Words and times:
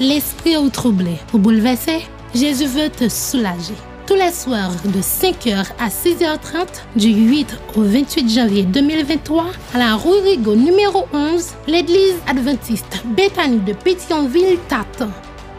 l'esprit 0.00 0.56
ou 0.56 0.68
troublé 0.70 1.18
ou 1.32 1.38
bouleversé, 1.38 2.06
Jésus 2.34 2.66
veut 2.66 2.90
te 2.90 3.08
soulager. 3.08 3.74
Tous 4.06 4.14
les 4.14 4.32
soirs 4.32 4.72
de 4.84 5.00
5h 5.00 5.64
à 5.78 5.88
6h30 5.88 6.66
du 6.94 7.08
8 7.08 7.58
au 7.76 7.82
28 7.82 8.28
janvier 8.28 8.62
2023 8.64 9.46
à 9.72 9.78
la 9.78 9.96
rue 9.96 10.20
Rigaud 10.22 10.56
numéro 10.56 11.06
11, 11.12 11.46
l'église 11.66 12.16
adventiste 12.26 13.02
Bethany 13.16 13.60
de 13.60 13.72
Pétionville 13.72 14.58
t'attend. 14.68 15.10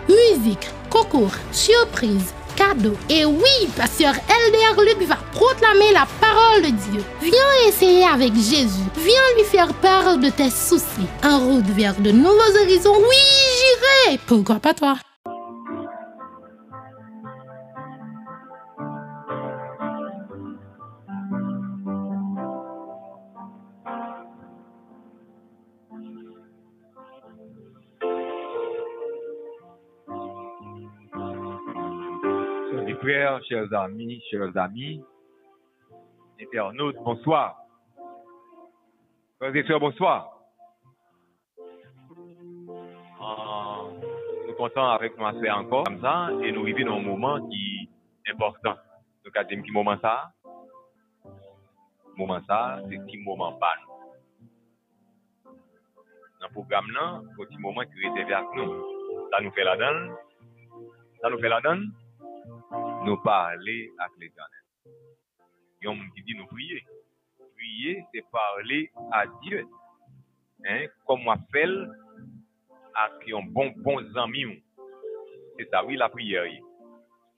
Musique, 0.08 0.70
concours, 0.92 1.32
surprise, 1.52 2.34
cadeaux. 2.56 2.98
Et 3.10 3.26
oui, 3.26 3.68
pasteur 3.76 4.14
LDR 4.14 4.82
Luc 4.82 5.08
va 5.08 5.18
proclamer 5.34 5.92
la 5.94 6.08
parole 6.22 6.62
de 6.62 6.68
Dieu. 6.92 7.04
Viens 7.22 7.68
essayer 7.68 8.06
avec 8.06 8.34
Jésus. 8.36 8.86
Viens 8.98 9.36
lui 9.38 9.44
faire 9.46 9.74
part 9.74 10.18
de 10.18 10.30
tes 10.30 10.52
soucis. 10.52 11.08
En 11.24 11.40
route 11.40 11.68
vers 11.76 11.96
de 11.96 12.12
nouveaux 12.12 12.62
horizons. 12.62 12.96
Oui, 12.96 13.45
Pourquoi 14.28 14.60
pas 14.60 14.74
toi? 14.74 14.96
Chers 33.48 33.72
amis, 33.74 34.24
chers 34.32 34.58
amis, 34.58 35.04
internautes, 36.42 36.96
bonsoir. 37.04 37.56
Frères 39.38 39.56
et 39.56 39.64
sœurs, 39.68 39.80
bonsoir. 39.80 40.35
kontan 44.58 44.88
avèk 44.96 45.18
nou 45.18 45.28
asè 45.30 45.48
ankon, 45.52 45.84
kam 45.88 45.98
sa, 46.04 46.14
e 46.46 46.52
nou 46.56 46.68
vive 46.68 46.84
nou 46.88 47.04
mouman 47.04 47.44
ki 47.50 47.64
important. 48.32 48.80
Nou 49.24 49.34
ka 49.36 49.44
jem 49.50 49.64
ki 49.66 49.74
mouman 49.76 50.00
sa, 50.04 50.14
mouman 52.18 52.44
sa, 52.48 52.60
se 52.88 53.00
ki 53.10 53.20
mouman 53.26 53.58
ban. 53.62 53.84
Nan 56.40 56.54
program 56.56 56.88
nan, 56.96 57.26
pou 57.36 57.48
ti 57.50 57.60
mouman 57.64 57.90
ki 57.90 58.04
rezève 58.06 58.36
ak 58.40 58.56
nou. 58.60 58.80
Sa 59.32 59.44
nou 59.44 59.56
fè 59.56 59.68
la 59.68 59.76
dan, 59.82 60.02
sa 61.20 61.32
nou 61.32 61.42
fè 61.44 61.52
la 61.52 61.62
dan, 61.66 61.88
nou 63.06 63.20
parle 63.26 63.78
ak 64.06 64.20
le 64.22 64.32
janen. 64.32 64.64
Yon 65.84 66.00
moun 66.00 66.14
ki 66.16 66.24
di 66.28 66.40
nou 66.40 66.48
priye. 66.54 66.80
Priye, 67.56 68.00
se 68.12 68.24
parle 68.32 68.86
a 69.16 69.26
Diyo. 69.42 69.66
Kom 71.06 71.28
wap 71.28 71.44
fèl, 71.54 71.76
ak 72.96 73.26
yon 73.28 73.48
bon 73.56 73.74
bon 73.84 74.04
zanmi 74.16 74.46
yon. 74.46 74.56
Se 75.58 75.68
sa 75.72 75.84
wè 75.86 75.98
la 76.00 76.10
priyer 76.14 76.48
yon. 76.54 76.64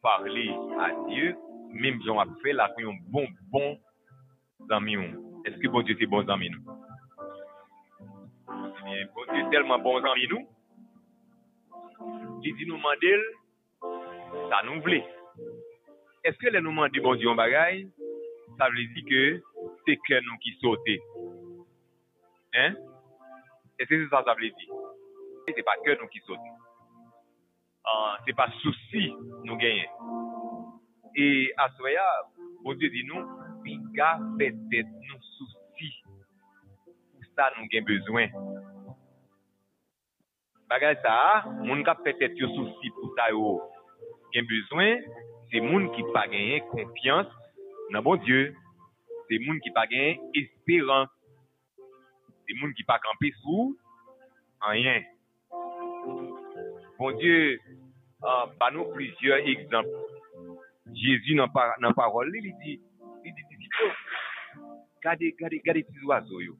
Parli 0.06 0.48
a 0.84 0.92
Diyo, 1.08 1.34
mèm 1.74 2.00
jan 2.06 2.22
ap 2.22 2.34
fè 2.44 2.54
la 2.54 2.70
yon 2.82 3.00
bon 3.14 3.28
bon 3.54 3.78
zanmi 4.70 4.98
yon. 4.98 5.16
Eske 5.50 5.72
bon 5.74 5.86
Diyo 5.88 5.98
se 5.98 6.10
bon 6.12 6.26
zanmi 6.30 6.52
yon? 6.52 6.62
Bon 9.16 9.34
Diyo 9.34 9.50
telman 9.54 9.84
bon 9.86 10.02
zanmi 10.06 10.30
yon. 10.30 10.46
Di 12.44 12.54
di 12.54 12.70
nou 12.70 12.78
mandel, 12.82 13.24
sa 14.52 14.62
nou 14.68 14.84
vle. 14.86 15.02
Eske 16.28 16.54
le 16.54 16.62
nou 16.62 16.76
mandi 16.76 17.02
bon 17.02 17.18
Diyo 17.18 17.34
bagay, 17.38 17.86
sa 18.58 18.70
vle 18.74 18.86
di 18.94 19.06
ke 19.10 19.24
se 19.86 19.98
kè 20.06 20.22
nou 20.26 20.38
ki 20.44 20.58
sote. 20.62 21.00
Hein? 22.58 22.78
Eske 23.82 23.98
se 23.98 24.06
sa 24.14 24.22
sa 24.26 24.38
vle 24.38 24.54
di? 24.54 24.87
Se 25.48 25.64
pa 25.64 25.78
ke 25.80 25.94
nou 25.96 26.12
ki 26.12 26.20
soti. 26.26 26.50
An, 27.88 28.18
se 28.26 28.34
pa 28.36 28.50
souci 28.60 29.06
nou 29.48 29.56
genyen. 29.62 29.88
E 31.16 31.28
aswaya, 31.64 32.04
bote 32.66 32.90
di 32.92 33.06
nou, 33.08 33.24
biga 33.64 34.10
petet 34.42 34.92
nou 35.08 35.22
souci. 35.38 35.94
Pou 36.84 37.30
sa 37.32 37.48
nou 37.56 37.72
gen 37.72 37.88
bezwen. 37.88 38.36
Bagay 40.68 41.00
sa, 41.00 41.16
moun 41.64 41.88
ka 41.88 41.96
petet 42.04 42.36
yo 42.36 42.52
souci 42.52 42.92
pou 43.00 43.16
sa 43.16 43.32
yo 43.32 43.56
gen 44.36 44.52
bezwen, 44.52 45.08
se 45.48 45.64
moun 45.64 45.88
ki 45.96 46.10
pa 46.12 46.28
genyen 46.28 46.68
konfians 46.76 47.32
nan 47.96 48.04
bon 48.04 48.20
Diyo. 48.28 48.50
Se 49.32 49.40
moun 49.48 49.64
ki 49.64 49.72
pa 49.72 49.88
genyen 49.88 50.28
esperans. 50.44 51.08
Se 52.44 52.60
moun 52.60 52.76
ki 52.76 52.84
pa 52.88 53.00
kampe 53.00 53.32
sou, 53.46 53.78
an 54.68 54.84
yen. 54.84 55.14
Bon 56.98 57.14
Dieu, 57.22 57.58
uh, 58.24 58.46
ba 58.58 58.72
nou 58.74 58.90
plizye 58.96 59.38
ekzamp. 59.54 59.90
Jezu 60.98 61.36
nan, 61.38 61.52
par, 61.54 61.76
nan 61.84 61.96
parol 61.98 62.30
li, 62.32 62.42
li 62.48 62.54
di, 62.64 62.76
li 63.24 63.32
di, 63.36 63.44
li 63.52 63.58
di, 63.60 63.68
yo, 63.68 63.88
oh, 63.90 63.96
gade, 65.04 65.34
gade, 65.40 65.60
gade 65.66 65.84
ti 65.84 66.00
zoazo 66.02 66.40
yo. 66.42 66.56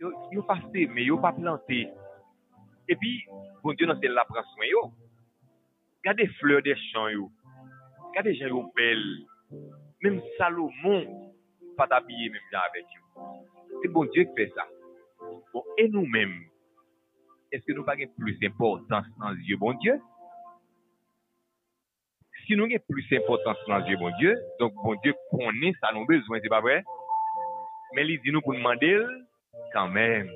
Yo, 0.00 0.12
yo 0.32 0.44
pa 0.46 0.58
seme, 0.70 1.02
yo 1.04 1.18
pa 1.20 1.32
plante. 1.36 1.82
E 2.86 2.94
pi, 2.94 3.12
bon 3.64 3.74
Dieu 3.74 3.88
nan 3.90 3.98
se 4.00 4.12
la 4.12 4.24
praswen 4.28 4.70
yo. 4.70 4.82
Gade 6.06 6.28
fleur 6.38 6.62
de 6.62 6.76
chan 6.88 7.10
yo. 7.16 7.28
Gade 8.14 8.34
jan 8.38 8.52
yo 8.54 8.62
bel. 8.76 9.02
Mem 10.04 10.20
Salomon 10.36 11.32
pata 11.76 11.98
biye 12.06 12.30
mem 12.30 12.44
jan 12.52 12.62
avek 12.62 12.94
yo. 12.94 13.30
Se 13.82 13.90
bon 13.92 14.06
Dieu 14.14 14.28
ki 14.28 14.36
fe 14.38 14.48
sa. 14.54 14.68
Bon, 15.50 15.64
e 15.80 15.88
nou 15.90 16.06
menm, 16.12 16.36
est-ce 17.56 17.64
que 17.64 17.72
nous 17.72 17.84
pas 17.84 17.94
plus 18.18 18.38
d'importance 18.38 19.06
dans 19.18 19.32
Dieu, 19.34 19.56
bon 19.56 19.72
Dieu? 19.74 19.98
Si 22.46 22.54
nous 22.54 22.64
avons 22.64 22.78
plus 22.88 23.08
d'importance 23.10 23.56
dans 23.66 23.80
Dieu, 23.80 23.96
bon 23.96 24.10
Dieu, 24.18 24.38
donc 24.60 24.74
bon 24.74 24.94
Dieu 25.02 25.14
connaît 25.30 25.72
ça 25.80 25.90
nos 25.92 26.04
besoins, 26.04 26.38
c'est 26.42 26.48
pas 26.48 26.60
vrai? 26.60 26.84
Mais 27.94 28.06
il 28.06 28.20
dit 28.20 28.30
nous 28.30 28.42
pour 28.42 28.52
demander 28.52 29.02
quand 29.72 29.88
même. 29.88 30.30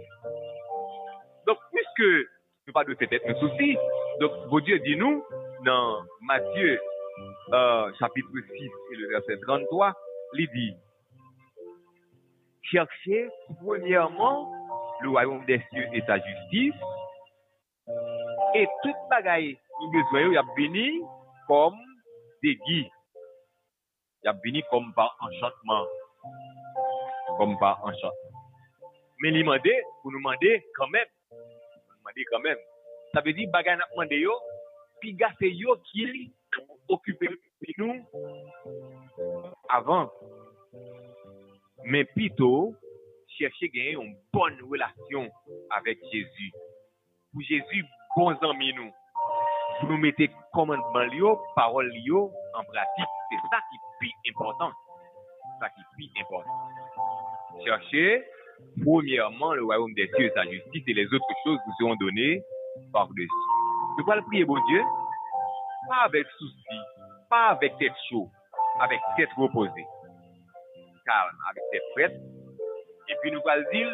Donc, 1.47 1.59
puisque 1.73 2.29
nous 2.67 2.73
pas 2.73 2.85
de 2.85 2.95
peut-être 2.95 3.29
nos 3.29 3.39
soucis, 3.39 3.77
donc 4.19 4.33
bon 4.49 4.61
Dieu 4.61 4.79
dit 4.79 4.97
nous 4.97 5.23
dans 5.65 6.03
Matthieu 6.23 6.81
euh, 7.53 7.93
chapitre 7.99 8.29
6 8.33 8.65
et 8.93 8.97
le 8.97 9.09
verset 9.09 9.39
33, 9.43 9.93
il 10.39 10.49
dit 10.55 10.75
Cherchez 12.63 13.29
premièrement 13.63 14.51
le 15.03 15.09
royaume 15.11 15.45
des 15.47 15.61
cieux 15.71 15.87
et 15.93 16.01
sa 16.07 16.19
justice, 16.19 16.75
E 18.51 18.67
tout 18.83 18.99
bagay 19.11 19.55
yon 19.81 19.93
bezwen 19.95 20.25
yo 20.27 20.31
yap 20.35 20.49
bini 20.57 20.87
kom 21.47 21.77
degi. 22.43 22.81
Yap 24.27 24.41
bini 24.43 24.63
kom 24.71 24.91
pa 24.97 25.07
enchantman. 25.27 25.87
Kom 27.39 27.55
pa 27.63 27.77
enchantman. 27.87 28.35
Men 29.23 29.37
li 29.37 29.45
mande, 29.47 29.75
pou 30.01 30.11
nou 30.11 30.23
mande 30.25 30.51
kanmen. 30.79 31.07
Nou 31.31 32.03
mande 32.09 32.27
kanmen. 32.33 32.59
Sa 33.13 33.23
vezi 33.27 33.47
bagay 33.55 33.77
nap 33.79 33.95
mande 33.99 34.19
yo, 34.19 34.35
pi 34.99 35.13
gase 35.21 35.53
yo 35.55 35.77
ki 35.91 36.09
li 36.11 36.25
okupe 36.91 37.31
nou 37.79 37.95
avan. 39.77 40.11
Men 41.87 42.09
pito, 42.17 42.75
chèche 43.37 43.71
gen 43.71 43.95
yon 43.95 44.11
bon 44.35 44.59
relasyon 44.73 45.31
avèk 45.79 46.03
Jésus. 46.11 46.51
Pou 47.31 47.47
Jésus 47.47 47.87
bons 48.21 48.51
amis 48.51 48.75
nous. 48.75 48.93
Nous 49.89 49.97
mettre 49.97 50.23
commandement 50.53 51.07
lio, 51.11 51.41
parole 51.57 51.89
lio 51.89 52.31
en 52.55 52.65
pratique. 52.65 53.13
C'est 53.31 53.49
ça 53.49 53.59
qui 53.71 53.77
est 53.77 53.99
plus 53.99 54.31
important. 54.31 54.71
Ça 55.59 55.69
qui 55.71 55.81
est 55.81 55.91
plus 55.97 56.11
important. 56.21 56.51
Cherchez, 57.65 58.23
premièrement, 58.85 59.55
le 59.55 59.65
royaume 59.65 59.95
des 59.95 60.07
cieux 60.15 60.31
sa 60.35 60.45
justice 60.45 60.85
et 60.87 60.93
les 60.93 61.07
autres 61.07 61.35
choses 61.45 61.59
vous 61.65 61.73
seront 61.79 61.97
données 61.97 62.43
par-dessus. 62.93 63.29
Nous 63.99 64.13
allons 64.13 64.23
prier, 64.25 64.45
bon 64.45 64.59
Dieu, 64.69 64.83
pas 65.89 66.05
avec 66.05 66.27
souci, 66.39 66.77
pas 67.31 67.49
avec 67.57 67.79
tête 67.79 67.93
chaud, 68.11 68.29
avec 68.81 69.01
tête 69.17 69.31
reposée. 69.39 69.87
Calme, 71.07 71.39
avec 71.49 71.63
tête 71.73 71.83
prête. 71.95 72.21
Et 73.09 73.15
puis 73.23 73.33
nous 73.33 73.41
allons 73.49 73.71
dire, 73.73 73.89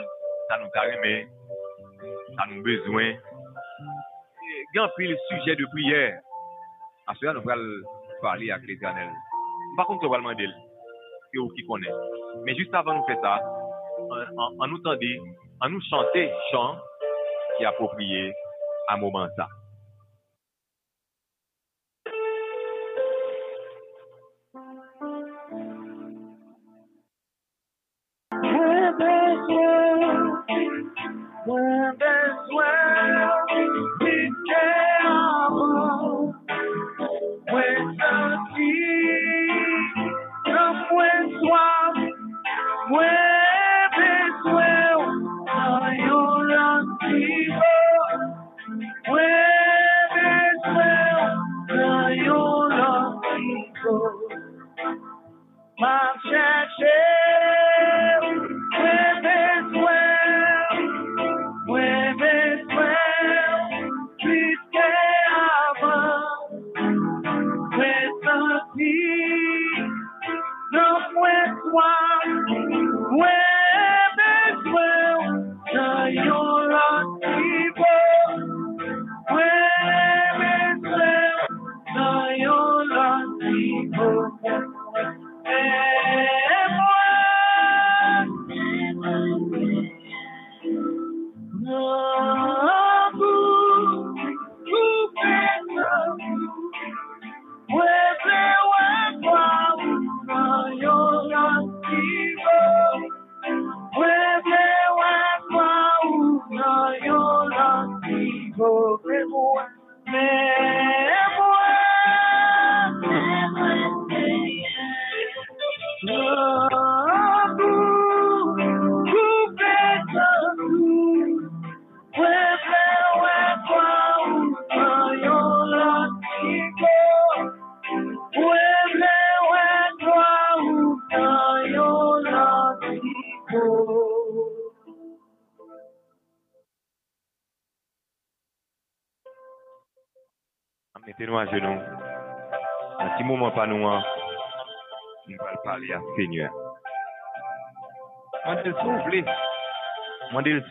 ça 0.48 0.58
nous 0.58 0.70
carrément, 0.70 1.28
ça 2.36 2.44
nous 2.50 2.62
besoin. 2.62 3.14
Il 4.74 4.78
y 4.78 4.80
a 4.80 4.84
un 4.84 4.90
le 4.98 5.16
sujet 5.30 5.56
de 5.56 5.64
prière. 5.66 6.20
À 7.06 7.14
cela, 7.14 7.34
nous 7.34 7.50
allons 7.50 7.82
parler 8.20 8.50
avec 8.50 8.66
l'éternel. 8.66 9.08
Par 9.76 9.86
contre, 9.86 10.06
on 10.06 10.10
va 10.10 10.18
demander, 10.18 10.48
c'est 11.32 11.38
vous 11.38 11.48
qui 11.50 11.64
connaît. 11.66 11.92
Mais 12.44 12.54
juste 12.56 12.74
avant 12.74 12.98
de 12.98 13.04
faire 13.06 13.20
ça, 13.22 13.40
en 14.58 14.66
nous 14.66 14.78
tendait, 14.78 15.18
en 15.60 15.68
nous 15.68 15.80
chanter 15.88 16.30
chant 16.50 16.76
qui 17.56 17.62
est 17.62 17.66
approprié 17.66 18.32
à 18.88 18.96
moment 18.96 19.26
ça. 19.36 19.48
Amen. 47.06 47.45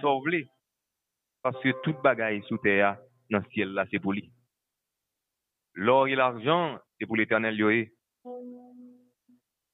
so 0.05 0.19
vle. 0.21 0.43
Paske 1.45 1.73
tout 1.83 1.97
bagay 2.05 2.41
sou 2.47 2.61
te 2.61 2.77
ya 2.77 2.95
nan 3.33 3.45
siel 3.51 3.73
la 3.77 3.87
se 3.89 4.01
pou 4.01 4.13
li. 4.13 4.27
L'or 5.73 6.07
et 6.07 6.15
l'argent, 6.15 6.77
c'est 6.97 7.05
pour 7.05 7.17
l'éternel 7.17 7.57
Yoé. 7.57 7.91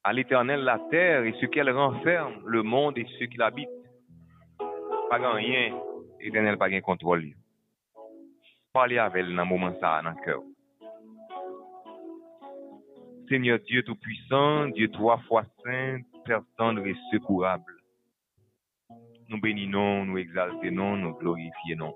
À 0.03 0.11
e. 0.11 0.15
l'éternel 0.15 0.61
la 0.61 0.79
terre 0.89 1.23
et 1.25 1.33
ce 1.39 1.45
qu'elle 1.45 1.69
renferme, 1.69 2.41
le 2.45 2.63
monde 2.63 2.97
et 2.97 3.05
ceux 3.19 3.27
qui 3.27 3.37
l'habitent. 3.37 3.69
Pas 5.09 5.19
grand 5.19 5.33
rien, 5.33 5.77
l'éternel 6.19 6.57
pas 6.57 6.69
gain 6.69 6.81
contrôle. 6.81 7.25
Parlez 8.73 8.97
avec 8.97 9.25
elle 9.25 9.35
dans 9.35 9.43
le 9.43 9.49
moment 9.49 9.73
ça, 9.79 10.01
dans 10.01 10.11
le 10.11 10.25
cœur. 10.25 10.41
Seigneur 13.29 13.59
Dieu 13.59 13.83
Tout-Puissant, 13.83 14.69
Dieu 14.69 14.89
trois 14.89 15.19
fois 15.27 15.45
saint, 15.63 15.99
père 16.25 16.41
tendre 16.57 16.85
et 16.85 16.95
secourable. 17.11 17.80
Nous 19.31 19.39
bénissons, 19.39 20.05
nous 20.05 20.17
exaltons, 20.17 20.97
nous 20.97 21.13
glorifions. 21.13 21.95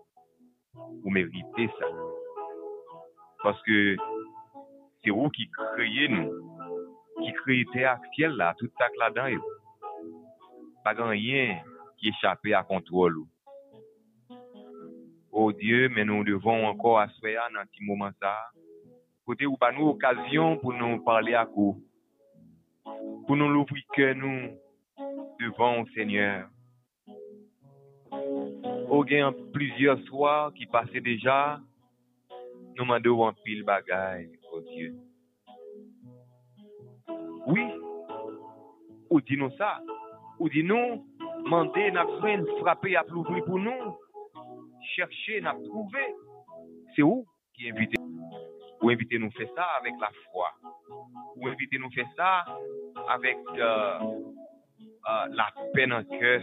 Vous 0.74 1.10
méritez 1.10 1.68
ça. 1.78 1.86
Parce 3.44 3.62
que 3.64 3.98
c'est 5.04 5.10
vous 5.10 5.30
qui 5.30 5.50
créez 5.50 6.08
nous, 6.08 6.32
qui 7.22 7.34
créez 7.34 7.66
terre, 7.74 8.00
ciel 8.14 8.32
là, 8.32 8.56
tout 8.58 8.70
ça 8.78 8.86
là-dedans. 8.98 9.38
Pas 10.86 10.94
rien 10.94 11.60
qui 11.98 12.08
échappe 12.08 12.46
à 12.54 12.64
contrôle. 12.64 13.18
Oh 15.34 15.52
Dieu, 15.52 15.90
mais 15.90 16.06
nous 16.06 16.24
devons 16.24 16.66
encore 16.68 17.00
asseoir 17.00 17.50
dans 17.54 17.60
un 17.60 17.66
petit 17.66 17.84
moment 17.84 18.12
ça. 18.22 18.34
Côté 19.26 19.46
ou 19.46 19.58
pas 19.58 19.74
nous 19.74 19.90
occasion 19.90 20.56
pour 20.58 20.72
nous 20.72 21.04
parler 21.04 21.34
à 21.34 21.46
coup. 21.46 21.84
Pour 23.28 23.36
nous 23.36 23.50
l'ouvrir 23.50 23.84
que 23.94 24.14
nous 24.14 24.58
devant 25.42 25.86
Seigneur. 25.94 26.48
ou 28.96 29.04
gen 29.08 29.26
an 29.28 29.36
plizye 29.52 29.94
swa 30.06 30.52
ki 30.56 30.68
pase 30.72 31.02
deja, 31.04 31.60
nou 32.78 32.88
mande 32.88 33.12
ou 33.12 33.26
an 33.28 33.36
pil 33.44 33.64
bagay, 33.68 34.24
o 34.52 34.58
oh 34.58 34.64
Diyo. 34.70 34.94
Oui, 37.52 37.66
ou 39.12 39.20
di 39.22 39.38
nou 39.38 39.52
sa, 39.60 39.76
ou 40.40 40.48
di 40.52 40.64
nou, 40.66 41.02
mande 41.52 41.90
nap 41.94 42.10
fwen 42.22 42.46
frape 42.62 42.96
ap 42.98 43.12
louvri 43.12 43.44
pou 43.46 43.60
nou, 43.62 43.94
cherche 44.94 45.42
nap 45.44 45.60
trouve, 45.68 46.08
se 46.96 47.04
ou 47.04 47.26
ki 47.58 47.70
invite 47.74 48.00
nou. 48.00 48.42
Ou 48.84 48.92
invite 48.94 49.20
nou 49.20 49.34
fè 49.36 49.48
sa 49.56 49.66
avèk 49.80 50.00
la 50.02 50.12
fwa. 50.24 50.50
Ou 51.36 51.52
invite 51.52 51.80
nou 51.82 51.92
fè 51.96 52.04
sa 52.16 52.32
avèk 53.16 53.44
euh, 53.56 54.08
euh, 55.10 55.26
la 55.36 55.48
pen 55.76 55.96
an 55.96 56.08
kè. 56.12 56.36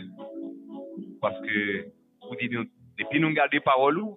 Paske 1.22 1.66
pou 2.32 2.40
di 2.40 2.48
nou, 2.48 2.64
depi 2.96 3.20
nou 3.20 3.36
gade 3.36 3.60
parol 3.60 3.98
ou, 4.00 4.16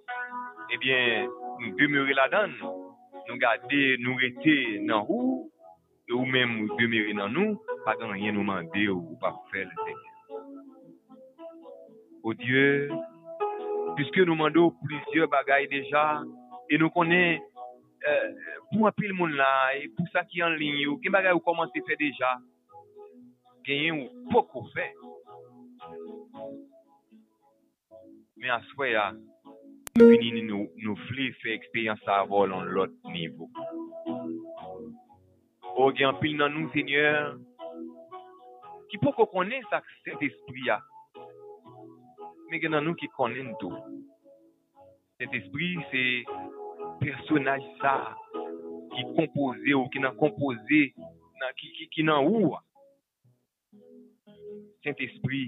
eh 0.70 0.76
ebyen, 0.78 1.28
nou 1.60 1.76
demere 1.76 2.14
la 2.16 2.28
dan, 2.32 2.54
nou. 2.56 2.84
Gade 3.42 3.80
nou 4.00 4.16
rete 4.16 4.54
nan 4.86 5.04
ou, 5.04 5.50
ou 6.14 6.24
men 6.24 6.48
nou 6.54 6.78
demere 6.80 7.12
nan 7.18 7.34
nou, 7.36 7.58
pa 7.84 7.92
dan 8.00 8.14
rien 8.14 8.32
nou 8.32 8.46
mande 8.46 8.86
ou 8.88 9.18
pa 9.20 9.34
fè 9.50 9.66
le 9.66 9.76
sèk. 9.82 10.06
O 12.24 12.32
Diyo, 12.40 12.96
pwiske 13.98 14.24
nou 14.24 14.38
mande 14.40 14.62
ou 14.62 14.72
plisye 14.86 15.28
bagay 15.34 15.68
deja, 15.68 16.06
e 16.72 16.80
nou 16.80 16.88
konen, 16.94 17.42
euh, 18.08 18.30
pou 18.70 18.88
apil 18.88 19.12
moun 19.18 19.36
la, 19.36 19.50
e 19.76 19.90
pou 19.98 20.08
sa 20.14 20.24
ki 20.24 20.40
an 20.46 20.56
linyo, 20.56 20.96
gen 21.04 21.12
bagay 21.18 21.36
ou 21.36 21.44
komanse 21.44 21.84
fè 21.84 22.00
deja, 22.00 22.32
genyen 23.68 24.06
ou 24.06 24.32
poko 24.32 24.64
fè, 24.72 24.88
men 28.36 28.52
aswe 28.56 28.90
ya, 28.92 29.10
nou 29.96 30.12
vini 30.20 30.42
nou, 30.44 30.66
nou 30.82 30.96
fli 31.08 31.30
fe 31.40 31.54
ekspeyans 31.56 32.04
avol 32.18 32.52
an 32.52 32.68
lot 32.76 32.92
nivou. 33.08 33.48
O 35.76 35.88
gen 35.96 36.16
pil 36.20 36.36
nan 36.40 36.52
nou, 36.52 36.68
seigneur, 36.74 37.34
ki 38.90 39.00
pou 39.02 39.16
ko 39.16 39.26
konen 39.32 39.64
sa 39.70 39.80
set 40.04 40.20
espri 40.24 40.66
ya, 40.68 40.78
men 42.50 42.60
gen 42.62 42.76
nan 42.76 42.84
nou 42.86 42.98
ki 43.00 43.08
konen 43.16 43.54
tou. 43.62 43.72
Set 45.16 45.32
espri 45.40 45.72
se 45.90 46.04
personaj 47.00 47.64
sa 47.80 47.96
ki 48.92 49.06
kompoze 49.16 49.76
ou 49.76 49.88
ki 49.92 50.04
nan 50.04 50.16
kompoze, 50.20 50.82
nan, 51.40 51.56
ki, 51.56 51.72
ki, 51.78 51.88
ki 51.96 52.04
nan 52.08 52.28
ou. 52.28 52.52
Set 54.84 55.00
espri, 55.08 55.42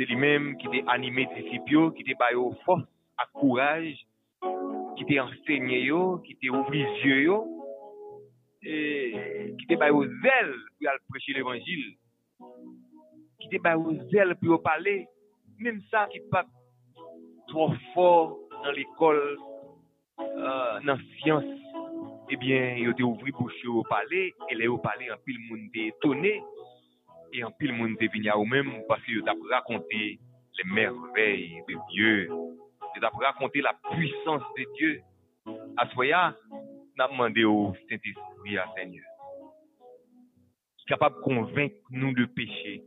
Se 0.00 0.06
li 0.08 0.16
menm 0.16 0.54
ki 0.56 0.70
te 0.72 0.78
anime 0.88 1.26
disipyo, 1.34 1.90
ki 1.92 2.06
te 2.06 2.14
bayo 2.16 2.46
fos 2.64 2.80
ak 3.20 3.34
kouraj, 3.36 3.84
ki 4.96 5.04
te 5.04 5.18
ensegne 5.20 5.76
yo, 5.82 5.98
ki 6.24 6.38
te 6.40 6.48
ouvri 6.48 6.80
zye 7.02 7.18
yo, 7.26 7.34
e, 8.64 8.78
ki 9.60 9.68
te 9.68 9.76
bayo 9.82 10.00
zel 10.22 10.54
pou 10.78 10.88
al 10.88 11.02
preche 11.10 11.34
l'Evangil, 11.36 11.82
ki 13.44 13.50
te 13.52 13.60
bayo 13.60 13.92
zel 14.14 14.32
pou 14.40 14.54
yo 14.54 14.58
pale, 14.64 14.94
menm 15.60 15.82
sa 15.92 16.06
ki 16.14 16.22
pa 16.32 16.46
tro 17.52 17.68
for 17.90 18.38
nan 18.62 18.72
l'ekol, 18.78 19.20
uh, 20.16 20.80
nan 20.80 21.04
siyans, 21.18 21.52
ebyen 22.32 22.70
euh, 22.70 22.72
eh 22.78 22.86
yo 22.86 22.96
te 22.96 23.04
ouvri 23.04 23.36
bouche 23.36 23.68
yo 23.68 23.84
pale, 23.92 24.30
ele 24.48 24.72
yo 24.72 24.80
pale 24.80 25.12
an 25.12 25.20
pil 25.28 25.44
moun 25.50 25.68
de 25.76 25.90
tonne, 26.00 26.38
E 27.30 27.44
an 27.46 27.54
pil 27.58 27.72
moun 27.76 27.94
te 28.00 28.08
vini 28.10 28.30
a 28.30 28.38
ou 28.38 28.48
mèm, 28.48 28.72
paske 28.88 29.14
yo 29.14 29.22
tap 29.26 29.38
rakonte 29.52 30.00
le 30.58 30.66
merveil 30.74 31.60
de 31.68 31.78
Diyo. 31.90 32.40
Yo 32.94 33.04
tap 33.04 33.14
rakonte 33.22 33.62
la 33.62 33.76
puissance 33.90 34.46
de 34.56 34.66
Diyo. 34.74 34.96
Aswaya, 35.80 36.34
nap 36.98 37.14
mande 37.16 37.44
ou 37.46 37.74
Saint-Esprit 37.88 38.58
a 38.58 38.66
Seigneur. 38.74 39.06
Ki 40.80 40.90
kapab 40.90 41.20
konvenk 41.24 41.78
nou 41.94 42.12
de 42.18 42.26
peche. 42.34 42.80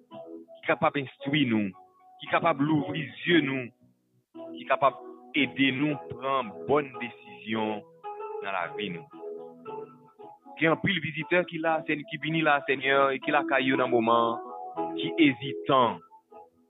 Ki 0.60 0.68
kapab 0.68 1.00
instoui 1.00 1.46
nou. 1.50 1.72
Ki 2.22 2.30
kapab 2.34 2.62
louvri 2.62 3.08
zye 3.24 3.40
nou. 3.48 3.70
Ki 4.58 4.68
kapab 4.70 5.00
ede 5.40 5.72
nou 5.80 5.98
pran 6.12 6.52
bonn 6.68 6.92
desisyon 7.00 7.80
nan 8.44 8.52
la 8.52 8.68
vi 8.76 8.92
nou. 8.98 9.23
gen 10.60 10.75
pil 10.83 11.00
viziteur 11.03 11.45
ki 11.50 11.60
la, 11.63 11.79
sen, 11.88 12.03
ki 12.10 12.19
bini 12.22 12.43
la 12.45 12.60
senyor, 12.67 13.13
e 13.15 13.19
ki 13.24 13.33
la 13.33 13.43
kayo 13.50 13.77
nan 13.79 13.91
mouman, 13.91 14.39
ki 14.98 15.12
ezitan, 15.27 16.00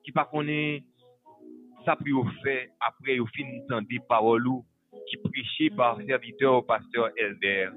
ki 0.04 0.14
pa 0.16 0.26
konen 0.30 0.84
sa 1.84 1.96
pri 2.00 2.16
ou 2.16 2.28
fe 2.44 2.56
apre 2.88 3.18
ou 3.20 3.30
fin 3.36 3.50
tan 3.70 3.86
de 3.90 4.00
parolou 4.10 4.64
ki 5.10 5.20
preche 5.26 5.70
par 5.78 6.00
serviteur 6.04 6.60
ou 6.62 6.68
pasteur 6.68 7.12
elder. 7.20 7.74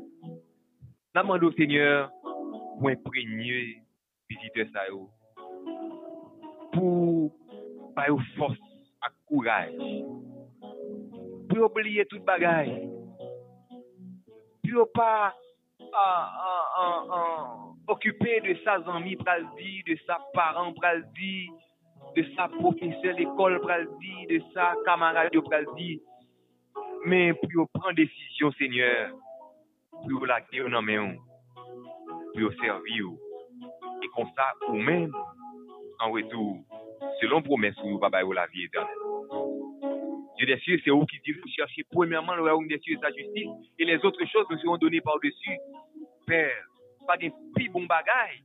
Nan 1.16 1.26
mando 1.26 1.50
senyor, 1.56 2.10
pou 2.76 2.92
imprenye 2.92 3.62
viziteur 4.30 4.68
sa 4.74 4.86
yo, 4.90 5.06
pou 6.74 7.30
pa 7.96 8.06
yo 8.10 8.20
fos 8.36 8.58
ak 9.06 9.14
kouraj, 9.30 9.72
pou 11.48 11.62
yo 11.62 11.70
bliye 11.74 12.06
tout 12.10 12.22
bagay, 12.28 12.70
pou 14.62 14.76
yo 14.76 14.86
pa 14.94 15.32
occuper 17.88 18.40
de 18.40 18.56
sa 18.64 18.74
amis 18.94 19.16
pral 19.16 19.44
de 19.86 19.96
sa 20.06 20.18
parent 20.34 20.72
pral 20.72 21.04
de 22.14 22.24
sa 22.34 22.48
professeur 22.48 23.14
l'école 23.16 23.60
pral 23.60 23.86
di, 24.00 24.26
de 24.26 24.42
sa 24.52 24.74
camarade 24.84 25.38
pral 25.44 25.66
di, 25.76 26.00
mais 27.04 27.34
pour 27.34 27.68
prendre 27.74 27.94
décision 27.94 28.52
Seigneur, 28.52 29.10
pour 29.90 30.26
la 30.26 30.40
guerre 30.40 30.70
dans 30.70 30.82
main, 30.82 31.14
pour 32.34 32.52
servir 32.60 33.06
et 34.02 34.08
comme 34.14 34.28
ça 34.36 34.52
ou 34.68 34.74
même 34.74 35.12
en 36.00 36.10
retour 36.10 36.58
selon 37.20 37.42
promesse 37.42 37.76
ou 37.84 37.98
va 37.98 38.10
bailler 38.10 38.34
la 38.34 38.46
vie 38.46 38.64
éternelle. 38.64 38.94
Dieu 40.36 40.46
des 40.46 40.58
cieux, 40.58 40.78
c'est 40.84 40.90
vous 40.90 41.06
qui 41.06 41.18
dites, 41.24 41.40
vous 41.40 41.48
cherchez 41.48 41.82
premièrement 41.90 42.34
le 42.34 42.42
royaume 42.42 42.68
des 42.68 42.78
cieux 42.80 42.94
et 42.94 43.00
sa 43.00 43.10
justice, 43.10 43.48
et 43.78 43.84
les 43.86 43.96
autres 44.04 44.24
choses 44.26 44.46
nous 44.50 44.58
seront 44.58 44.76
données 44.76 45.00
par-dessus. 45.00 45.58
pèr, 46.26 46.50
pa 47.06 47.16
gen 47.20 47.34
pi 47.56 47.68
bon 47.72 47.86
bagay, 47.90 48.40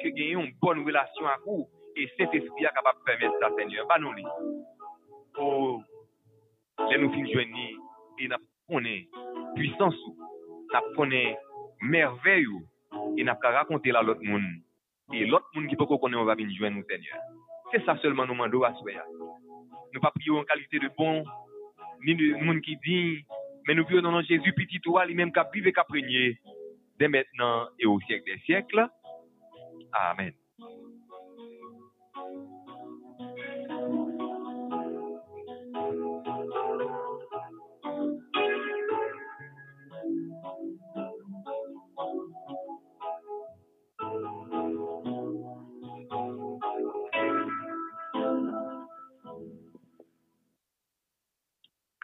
ke 0.00 0.12
gen 0.16 0.34
yon 0.36 0.50
bon 0.62 0.82
relasyon 0.86 1.30
akou, 1.34 1.66
e 1.96 2.06
set 2.16 2.34
espri 2.38 2.66
a 2.66 2.72
kapap 2.74 3.00
pèmèd 3.06 3.36
sa 3.40 3.50
sènyon, 3.56 3.88
ba 3.90 3.98
nou 4.00 4.14
li. 4.16 4.24
Ou, 5.40 5.78
oh. 5.80 6.86
lè 6.88 6.98
nou 7.00 7.12
fin 7.14 7.28
jwenni, 7.30 7.72
e 8.20 8.28
nap 8.30 8.44
konè 8.70 8.96
pwisansou, 9.56 10.30
nap 10.72 10.86
konè 10.96 11.22
merveyou, 11.90 12.62
e 13.16 13.26
nap 13.26 13.40
ka 13.42 13.52
rakonte 13.58 13.92
la 13.94 14.04
lot 14.06 14.22
moun, 14.24 14.46
e 15.14 15.26
lot 15.26 15.46
moun 15.54 15.68
ki 15.70 15.78
poko 15.80 15.98
konè 16.02 16.18
ou 16.20 16.28
va 16.28 16.38
bin 16.38 16.52
jwen 16.54 16.76
nou 16.76 16.86
sènyon. 16.90 17.28
Se 17.70 17.82
sa 17.86 17.96
selman 18.02 18.30
nou 18.30 18.38
mandou 18.38 18.66
aswe 18.66 18.94
ya. 18.96 19.04
Nou 19.90 20.02
pa 20.02 20.12
priyo 20.14 20.38
an 20.40 20.48
kalite 20.48 20.80
de 20.82 20.90
bon, 20.96 21.24
ni 22.06 22.16
de 22.18 22.32
moun 22.40 22.62
ki 22.64 22.76
din, 22.86 23.20
men 23.66 23.78
nou 23.78 23.88
priyo 23.88 24.02
nanon 24.04 24.26
Jezu 24.26 24.54
piti 24.56 24.80
tou 24.84 24.98
a 25.00 25.04
li 25.06 25.16
menm 25.18 25.34
ka 25.34 25.44
pive 25.52 25.74
ka 25.74 25.84
prenye, 25.88 26.32
dès 27.00 27.08
maintenant 27.08 27.66
et 27.78 27.86
au 27.86 27.98
siècle 28.00 28.24
des 28.26 28.38
siècles. 28.40 28.86
Amen. 29.92 30.32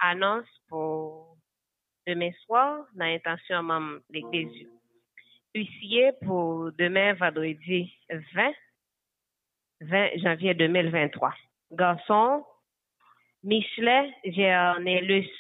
annonce 0.09 0.47
pour 0.69 1.37
demain 2.07 2.31
soir 2.45 2.87
dans 2.95 3.07
l'intention 3.07 3.62
de 3.65 4.03
l'église. 4.11 4.75
Pour 6.22 6.70
demain 6.72 7.14
vendredi 7.14 7.90
20, 8.10 8.52
20 9.80 10.18
janvier 10.22 10.54
2023. 10.54 11.32
Garçon, 11.72 12.44
Michelet, 13.42 14.12
Gernelus, 14.25 15.30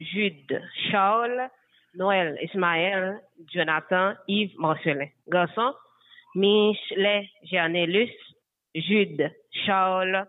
Jude, 0.00 0.60
Charles, 0.90 1.48
Noël, 1.94 2.36
Ismaël, 2.42 3.20
Jonathan, 3.52 4.14
Yves, 4.26 4.56
Marcelin. 4.58 5.08
Garçon, 5.28 5.72
Michelet, 6.34 7.28
Gernelus, 7.44 8.10
Jude, 8.74 9.30
Charles, 9.66 10.26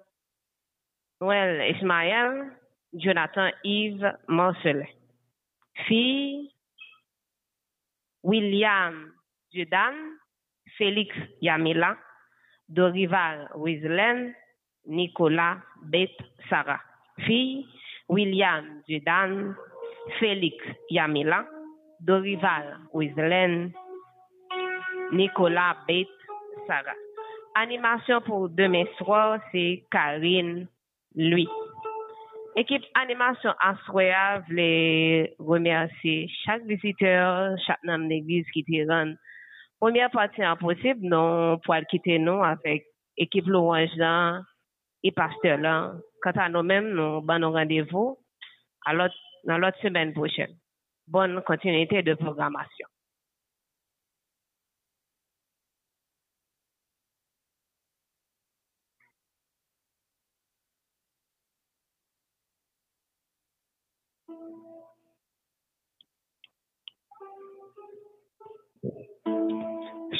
Noël, 1.20 1.76
Ismaël, 1.78 2.52
Jonathan 2.94 3.50
Yves 3.64 4.18
Marcelin. 4.28 4.86
Fille, 5.88 6.52
William 8.24 9.12
Judan, 9.54 9.94
Félix 10.78 11.16
Yamila, 11.42 11.98
Dorival 12.70 13.50
Wislen, 13.56 14.34
Nicolas 14.88 15.58
Beth 15.84 16.16
Sarah. 16.50 16.80
Fille, 17.26 17.66
William 18.08 18.82
Judan, 18.88 19.54
Félix 20.20 20.56
Yamila, 20.90 21.46
Dorival 22.00 22.78
Wislen, 22.94 23.74
Nicolas 25.12 25.78
Beth 25.88 26.08
Sarah. 26.68 26.96
Animation 27.56 28.22
pour 28.22 28.50
demain 28.50 28.86
soir, 28.98 29.40
c'est 29.52 29.84
Karine 29.92 30.68
Lui. 31.16 31.48
Équipe 32.56 32.84
animation 32.96 33.52
Assoya 33.62 34.40
voulait 34.48 35.36
remercier 35.40 36.30
chaque 36.46 36.64
visiteur, 36.64 37.58
chaque 37.66 37.84
membre 37.84 38.08
d'église 38.10 38.46
qui 38.52 38.64
te 38.64 38.90
rend. 38.90 39.14
Première 39.82 40.12
partie 40.12 40.44
impossible, 40.44 41.00
non, 41.02 41.58
pour 41.58 41.76
quitter 41.90 42.20
nous 42.20 42.44
avec 42.44 42.86
équipe 43.18 43.48
louange 43.48 43.90
là 43.96 44.40
et 45.02 45.12
pasteur 45.12 45.58
là. 45.58 45.94
Quant 46.22 46.34
à 46.36 46.50
nous-mêmes, 46.50 46.90
nous 46.90 47.26
avons 47.28 47.52
rendez-vous 47.52 48.20
dans 48.86 49.58
l'autre 49.58 49.78
semaine 49.82 50.14
prochaine. 50.14 50.56
Bonne 51.08 51.42
continuité 51.42 52.04
de 52.04 52.14
programmation. 52.14 52.91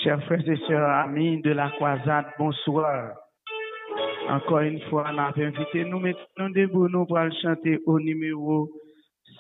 Chers 0.04 0.24
frères 0.24 0.50
et 0.50 0.58
sœurs, 0.68 0.90
amis 0.90 1.42
de 1.42 1.52
la 1.52 1.70
croisade, 1.70 2.26
bonsoir. 2.40 3.12
Encore 4.30 4.62
une 4.62 4.82
fois, 4.90 5.06
on 5.14 5.18
a 5.20 5.32
invité 5.36 5.86
nous 5.86 6.00
mettons 6.00 6.50
debout, 6.50 6.88
nous 6.90 7.06
pour 7.06 7.20
chanter 7.42 7.80
au 7.86 8.00
numéro 8.00 8.68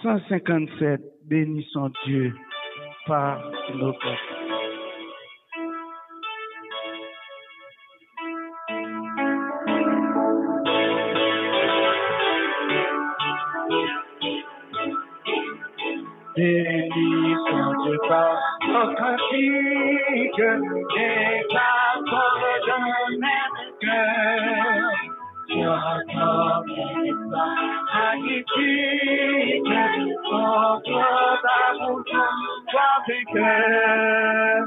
157, 0.03 1.01
Bénissons 1.25 1.91
Dieu 2.05 2.35
par 3.07 3.51
nos 3.73 3.93
peuples. 16.41 16.89
Bénissons 16.91 17.73
Dieu 17.83 17.97
par 18.07 18.35
nos 18.67 18.89
cantiques, 18.95 20.43
déclarons 20.95 22.05
de 22.67 22.77
même 23.19 23.57
cœur. 23.81 24.91
J'entends 25.49 26.63
magnifique, 27.93 29.69
notre 30.81 30.95
amour, 31.69 32.01
toi 32.71 32.89
vainqueur. 33.07 34.65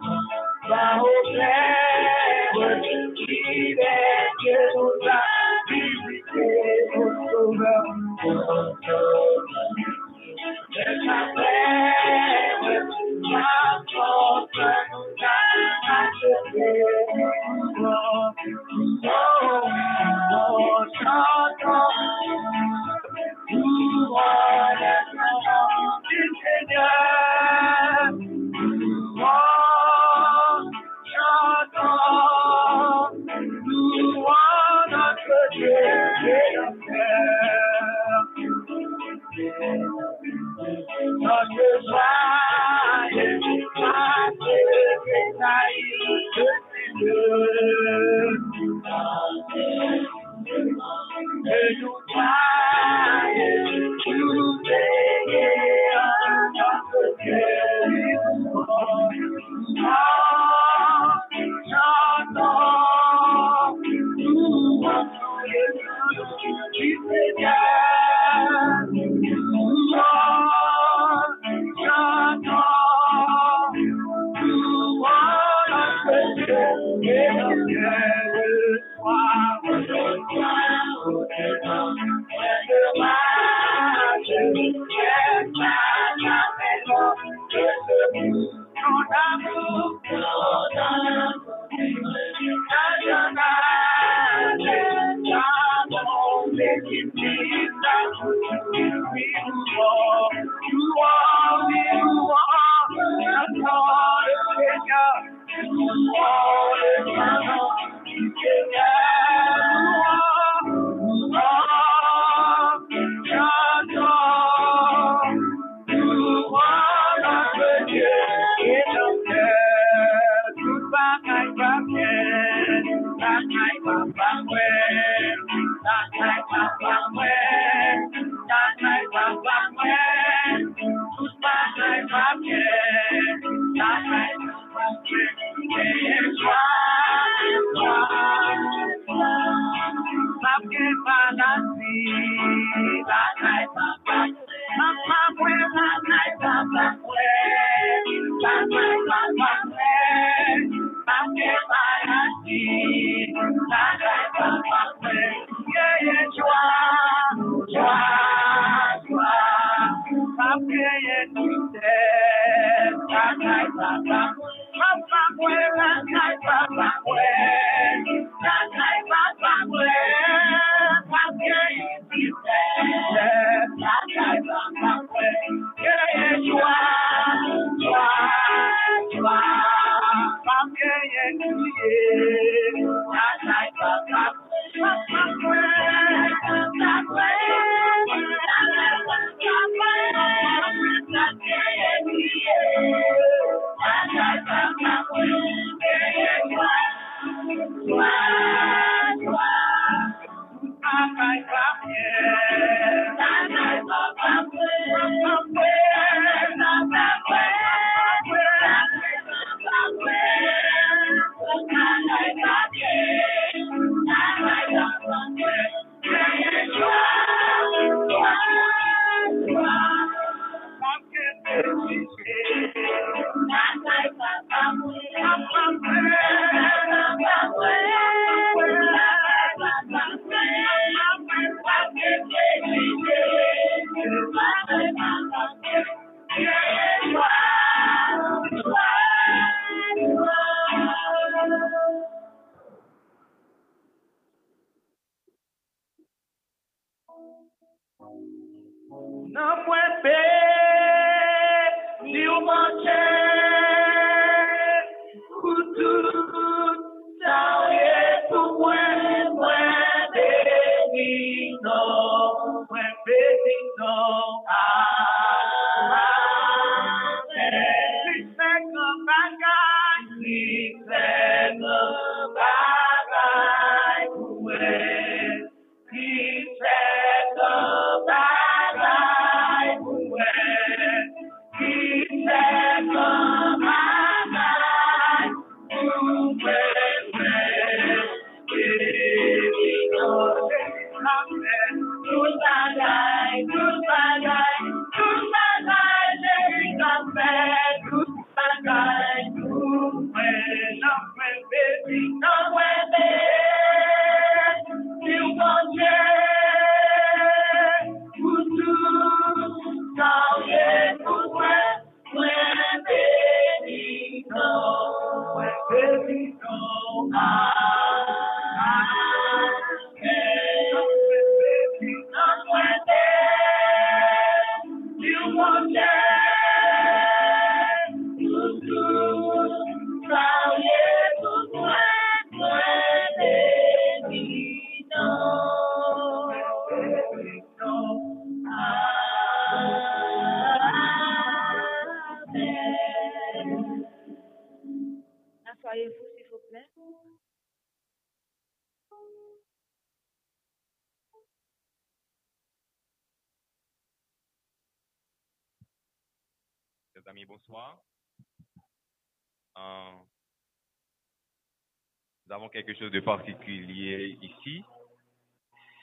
quelque 362.57 362.79
chose 362.79 362.91
de 362.91 363.01
particulier 363.01 364.19
ici. 364.23 364.65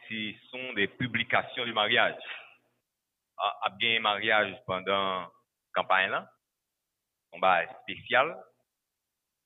Ce 0.10 0.34
sont 0.50 0.74
des 0.74 0.88
publications 0.88 1.66
du 1.66 1.74
mariage. 1.74 2.18
A 3.38 3.70
bien 3.78 4.00
mariage 4.00 4.56
pendant 4.66 5.20
la 5.20 5.32
campagne 5.76 6.10
là. 6.10 6.28
On 7.32 7.40
va 7.40 7.64
spécial. 7.82 8.36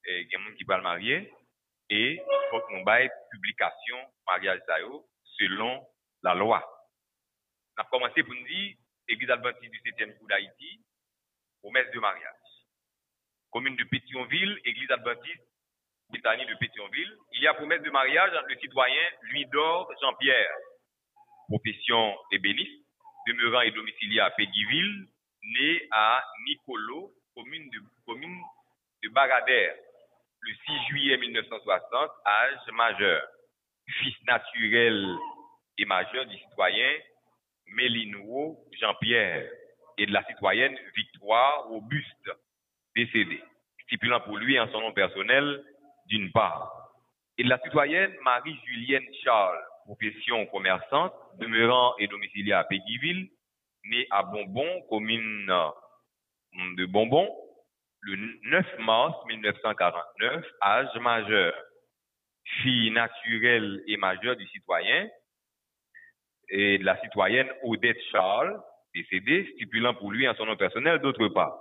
Et 0.06 0.22
il 0.22 0.30
y 0.30 0.36
a 0.36 0.40
gens 0.40 0.56
qui 0.56 0.64
va 0.64 0.78
le 0.78 0.84
marier. 0.84 1.34
Et 1.90 2.14
il 2.14 2.50
faut 2.50 2.62
que 2.62 2.72
nous 2.72 2.80
une 2.80 3.10
publication 3.32 3.98
mariage 4.26 4.62
selon 5.38 5.86
la 6.24 6.34
loi. 6.34 6.64
On 7.78 7.82
a 7.82 7.86
commencé 7.88 8.24
pour 8.24 8.34
nous 8.34 8.48
dire, 8.48 8.78
Église 9.10 9.32
adventiste 9.32 9.72
du 9.72 9.80
7e 9.80 10.18
coup 10.18 10.28
d'Haïti, 10.28 10.82
promesse 11.60 11.92
de 11.92 12.00
mariage. 12.00 12.34
Commune 13.52 13.76
de 13.76 13.84
Pétionville, 13.84 14.60
Église 14.64 14.92
adventiste, 14.92 15.44
Pétionville, 16.60 17.18
il 17.34 17.42
y 17.42 17.48
a 17.48 17.54
promesse 17.54 17.82
de 17.82 17.90
mariage 17.90 18.32
entre 18.36 18.48
le 18.50 18.58
citoyen 18.58 19.04
Louis-Dor 19.24 19.92
Jean-Pierre, 20.02 20.56
profession 21.48 22.16
ébéniste, 22.32 22.86
demeurant 23.28 23.62
et 23.62 23.72
domicilié 23.72 24.20
à 24.20 24.32
Péguiville, 24.32 25.08
né 25.44 25.88
à 25.92 26.24
Nicolo, 26.46 27.12
commune 27.36 27.70
de, 27.70 27.80
commune 28.06 28.42
de 29.04 29.10
Bagadère, 29.10 29.76
le 30.42 30.54
6 30.54 30.88
juillet 30.90 31.18
1960, 31.18 32.12
âge 32.26 32.74
majeur, 32.74 33.22
fils 34.00 34.16
naturel 34.26 35.16
et 35.78 35.86
majeur 35.86 36.26
du 36.26 36.38
citoyen 36.38 36.90
Mélinou 37.68 38.58
Jean-Pierre 38.80 39.50
et 39.98 40.06
de 40.06 40.14
la 40.14 40.24
citoyenne 40.26 40.78
Victoire 40.96 41.66
Robuste, 41.66 42.32
décédée, 42.96 43.44
stipulant 43.84 44.22
pour 44.22 44.38
lui 44.38 44.60
en 44.60 44.72
son 44.72 44.82
nom 44.82 44.94
personnel, 44.94 45.64
d'une 46.08 46.32
part, 46.32 46.78
et 47.38 47.44
la 47.44 47.60
citoyenne 47.60 48.14
Marie-Julienne 48.24 49.06
Charles, 49.24 49.64
profession 49.86 50.46
commerçante, 50.48 51.14
demeurant 51.36 51.96
et 52.00 52.08
domiciliée 52.08 52.54
à 52.54 52.64
Péguiville, 52.64 53.30
née 53.86 54.08
à 54.10 54.24
Bonbon, 54.24 54.82
commune 54.90 55.50
euh, 55.50 56.76
de 56.76 56.86
Bonbon, 56.86 57.30
le 58.02 58.16
9 58.50 58.80
mars 58.80 59.16
1949, 59.28 60.46
âge 60.64 60.96
majeur, 61.00 61.54
fille 62.62 62.92
naturelle 62.92 63.84
et 63.88 63.98
majeure 63.98 64.36
du 64.36 64.48
citoyen, 64.48 65.08
et 66.50 66.80
de 66.80 66.86
la 66.86 67.00
citoyenne 67.02 67.50
Odette 67.64 68.02
Charles, 68.12 68.60
décédée, 68.96 69.48
stipulant 69.56 69.94
pour 69.94 70.12
lui 70.12 70.28
en 70.28 70.34
son 70.36 70.46
nom 70.46 70.56
personnel 70.56 71.00
d'autre 71.00 71.28
part. 71.28 71.58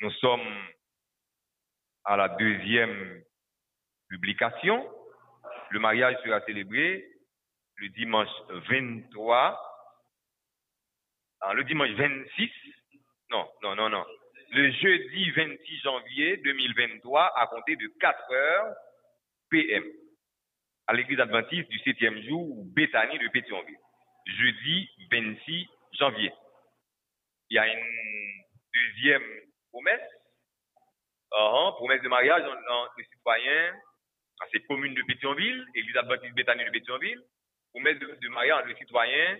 Nous 0.00 0.10
sommes 0.12 0.66
à 2.04 2.16
la 2.16 2.28
deuxième 2.28 3.22
publication. 4.12 4.86
Le 5.70 5.80
mariage 5.80 6.16
sera 6.24 6.40
célébré 6.42 7.04
le 7.76 7.88
dimanche 7.88 8.28
23, 8.68 9.58
ah, 11.40 11.54
le 11.54 11.64
dimanche 11.64 11.90
26, 11.90 12.50
non, 13.30 13.48
non, 13.62 13.74
non, 13.74 13.88
non, 13.88 14.04
le 14.50 14.70
jeudi 14.70 15.30
26 15.30 15.78
janvier 15.80 16.36
2023 16.36 17.32
à 17.36 17.46
compter 17.46 17.74
de 17.76 17.88
4 17.98 18.32
heures 18.32 18.74
PM 19.50 19.84
à 20.86 20.92
l'église 20.92 21.18
adventiste 21.20 21.68
du 21.70 21.78
septième 21.80 22.20
jour, 22.22 22.64
Bethany 22.66 23.18
de 23.18 23.28
Pétionville. 23.28 23.78
Jeudi 24.26 24.88
26 25.10 25.66
janvier. 25.92 26.32
Il 27.50 27.56
y 27.56 27.58
a 27.58 27.66
une 27.66 28.44
deuxième 28.74 29.24
promesse, 29.70 30.08
uh 31.32 31.72
promesse 31.76 32.02
de 32.02 32.08
mariage 32.08 32.42
entre 32.42 32.94
les 32.98 33.04
citoyens 33.04 33.74
à 34.42 34.46
cette 34.52 34.66
commune 34.66 34.94
de 34.94 35.02
Pétionville, 35.02 35.64
église 35.74 35.96
adventiste 35.96 36.34
Bethany 36.34 36.64
de 36.64 36.70
Pétionville, 36.70 37.22
promesse 37.70 37.98
de, 37.98 38.06
de 38.06 38.68
les 38.68 38.74
citoyens 38.76 39.38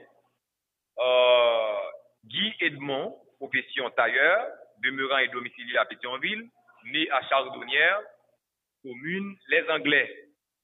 euh, 0.98 1.78
Guy 2.24 2.54
Edmond, 2.60 3.16
profession 3.38 3.90
tailleur, 3.90 4.46
demeurant 4.78 5.18
et 5.18 5.28
domicilié 5.28 5.76
à 5.76 5.84
Pétionville, 5.86 6.48
né 6.84 7.10
à 7.10 7.20
Chardonnière, 7.28 8.00
commune 8.82 9.36
Les 9.48 9.68
Anglais, 9.70 10.08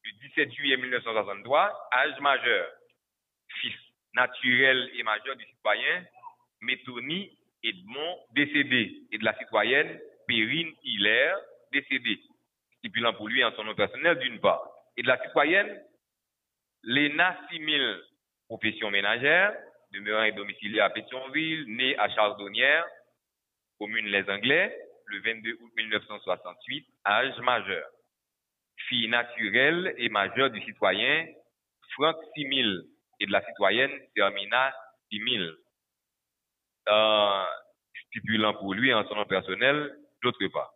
le 0.04 0.28
17 0.28 0.52
juillet 0.52 0.76
1963, 0.76 1.88
âge 1.92 2.20
majeur, 2.20 2.70
fils 3.60 3.74
naturel 4.14 4.90
et 4.94 5.02
majeur 5.02 5.34
du 5.36 5.44
citoyen 5.46 6.04
Métoni 6.60 7.36
Edmond, 7.64 8.18
décédé, 8.34 9.02
et 9.10 9.18
de 9.18 9.24
la 9.24 9.36
citoyenne 9.38 10.00
Perrine 10.28 10.72
Hilaire, 10.84 11.38
décédée, 11.72 12.20
stipulant 12.78 13.12
pour 13.14 13.28
lui 13.28 13.44
en 13.44 13.52
son 13.52 13.64
nom 13.64 13.74
personnel 13.74 14.18
d'une 14.18 14.40
part, 14.40 14.68
et 14.96 15.02
de 15.02 15.08
la 15.08 15.22
citoyenne 15.22 15.82
Léna 16.84 17.36
Simil, 17.50 18.00
profession 18.46 18.90
ménagère, 18.90 19.54
demeurant 19.92 20.24
et 20.24 20.32
domicilié 20.32 20.80
à 20.80 20.90
Pétionville, 20.90 21.64
né 21.66 21.98
à 21.98 22.08
Chardonnière, 22.10 22.84
commune 23.78 24.06
Les 24.06 24.28
Anglais, 24.30 24.76
le 25.06 25.20
22 25.20 25.52
août 25.60 25.72
1968, 25.76 26.86
âge 27.06 27.38
majeur. 27.38 27.88
Fille 28.88 29.08
naturelle 29.08 29.94
et 29.98 30.08
majeure 30.08 30.50
du 30.50 30.62
citoyen 30.62 31.26
Franck 31.94 32.16
Simil 32.34 32.84
et 33.20 33.26
de 33.26 33.32
la 33.32 33.44
citoyenne 33.44 33.92
Termina 34.14 34.72
Simil. 35.10 35.52
Euh, 36.88 37.44
stipulant 38.06 38.54
pour 38.54 38.74
lui 38.74 38.94
en 38.94 39.06
son 39.08 39.16
nom 39.16 39.24
personnel, 39.24 39.94
d'autre 40.22 40.46
part. 40.48 40.72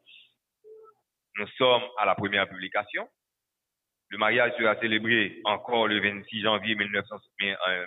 Nous 1.36 1.46
sommes 1.56 1.84
à 1.98 2.04
la 2.04 2.14
première 2.14 2.48
publication. 2.48 3.08
Le 4.10 4.18
mariage 4.18 4.52
sera 4.58 4.78
célébré 4.80 5.40
encore 5.44 5.88
le 5.88 5.98
26 6.00 6.42
janvier 6.42 6.74
1900, 6.74 7.16
euh, 7.42 7.86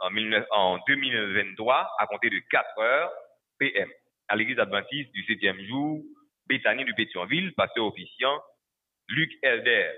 en, 0.00 0.10
19 0.10 0.46
en 0.50 0.78
2023 0.86 1.88
à 1.98 2.06
compter 2.06 2.30
de 2.30 2.40
4 2.50 2.78
heures 2.80 3.12
PM 3.58 3.88
à 4.28 4.36
l'église 4.36 4.58
adventiste 4.58 5.12
du 5.12 5.24
septième 5.24 5.60
jour, 5.66 6.02
Béthanie 6.46 6.84
de 6.84 6.92
Pétionville, 6.92 7.54
pasteur 7.54 7.86
officiant 7.86 8.42
Luc 9.08 9.30
Elder. 9.42 9.92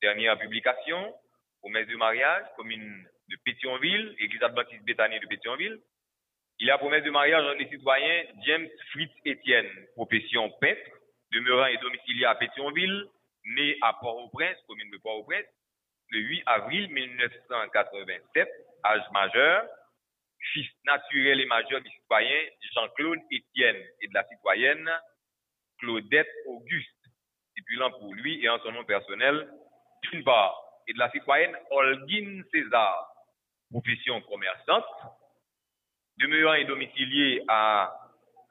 Dernière 0.00 0.38
publication, 0.38 1.12
promesse 1.60 1.88
de 1.88 1.96
mariage, 1.96 2.46
commune 2.56 3.08
de 3.28 3.36
Pétionville, 3.44 4.14
église 4.20 4.42
adventiste 4.42 4.84
Béthanie 4.84 5.18
de 5.18 5.26
Pétionville. 5.26 5.80
Il 6.60 6.70
a 6.70 6.78
promesse 6.78 7.04
de 7.04 7.10
mariage 7.10 7.44
entre 7.44 7.58
les 7.58 7.68
citoyens 7.68 8.24
James 8.44 8.68
Fritz 8.90 9.12
Étienne, 9.24 9.70
profession 9.94 10.50
peintre, 10.60 10.90
demeurant 11.32 11.66
et 11.66 11.76
domicilié 11.76 12.24
à 12.24 12.34
Pétionville, 12.34 13.06
né 13.44 13.76
à 13.82 13.92
Port-au-Prince, 14.00 14.56
commune 14.66 14.90
de 14.90 14.98
Port-au-Prince, 14.98 15.46
le 16.10 16.18
8 16.18 16.42
avril 16.46 16.88
1987, 16.90 18.48
âge 18.84 19.02
majeur, 19.12 19.68
fils 20.52 20.68
naturel 20.84 21.40
et 21.40 21.46
majeur 21.46 21.80
du 21.80 21.90
citoyen 21.90 22.40
Jean-Claude 22.74 23.20
Étienne 23.30 23.82
et 24.00 24.08
de 24.08 24.14
la 24.14 24.24
citoyenne 24.26 24.90
Claudette 25.78 26.32
Auguste, 26.46 26.90
stipulant 27.52 27.92
pour 27.92 28.14
lui 28.14 28.44
et 28.44 28.48
en 28.48 28.58
son 28.60 28.72
nom 28.72 28.84
personnel, 28.84 29.48
d'une 30.10 30.24
part, 30.24 30.60
et 30.88 30.92
de 30.92 30.98
la 30.98 31.10
citoyenne 31.12 31.56
Holguine 31.70 32.44
César, 32.52 33.12
profession 33.70 34.20
commerçante, 34.22 34.86
demeurant 36.18 36.54
et 36.54 36.64
domicilié 36.64 37.42
à 37.48 37.92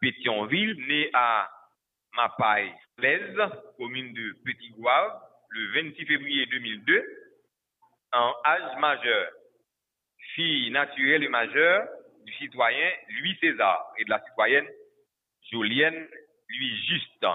Pétionville, 0.01 0.75
né 0.88 1.10
à 1.13 1.49
Mapaille, 2.15 2.73
Blaise, 2.97 3.38
commune 3.77 4.13
de 4.13 4.36
Petit-Gouave, 4.45 5.21
le 5.49 5.84
26 5.84 6.06
février 6.06 6.45
2002, 6.47 7.06
en 8.13 8.34
âge 8.45 8.77
majeur, 8.80 9.32
fille 10.36 10.71
naturelle 10.71 11.23
et 11.23 11.30
majeure 11.30 11.88
du 12.25 12.34
citoyen 12.34 12.89
Louis 13.19 13.38
César 13.39 13.93
et 13.97 14.06
de 14.06 14.10
la 14.10 14.23
citoyenne 14.23 14.67
Jolienne 15.51 16.08
Louis 16.49 16.86
Juste, 16.88 17.25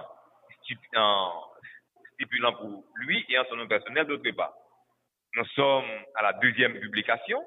stipulant 0.63 2.53
pour 2.55 2.85
lui 2.97 3.25
et 3.29 3.39
en 3.39 3.45
son 3.47 3.57
nom 3.57 3.67
personnel 3.67 4.07
d'autre 4.07 4.31
part. 4.33 4.55
Nous 5.35 5.47
sommes 5.55 5.91
à 6.15 6.23
la 6.23 6.33
deuxième 6.35 6.79
publication. 6.79 7.43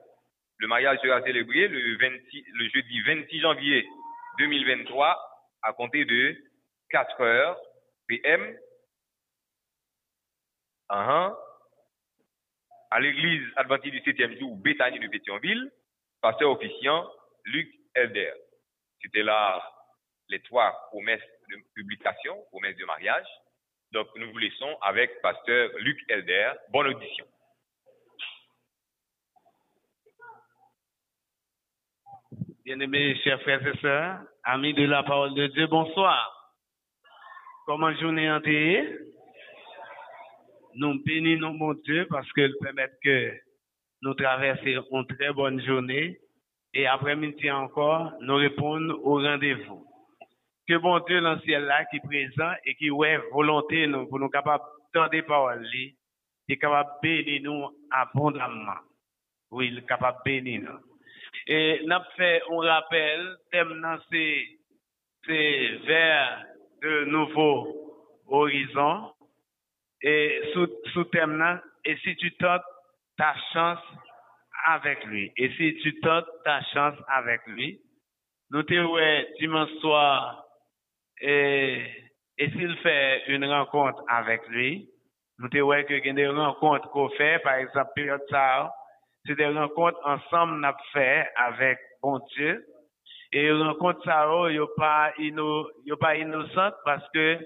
Le 0.57 0.67
mariage 0.67 0.99
sera 1.01 1.21
célébré 1.23 1.67
le, 1.67 1.97
26, 1.97 2.45
le 2.53 2.69
jeudi 2.69 3.01
26 3.01 3.39
janvier 3.41 3.87
2023 4.39 5.19
à 5.63 5.73
compter 5.73 6.05
de 6.05 6.37
4 6.89 7.21
heures 7.21 7.59
PM. 8.07 8.57
À 10.89 11.35
l'église 12.99 13.43
adventiste 13.57 13.93
du 13.93 14.01
septième 14.03 14.37
jour, 14.39 14.55
Béthanie 14.57 14.99
de 14.99 15.07
Pétionville, 15.07 15.71
pasteur 16.21 16.51
officiant 16.51 17.09
Luc 17.45 17.69
Elder. 17.95 18.31
C'était 19.01 19.23
là 19.23 19.61
les 20.29 20.39
trois 20.41 20.71
promesses 20.89 21.21
de 21.49 21.57
publication, 21.75 22.41
promesses 22.51 22.77
de 22.77 22.85
mariage. 22.85 23.27
Donc, 23.91 24.07
nous 24.15 24.31
vous 24.31 24.37
laissons 24.37 24.77
avec 24.81 25.21
pasteur 25.21 25.69
Luc 25.79 25.99
Elder. 26.09 26.53
Bonne 26.69 26.87
audition. 26.87 27.25
Bien-aimés, 32.65 33.15
chers 33.23 33.39
frères 33.43 33.63
et 33.67 33.77
sœurs, 33.77 34.21
amis 34.43 34.73
de 34.73 34.85
la 34.85 35.03
parole 35.03 35.35
de 35.35 35.45
Dieu, 35.45 35.67
bonsoir. 35.67 36.33
Comment 37.67 37.93
journée 37.93 38.27
en 38.31 38.41
nous 40.73 40.99
bénissons 41.03 41.53
mon 41.53 41.75
Dieu 41.75 42.07
parce 42.09 42.27
qu'il 42.33 42.55
permet 42.59 42.89
que 43.03 43.33
nous 44.01 44.15
traversions 44.15 44.83
une 44.93 45.05
très 45.05 45.31
bonne 45.31 45.61
journée 45.61 46.17
et 46.73 46.87
après-midi 46.87 47.51
encore, 47.51 48.13
nous 48.21 48.37
répondons 48.37 48.99
au 49.03 49.21
rendez-vous. 49.21 49.85
Que 50.67 50.77
bon 50.77 50.97
Dieu 51.01 51.21
ciel 51.45 51.65
là 51.65 51.85
qui 51.85 51.97
est 51.97 51.99
présent 51.99 52.51
et 52.65 52.73
qui 52.73 52.89
ouais 52.89 53.19
volonté 53.31 53.85
nous 53.85 54.07
pour 54.07 54.17
nous 54.17 54.29
capables 54.29 54.63
d'entendre 54.91 55.21
paroles 55.21 55.67
est 56.49 56.57
capable 56.57 56.89
de 57.03 57.21
bénir 57.21 57.41
nous 57.43 57.69
abondamment. 57.91 58.81
Oui, 59.51 59.67
il 59.71 59.77
est 59.77 59.87
capable 59.87 60.17
de 60.25 60.31
bénir 60.31 60.61
nous. 60.63 60.79
Et 61.47 61.81
nous 61.85 61.95
fait 62.15 62.41
un 62.49 62.57
rappel, 62.57 63.37
thème 63.51 63.99
c'est 65.25 65.77
vers 65.85 66.43
de 66.81 67.05
nouveaux 67.05 67.67
horizons. 68.27 69.11
Et 70.01 70.41
sous, 70.53 70.67
sous 70.93 71.05
thème 71.05 71.61
et 71.85 71.97
si 71.97 72.15
tu 72.17 72.31
tentes 72.37 72.61
ta 73.17 73.33
chance 73.53 73.79
avec 74.65 75.03
lui, 75.05 75.31
et 75.37 75.49
si 75.51 75.75
tu 75.81 75.99
tentes 75.99 76.27
ta 76.43 76.61
chance 76.73 76.97
avec 77.07 77.41
lui, 77.47 77.79
nous 78.51 78.63
te 78.63 78.73
ouais 78.73 79.27
dimanche 79.39 79.71
soir, 79.81 80.43
et, 81.21 81.85
et 82.37 82.49
s'il 82.51 82.75
fait 82.77 83.23
une 83.27 83.45
rencontre 83.45 84.03
avec 84.07 84.47
lui, 84.47 84.89
nous 85.39 85.49
te 85.49 85.57
ouais 85.57 85.85
que 85.85 86.11
des 86.11 86.27
rencontres 86.27 86.89
qu'on 86.89 87.09
fait, 87.09 87.39
par 87.43 87.55
exemple, 87.55 87.91
période 87.95 88.21
ça, 88.29 88.71
c'est 89.25 89.35
des 89.35 89.47
rencontres 89.47 89.99
ensemble 90.03 90.59
n'a 90.59 90.75
fait 90.93 91.27
avec 91.35 91.79
bon 92.01 92.19
Dieu, 92.35 92.65
et 93.31 93.51
rencontre 93.51 94.03
ça, 94.03 94.27
yo 94.49 94.67
pas, 94.77 95.11
inno, 95.17 95.67
yo 95.85 95.97
pas 95.97 96.15
innocente 96.15 96.75
parce 96.85 97.03
que 97.13 97.39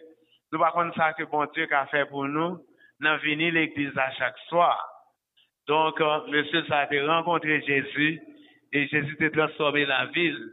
nous 0.52 0.60
pas 0.60 0.72
comme 0.72 0.94
ça 0.94 1.14
que 1.14 1.24
bon 1.24 1.46
Dieu 1.54 1.68
a 1.72 1.86
fait 1.88 2.06
pour 2.06 2.26
nous, 2.26 2.60
dans 3.00 3.18
venir 3.18 3.54
l'église 3.54 3.98
à 3.98 4.12
chaque 4.12 4.38
soir. 4.50 4.78
Donc, 5.68 6.02
euh, 6.02 6.28
monsieur, 6.28 6.64
ça 6.66 6.80
a 6.80 6.86
été 6.86 7.02
rencontrer 7.02 7.62
Jésus 7.62 8.20
et 8.74 8.88
Jésus 8.88 9.18
a 9.22 9.30
transformé 9.30 9.86
la 9.86 10.06
ville. 10.08 10.50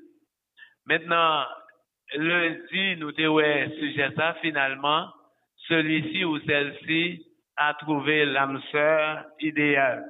Maintenant, 0.87 1.45
lundi, 2.15 2.97
nous 2.97 3.13
avons 3.19 3.71
sujet 3.79 4.11
ça, 4.17 4.35
finalement, 4.43 5.09
celui-ci 5.69 6.25
ou 6.25 6.39
celle-ci 6.41 7.27
a 7.57 7.75
trouvé 7.75 8.27
l'âme 8.27 8.61
sœur 8.71 9.25
idéale. 9.41 10.05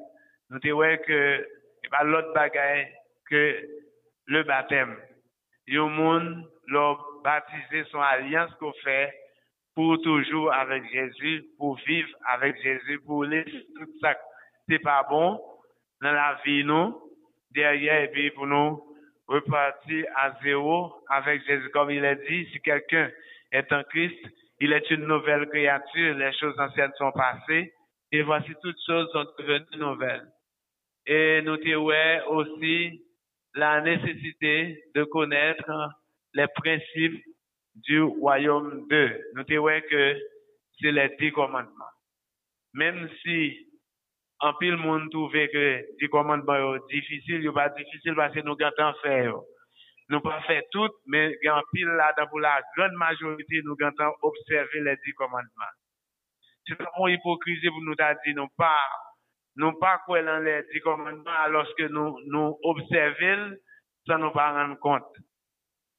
Nous 0.50 0.60
que 0.60 1.46
pas 1.90 2.04
l'autre 2.04 2.32
bagaille 2.32 2.88
que 3.28 3.68
le 4.26 4.42
baptême. 4.42 4.96
Yon 5.66 5.90
moun 5.90 6.44
leur 6.68 7.04
baptisé 7.24 7.84
son 7.90 8.00
alliance 8.00 8.52
qu'on 8.60 8.72
fait 8.84 9.12
pour 9.74 10.00
toujours 10.02 10.52
avec 10.52 10.84
Jésus, 10.90 11.44
pour 11.58 11.76
vivre 11.86 12.08
avec 12.28 12.56
Jésus, 12.62 13.00
pour 13.00 13.24
laisser 13.24 13.66
tout 13.76 13.88
ça 14.00 14.14
c'est 14.68 14.78
pas 14.80 15.06
bon 15.08 15.40
dans 16.02 16.12
la 16.12 16.38
vie 16.44 16.64
nous 16.64 17.00
derrière 17.52 18.02
et 18.02 18.08
puis 18.08 18.30
pour 18.30 18.46
nous 18.46 18.82
repartir 19.28 20.06
à 20.14 20.32
zéro 20.42 20.92
avec 21.08 21.44
Jésus. 21.46 21.70
Comme 21.70 21.90
il 21.90 22.04
a 22.04 22.14
dit 22.14 22.46
si 22.52 22.60
quelqu'un 22.60 23.10
est 23.52 23.72
en 23.72 23.82
Christ 23.84 24.18
il 24.60 24.72
est 24.72 24.90
une 24.90 25.06
nouvelle 25.06 25.48
créature. 25.48 26.16
Les 26.16 26.32
choses 26.32 26.58
anciennes 26.58 26.92
sont 26.96 27.12
passées. 27.12 27.72
Et 28.12 28.22
voici 28.22 28.52
toutes 28.62 28.78
choses 28.86 29.10
sont 29.12 29.26
devenues 29.38 29.78
nouvelles 29.78 30.26
et 31.06 31.42
nous 31.42 31.56
ouais 31.56 32.22
aussi 32.28 33.02
la 33.54 33.80
nécessité 33.80 34.84
de 34.94 35.04
connaître 35.04 35.90
les 36.34 36.46
principes 36.54 37.22
du 37.74 38.02
royaume 38.02 38.86
de 38.88 39.20
nous 39.34 39.44
te 39.44 39.54
ouais 39.54 39.82
que 39.82 40.16
c'est 40.80 40.92
les 40.92 41.14
dix 41.18 41.32
commandements 41.32 41.96
même 42.74 43.08
si 43.22 43.66
en 44.40 44.52
pile 44.54 44.76
monde 44.76 45.10
trouve 45.10 45.32
que 45.32 45.86
les 45.98 46.08
commandements 46.08 46.78
sont 46.78 46.86
difficiles, 46.88 47.42
ils 47.42 47.52
pas 47.52 47.70
difficile 47.70 48.14
parce 48.14 48.34
que 48.34 48.40
nous 48.40 48.56
gantons 48.56 48.92
faire. 49.02 49.34
Nous 50.08 50.20
pas 50.20 50.40
faire 50.42 50.62
tout, 50.70 50.90
mais 51.06 51.34
en 51.48 51.62
pile 51.72 51.86
là, 51.86 52.14
pour 52.28 52.38
la 52.38 52.60
grande 52.76 52.92
majorité, 52.92 53.60
nous 53.64 53.76
gantons 53.76 54.12
observer 54.22 54.80
les 54.80 54.96
dix 55.04 55.14
commandements. 55.14 55.74
C'est 56.66 56.78
une 56.78 57.08
hypocrisie 57.08 57.68
pour 57.68 57.80
nous 57.80 57.94
dire 57.94 58.14
non 58.36 58.48
pas, 58.56 58.78
non 59.56 59.72
pas 59.74 60.02
quoi 60.04 60.22
dans 60.22 60.38
les 60.38 60.62
dix 60.72 60.80
commandements 60.80 61.30
alors 61.44 61.66
que 61.76 61.84
nous, 61.84 62.18
nous 62.26 62.58
observons 62.62 63.56
sans 64.06 64.18
nous 64.18 64.30
pas 64.30 64.52
rendre 64.52 64.78
compte. 64.78 65.16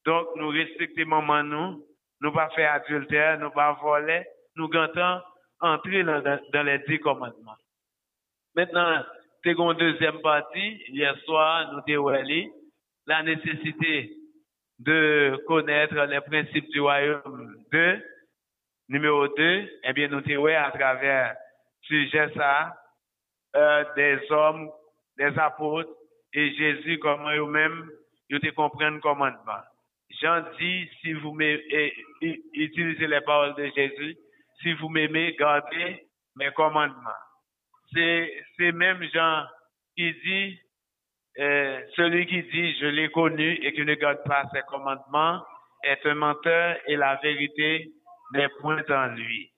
Donc, 0.06 0.28
nous 0.36 0.50
respectons 0.50 1.06
maman 1.06 1.44
nous, 1.44 1.86
nous 2.22 2.32
pas 2.32 2.50
faire 2.52 2.74
adultère, 2.74 3.40
nous 3.40 3.52
pas 3.52 3.74
voler, 3.82 4.24
nous 4.56 4.70
gantons 4.70 5.22
entrer 5.60 6.04
dans, 6.04 6.64
les 6.64 6.80
dix 6.88 7.00
commandements. 7.00 7.58
Maintenant, 8.56 9.04
seconde 9.44 9.78
deuxième 9.78 10.22
partie, 10.22 10.84
hier 10.88 11.18
soir, 11.26 11.74
nous 11.74 11.82
dévoilé 11.86 12.52
la 13.06 13.24
nécessité 13.24 14.12
de 14.80 15.42
connaître 15.48 15.96
les 15.96 16.22
principes 16.22 16.70
du 16.70 16.80
royaume 16.80 17.56
2. 17.72 18.04
Numéro 18.90 19.28
2, 19.28 19.70
eh 19.84 19.94
bien, 19.94 20.08
nous 20.08 20.22
dévoilé 20.22 20.56
à 20.56 20.72
travers 20.72 21.36
sujet 21.82 22.30
ça, 22.36 22.74
euh, 23.56 23.84
des 23.96 24.20
hommes, 24.32 24.70
des 25.18 25.38
apôtres 25.40 25.90
et 26.34 26.54
Jésus, 26.54 27.00
comment 27.00 27.32
eux-mêmes, 27.32 27.90
ils 28.30 28.40
te 28.40 28.50
comprennent 28.50 28.96
le 28.96 29.02
commandement. 29.02 29.64
Jean 30.22 30.44
dit, 30.60 30.90
si 31.02 31.14
vous 31.14 31.34
m'aimez, 31.34 31.94
utilisez 32.54 33.08
les 33.08 33.22
paroles 33.22 33.56
de 33.56 33.70
Jésus, 33.76 34.18
si 34.62 34.74
vous 34.74 34.90
m'aimez, 34.90 35.36
gardez 35.38 36.08
mes 36.36 36.52
commandements 36.52 37.12
c'est 37.94 38.44
c'est 38.58 38.72
même 38.72 39.04
Jean 39.14 39.44
qui 39.96 40.14
dit 40.14 40.60
euh, 41.40 41.82
celui 41.96 42.26
qui 42.26 42.44
dit 42.44 42.78
je 42.80 42.88
l'ai 42.88 43.10
connu 43.12 43.54
et 43.54 43.74
qui 43.74 43.86
ne 43.86 43.96
garde 43.96 44.24
pas 44.26 44.44
ses 44.54 44.62
commandements 44.68 45.42
est 45.84 46.06
un 46.06 46.16
menteur 46.16 46.78
et 46.88 46.96
la 46.96 47.16
vérité 47.22 47.92
n'est 48.34 48.50
point 48.60 48.84
en 48.90 49.08
lui. 49.08 49.52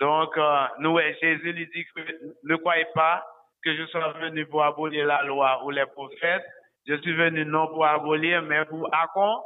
Donc 0.00 0.36
euh, 0.36 0.66
nous 0.78 0.98
Jésus 1.20 1.52
lui 1.52 1.66
dit 1.74 1.84
que 1.94 2.00
ne 2.44 2.56
croyez 2.56 2.86
pas 2.94 3.24
que 3.64 3.74
je 3.74 3.84
sois 3.86 4.12
venu 4.20 4.46
pour 4.46 4.62
abolir 4.64 5.06
la 5.06 5.22
loi 5.24 5.64
ou 5.64 5.70
les 5.70 5.86
prophètes. 5.86 6.44
Je 6.86 6.94
suis 7.02 7.14
venu 7.14 7.44
non 7.44 7.66
pour 7.68 7.84
abolir 7.86 8.42
mais 8.42 8.64
pour 8.66 8.88
accom- 8.90 9.42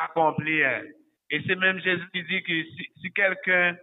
accomplir. 0.00 0.82
Et 1.30 1.42
c'est 1.46 1.56
même 1.56 1.80
Jésus 1.80 2.08
qui 2.12 2.22
dit 2.22 2.42
que 2.42 2.52
si, 2.52 2.90
si 3.00 3.12
quelqu'un 3.12 3.76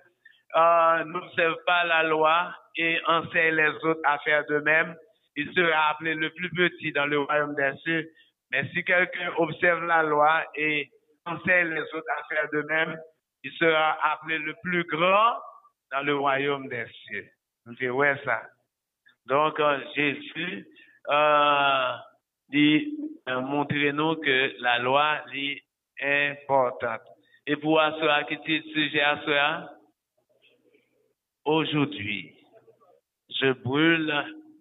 euh, 0.55 1.03
n'observe 1.03 1.57
pas 1.65 1.83
la 1.83 2.03
loi 2.03 2.55
et 2.77 2.99
enseigne 3.07 3.55
les 3.55 3.73
autres 3.83 3.99
à 4.05 4.17
faire 4.19 4.45
de 4.45 4.59
même, 4.59 4.95
il 5.35 5.51
sera 5.53 5.89
appelé 5.89 6.15
le 6.15 6.29
plus 6.29 6.49
petit 6.51 6.91
dans 6.93 7.05
le 7.05 7.19
royaume 7.19 7.55
des 7.55 7.73
cieux. 7.83 8.09
Mais 8.51 8.65
si 8.69 8.83
quelqu'un 8.83 9.33
observe 9.37 9.83
la 9.85 10.03
loi 10.03 10.43
et 10.55 10.89
enseigne 11.25 11.69
les 11.73 11.81
autres 11.81 12.11
à 12.17 12.23
faire 12.33 12.47
de 12.53 12.61
même, 12.61 12.97
il 13.43 13.51
sera 13.53 13.97
appelé 14.13 14.37
le 14.37 14.55
plus 14.63 14.83
grand 14.85 15.37
dans 15.93 16.01
le 16.01 16.15
royaume 16.17 16.67
des 16.67 16.85
cieux. 17.05 17.29
C'est 17.77 17.89
ouais 17.89 18.15
ça. 18.25 18.41
Donc, 19.27 19.59
euh, 19.59 19.79
Jésus, 19.95 20.67
euh, 21.09 21.91
dit, 22.49 22.97
euh, 23.29 23.39
montrez-nous 23.41 24.15
que 24.15 24.53
la 24.59 24.79
loi 24.79 25.21
est 25.33 25.61
importante. 26.01 27.01
Et 27.45 27.55
pour 27.55 27.79
cela 27.79 28.23
qui 28.23 28.33
est 28.33 28.73
sujet 28.73 29.01
à 29.01 29.69
aujourd'hui, 31.45 32.35
je 33.29 33.51
brûle 33.51 34.13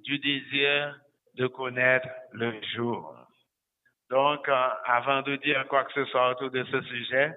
du 0.05 0.19
désir 0.19 0.99
de 1.35 1.47
connaître 1.47 2.09
le 2.33 2.53
jour. 2.75 3.17
Donc, 4.11 4.47
avant 4.85 5.23
de 5.23 5.37
dire 5.37 5.67
quoi 5.69 5.85
que 5.85 5.93
ce 5.95 6.05
soit 6.07 6.33
autour 6.33 6.51
de 6.51 6.65
ce 6.65 6.83
sujet, 6.83 7.33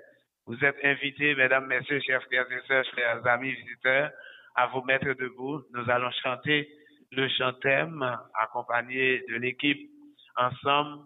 vous 0.48 0.64
êtes 0.64 0.78
invités, 0.84 1.36
mesdames, 1.36 1.66
messieurs, 1.66 2.00
chers 2.02 2.24
frères 2.24 2.52
et 2.52 2.62
sœurs, 2.68 2.86
chers 2.96 3.26
amis 3.28 3.52
visiteurs, 3.52 4.12
à 4.56 4.68
vous 4.68 4.82
mettre 4.84 5.14
debout. 5.14 5.64
Nous 5.74 5.90
allons 5.90 6.12
chanter 6.24 6.70
le 7.12 7.28
chantème 7.30 8.04
accompagné 8.40 9.24
de 9.30 9.36
l'équipe 9.36 9.90
ensemble 10.36 11.06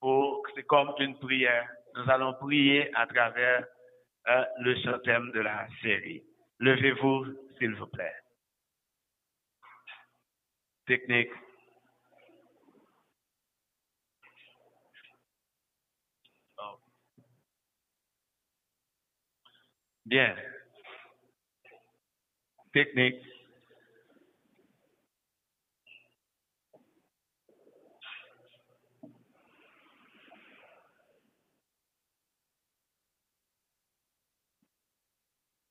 pour, 0.00 0.42
c'est 0.54 0.64
comme 0.64 0.92
une 0.98 1.18
prière. 1.18 1.68
Nous 1.96 2.10
allons 2.10 2.34
prier 2.34 2.94
à 2.94 3.06
travers 3.06 3.64
euh, 4.28 4.44
le 4.60 4.76
chantème 4.82 5.30
de 5.32 5.40
la 5.40 5.66
série. 5.82 6.22
Levez-vous, 6.58 7.26
s'il 7.58 7.74
vous 7.74 7.86
plaît. 7.86 8.14
Technique. 10.86 11.30
Oh. 16.58 16.78
Bien. 20.06 20.36
Technique. 22.72 23.16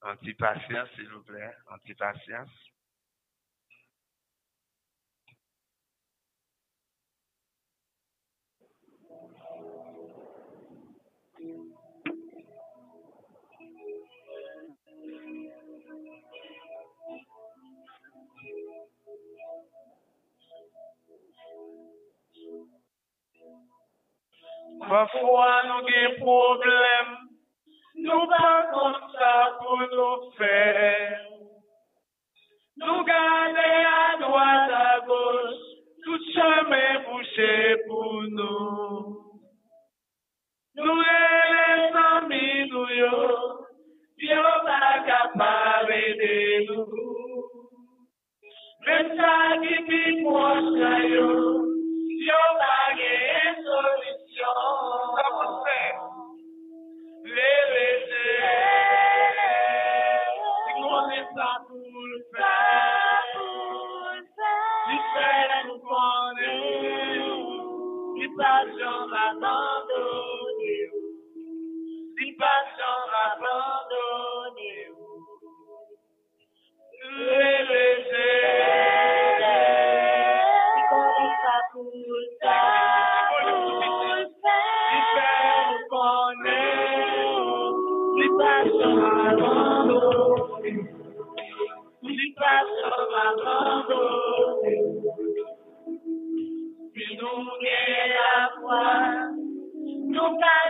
Antipatience, 0.02 0.90
s'il 0.96 1.08
vous 1.08 1.24
plaît. 1.24 1.56
Antipatience. 1.72 2.75
Pafwa 24.90 25.64
nou 25.66 25.82
gen 25.88 26.18
problem, 26.20 27.14
nou 28.06 28.26
pa 28.30 28.50
kon 28.74 28.98
sa 29.14 29.32
pou 29.62 29.88
nou 29.94 30.30
fè. 30.36 30.60
Nou 32.84 33.06
gade 33.08 33.70
a 33.92 34.04
doat 34.22 34.76
a 34.80 34.92
gos, 35.08 35.64
tout 36.06 36.28
sa 36.36 36.50
mè 36.70 36.84
bouchè 37.08 37.56
pou 37.88 38.26
nou. 38.36 39.00
Nou 40.82 41.00
e 41.16 41.18
lè 41.54 41.90
nan 41.96 42.30
mi 42.30 42.46
nou 42.74 42.86
yo, 43.00 43.24
yo 44.28 44.46
pa 44.70 44.94
kapare 45.10 46.04
de 46.22 46.38
nou. 46.70 47.05
Comment 48.86 49.16
faire? 55.66 56.02
Si 93.26 93.32
nous 97.18 97.42
gagnons 97.64 98.14
la 98.14 98.38
foi, 98.62 98.86
nous 100.14 100.34
pas 100.38 100.66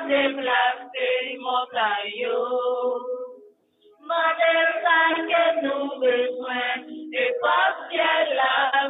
nous 5.64 6.00
besoin, 6.00 6.72
et 7.12 7.32
parce 7.42 7.82
qu'elle 7.92 8.32
la 8.36 8.88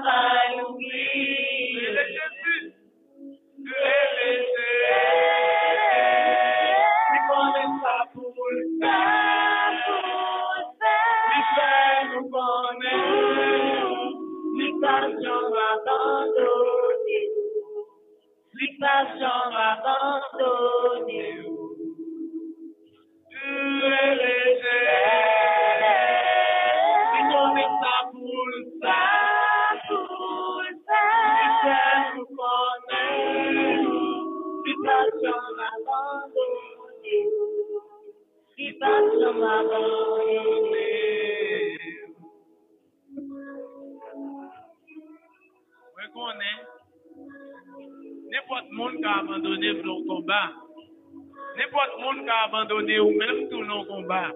oublier. 0.70 1.55
Si 18.76 18.82
passion 18.82 19.52
N'importe 52.26 52.26
monde 52.26 52.26
qui 52.26 52.30
a 52.30 52.44
abandonné 52.44 53.00
ou 53.00 53.12
même 53.12 53.50
tout 53.50 53.62
le 53.62 53.88
combat. 53.88 54.32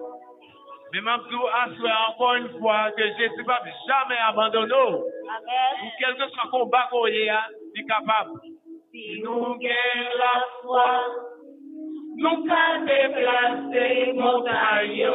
Mais 0.92 1.00
Mabdou 1.00 1.46
assoit 1.46 2.08
encore 2.08 2.34
une 2.34 2.48
fois 2.58 2.90
que 2.96 3.02
Jésus 3.02 3.38
ne 3.38 3.44
va 3.44 3.60
jamais 3.86 4.18
abandonner. 4.28 4.74
Ou 4.74 5.88
quel 5.98 6.14
que 6.16 6.28
soit 6.28 6.44
le 6.44 6.50
combat 6.50 6.88
qu'on 6.90 7.06
y 7.06 7.28
a, 7.28 7.42
il 7.74 7.80
est 7.80 7.86
capable. 7.86 8.30
Si 8.90 9.20
nous 9.22 9.56
gagnons 9.58 10.18
la 10.18 10.44
foi, 10.62 11.04
nous 12.16 12.44
pas 12.46 12.78
déplacer 12.80 14.12
montagne. 14.14 15.10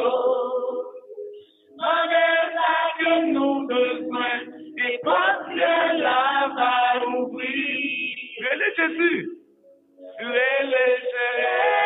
On 1.78 2.08
est 2.08 2.54
là 2.54 2.76
que 2.98 3.26
nous 3.32 3.66
besoin, 3.66 4.40
et 4.78 4.98
parce 5.04 5.46
que 5.46 5.98
la 6.00 6.48
va 6.56 7.06
ouvrir. 7.06 8.16
Relais 8.40 8.74
Jésus. 8.76 9.30
Relais 10.18 10.96
Jésus. 10.96 11.85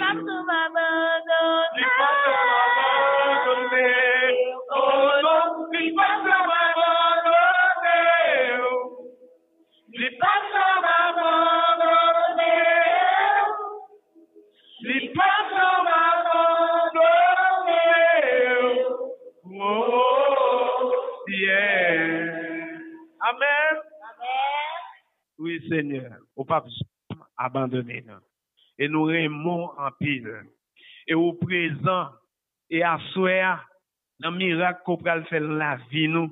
Abandonné. 0.00 0.62
Non. 19.48 20.16
Amen. 23.28 23.82
Oui, 25.38 25.60
Seigneur, 25.68 26.18
au 26.36 26.44
pas 26.44 26.64
abandonner 27.36 28.02
nous. 28.06 28.25
e 28.78 28.88
nou 28.92 29.10
remon 29.10 29.68
anpil. 29.88 30.28
E 31.06 31.14
ou 31.16 31.34
prezan, 31.40 32.14
e 32.72 32.82
aswea, 32.84 33.56
nan 34.22 34.36
mirak 34.36 34.82
ko 34.86 34.96
pral 35.00 35.24
fel 35.30 35.46
la 35.60 35.76
vi 35.90 36.06
nou, 36.10 36.30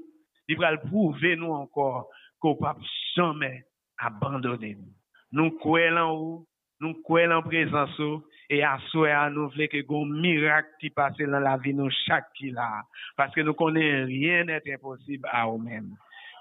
li 0.48 0.56
pral 0.58 0.80
prouve 0.82 1.34
nou 1.40 1.56
ankor, 1.56 2.04
ko 2.42 2.56
pap 2.60 2.80
chanmen 3.14 3.62
abandone 4.04 4.74
nou. 4.76 4.90
Nou 5.34 5.54
kwe 5.62 5.88
lan 5.90 6.12
ou, 6.12 6.42
nou 6.82 7.00
kwe 7.06 7.24
lan 7.30 7.44
prezansou, 7.46 8.22
e 8.52 8.60
aswea 8.66 9.28
nou 9.32 9.48
vle 9.54 9.68
ke 9.72 9.80
goun 9.88 10.10
mirak 10.20 10.74
ki 10.82 10.90
pase 10.94 11.26
lan 11.28 11.46
la 11.46 11.54
vi 11.60 11.72
nou 11.76 11.92
chak 12.04 12.28
ki 12.36 12.52
la, 12.54 12.84
paske 13.18 13.44
nou 13.44 13.56
konen 13.58 14.04
rien 14.10 14.50
et 14.52 14.68
imposib 14.74 15.24
a 15.32 15.46
ou 15.48 15.60
men. 15.62 15.88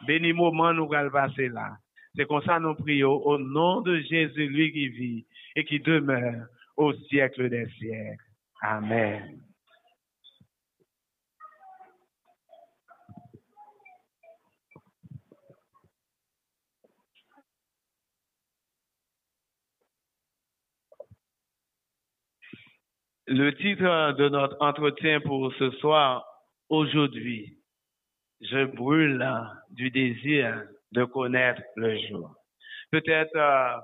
Beni 0.07 0.33
mouman 0.35 0.75
nou 0.77 0.91
pral 0.91 1.09
pase 1.13 1.47
la, 1.53 1.69
C'est 2.15 2.27
comme 2.27 2.43
ça 2.43 2.59
nous 2.59 2.75
prions 2.75 3.25
au 3.25 3.37
nom 3.39 3.81
de 3.81 3.99
Jésus, 4.01 4.47
lui 4.47 4.71
qui 4.71 4.87
vit 4.89 5.25
et 5.55 5.65
qui 5.65 5.79
demeure 5.79 6.45
au 6.77 6.93
siècle 6.93 7.49
des 7.49 7.67
siècles. 7.79 8.23
Amen. 8.61 9.39
Le 23.25 23.51
titre 23.55 24.15
de 24.17 24.29
notre 24.29 24.57
entretien 24.59 25.21
pour 25.21 25.51
ce 25.55 25.71
soir, 25.71 26.25
aujourd'hui, 26.69 27.57
je 28.41 28.65
brûle 28.65 29.25
du 29.71 29.89
désir 29.89 30.67
de 30.93 31.05
connaître 31.05 31.61
le 31.75 31.97
jour. 32.07 32.35
Peut-être, 32.91 33.35
euh, 33.35 33.77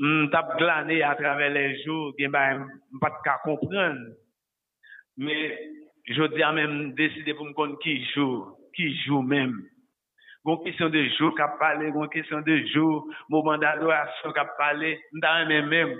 m 0.00 0.28
tap 0.30 0.56
glané 0.58 1.02
à 1.02 1.14
travers 1.14 1.50
les 1.50 1.82
jours, 1.84 2.14
m 2.18 2.32
pas 3.00 3.20
cas 3.24 3.38
comprendre. 3.42 4.00
Mais, 5.16 5.58
je 6.06 6.22
dis 6.34 6.42
à 6.42 6.52
même 6.52 6.94
décider 6.94 7.34
pour 7.34 7.46
me 7.46 7.52
connaître 7.52 7.80
qui 7.80 8.04
jour, 8.12 8.58
qui 8.74 8.94
joue 9.04 9.22
même. 9.22 9.62
Gon 10.44 10.58
question 10.58 10.90
de 10.90 11.02
jour 11.16 11.34
qu'a 11.34 11.48
parlé, 11.48 11.90
gon 11.90 12.06
question 12.08 12.40
de 12.42 12.56
jour, 12.66 13.08
moment 13.30 13.56
d'adoration 13.56 14.32
qu'a 14.32 14.44
parlé, 14.44 15.00
m'ta 15.12 15.44
même 15.46 15.68
même, 15.68 15.98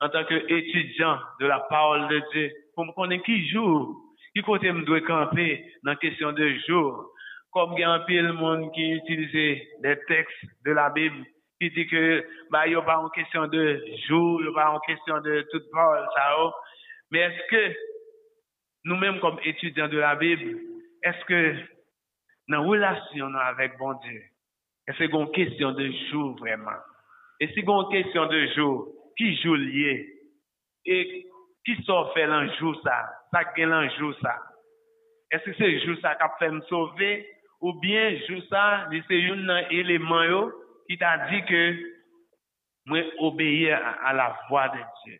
en 0.00 0.08
tant 0.08 0.24
qu'étudiant 0.24 1.18
de 1.40 1.46
la 1.46 1.60
parole 1.60 2.08
de 2.08 2.20
Dieu, 2.32 2.50
pour 2.74 2.84
me 2.84 2.92
connaître 2.92 3.24
qui 3.24 3.48
jour, 3.48 3.96
qui 4.34 4.42
côté 4.42 4.72
me 4.72 4.82
doit 4.84 5.00
camper 5.02 5.64
dans 5.84 5.94
question 5.96 6.32
de 6.32 6.54
jour. 6.66 7.12
Comme 7.56 7.72
il 7.72 7.80
y 7.80 7.84
a 7.84 7.90
un 7.90 8.00
pile 8.00 8.34
monde 8.34 8.70
qui 8.74 8.90
utilise 8.92 9.32
des 9.80 9.98
textes 10.08 10.44
de 10.66 10.72
la 10.72 10.90
Bible, 10.90 11.24
qui 11.58 11.70
dit 11.70 11.86
que, 11.86 12.22
bah, 12.50 12.66
il 12.66 12.76
pas 12.82 12.98
en 12.98 13.08
question 13.08 13.46
de 13.46 13.82
jour, 14.06 14.42
il 14.42 14.48
n'y 14.48 14.50
a 14.50 14.54
pas 14.54 14.70
en 14.72 14.80
question 14.80 15.22
de 15.22 15.40
toute 15.50 15.70
parole, 15.70 16.06
ça, 16.14 16.36
oh. 16.38 16.52
Mais 17.10 17.20
est-ce 17.20 17.48
que, 17.48 17.78
nous-mêmes 18.84 19.20
comme 19.20 19.38
étudiants 19.42 19.88
de 19.88 19.96
la 19.96 20.16
Bible, 20.16 20.60
est-ce 21.02 21.24
que, 21.24 21.54
dans 22.50 22.60
la 22.60 22.68
relation 22.68 23.34
avec 23.34 23.78
bon 23.78 23.94
Dieu, 24.04 24.20
est-ce 24.88 25.04
a 25.04 25.18
une 25.18 25.32
question 25.32 25.72
de 25.72 25.90
jour 26.10 26.36
vraiment? 26.38 26.82
Et 27.40 27.48
si 27.54 27.60
une 27.60 27.88
question 27.90 28.26
de 28.26 28.48
jour, 28.48 28.86
qui 29.16 29.34
joue 29.40 29.54
lié? 29.54 30.06
Et 30.84 31.26
qui 31.64 31.82
sort 31.84 32.12
fait 32.12 32.26
l'un 32.26 32.52
jour 32.58 32.78
ça? 32.84 33.08
Ça 33.32 33.44
gagne 33.56 33.70
l'un 33.70 33.88
jour 33.96 34.14
ça? 34.20 34.42
Est-ce 35.30 35.44
que 35.44 35.54
c'est 35.56 35.80
jour 35.86 35.96
ça 36.02 36.16
qui 36.16 36.22
a 36.22 36.36
fait 36.38 36.50
me 36.50 36.60
sauver? 36.60 37.32
Ou 37.60 37.72
bien 37.80 38.18
jour 38.28 38.42
ça, 38.50 38.88
c'est 39.08 39.30
un 39.30 39.56
élément 39.70 40.50
qui 40.88 40.98
t'a 40.98 41.28
dit 41.28 41.42
que 41.44 41.76
moi 42.86 43.00
obéir 43.18 43.80
à, 44.02 44.12
la 44.12 44.38
voix 44.48 44.68
de 44.68 44.78
Dieu. 45.04 45.18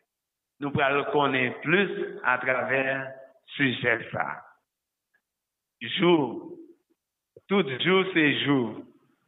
Nous 0.61 0.70
pourrons 0.70 0.95
le 0.95 1.05
connaître 1.12 1.61
plus 1.61 1.91
à 2.22 2.39
travers 2.39 3.12
sujet 3.57 4.09
ça. 4.12 4.43
Jour, 5.80 6.53
tout 7.49 7.64
jour 7.80 8.05
c'est 8.14 8.45
jour. 8.45 8.82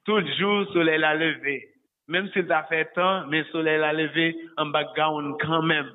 Tout 0.05 0.27
jour, 0.39 0.67
soleil 0.73 1.05
a 1.05 1.15
levé. 1.15 1.69
Même 2.07 2.31
s'il 2.31 2.51
a 2.51 2.65
fait 2.65 2.87
temps, 2.95 3.27
mais 3.27 3.45
soleil 3.53 3.83
a 3.83 3.93
levé 3.93 4.35
en 4.57 4.67
background 4.67 5.37
quand 5.41 5.63
même. 5.63 5.91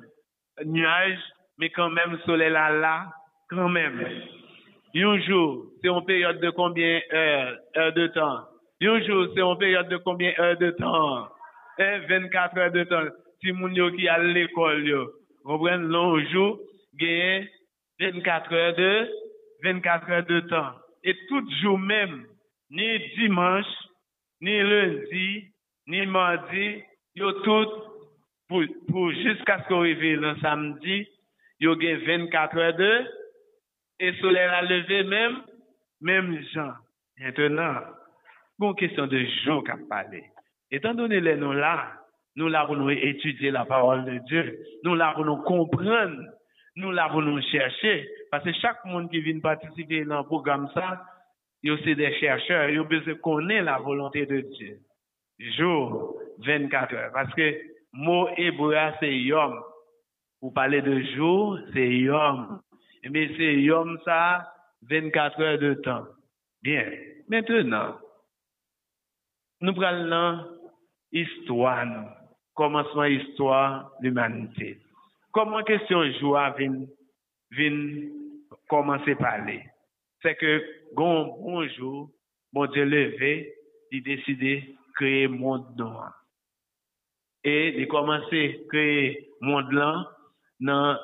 Nuage, 0.64 1.18
mais 1.58 1.70
quand 1.70 1.90
même 1.90 2.18
soleil 2.24 2.52
là, 2.52 2.70
là, 2.70 3.12
quand 3.50 3.68
même. 3.68 4.06
Un 4.96 5.20
jour, 5.22 5.66
c'est 5.82 5.88
une 5.88 6.04
période 6.04 6.40
de 6.40 6.50
combien 6.50 7.00
heures, 7.12 7.58
de 7.94 8.06
temps? 8.08 8.44
Un 8.80 9.02
jour, 9.02 9.26
c'est 9.34 9.40
une 9.40 9.58
période 9.58 9.88
de 9.88 9.96
combien 9.96 10.32
heures 10.38 10.56
de 10.56 10.70
temps? 10.70 11.28
Eh, 11.78 11.98
24 12.08 12.58
heures 12.58 12.70
de 12.70 12.84
temps. 12.84 13.10
Si 13.40 13.50
moun 13.50 13.74
qui 13.96 14.08
à 14.08 14.18
l'école, 14.18 14.86
yo, 14.86 15.10
comprenez, 15.44 15.84
long 15.88 16.20
jour, 16.30 16.60
gagne 16.94 17.48
24 17.98 18.52
heures 18.52 18.76
de, 18.76 19.08
24 19.64 20.10
heures 20.10 20.26
de 20.26 20.40
temps. 20.40 20.72
Et 21.02 21.16
tout 21.28 21.44
jour 21.60 21.76
même, 21.76 22.26
ni 22.70 22.98
dimanche, 23.16 23.66
ni 24.40 24.62
lundi, 24.62 25.44
ni 25.88 26.06
mardi, 26.06 26.82
yo 27.16 27.32
tout, 27.42 27.66
pour, 28.48 28.62
pour 28.88 29.10
jusqu'à 29.10 29.60
ce 29.60 29.68
qu'on 29.68 29.80
arrive 29.80 30.20
le 30.20 30.36
samedi, 30.36 31.08
yo 31.58 31.74
gagne 31.74 31.98
24 32.06 32.56
heures 32.56 32.76
de, 32.76 33.04
et 34.00 34.12
soleil 34.14 34.48
a 34.48 34.62
levé 34.62 35.04
même, 35.04 35.42
même 36.00 36.42
gens. 36.52 36.72
Maintenant, 37.18 37.76
bon 38.58 38.74
question 38.74 39.06
de 39.06 39.24
jour 39.44 39.62
qu'a 39.64 39.76
parlé. 39.88 40.24
Étant 40.70 40.94
donné 40.94 41.20
les 41.20 41.36
noms 41.36 41.52
là, 41.52 41.92
nous 42.36 42.48
là 42.48 42.66
pour 42.66 42.76
nous 42.76 42.90
étudier 42.90 43.50
la 43.50 43.64
parole 43.64 44.04
de 44.04 44.18
Dieu, 44.26 44.58
nous 44.82 44.94
là 44.94 45.12
pour 45.14 45.24
nous 45.24 45.36
comprendre, 45.42 46.20
nous 46.76 46.90
là 46.90 47.08
pour 47.08 47.22
nous 47.22 47.40
chercher, 47.42 48.08
parce 48.30 48.44
que 48.44 48.52
chaque 48.54 48.84
monde 48.84 49.10
qui 49.10 49.20
vient 49.20 49.38
participer 49.38 50.04
dans 50.04 50.18
le 50.18 50.24
programme 50.24 50.68
ça, 50.74 51.04
il 51.62 51.68
y 51.68 51.70
a 51.70 51.74
aussi 51.74 51.94
des 51.94 52.12
chercheurs, 52.18 52.68
ils 52.68 52.80
ont 52.80 52.84
besoin 52.84 53.14
de 53.14 53.18
connaître 53.18 53.64
la 53.64 53.78
volonté 53.78 54.26
de 54.26 54.40
Dieu. 54.40 54.78
Jour, 55.38 56.16
24 56.38 56.94
heures. 56.94 57.10
Parce 57.12 57.32
que 57.34 57.58
mot 57.92 58.28
hébreu, 58.36 58.76
c'est 59.00 59.16
yom. 59.16 59.60
Vous 60.42 60.50
parlez 60.50 60.82
de 60.82 61.00
jour, 61.16 61.58
c'est 61.72 61.88
yom. 61.88 62.60
Mais 63.10 63.30
c'est 63.36 63.60
yom 63.60 63.98
ça, 64.04 64.52
24 64.82 65.40
heures 65.40 65.58
de 65.58 65.74
temps. 65.74 66.06
Bien. 66.62 66.90
Maintenant, 67.28 67.98
nous 69.60 69.74
prenons 69.74 70.44
histoire, 71.12 71.86
nous. 71.86 72.08
commencement 72.54 73.04
histoire 73.04 73.90
de 74.00 74.08
l'humanité. 74.08 74.78
Comment 75.32 75.62
question 75.62 76.04
jour 76.20 76.38
vient, 76.58 76.86
vient 77.50 78.08
commencer 78.68 79.12
à 79.12 79.16
parler? 79.16 79.64
C'est 80.22 80.36
que, 80.36 80.62
bon, 80.94 81.36
bonjour, 81.40 82.10
bon 82.52 82.66
Dieu 82.66 82.84
levé, 82.84 83.52
il 83.90 84.02
décidé 84.02 84.60
de 84.60 84.92
créer 84.94 85.28
monde 85.28 85.76
noir. 85.76 86.12
Et 87.42 87.80
il 87.80 87.88
commencé 87.88 88.60
à 88.64 88.68
créer 88.68 89.28
monde 89.40 89.70
là 89.72 90.10
dans 90.60 90.98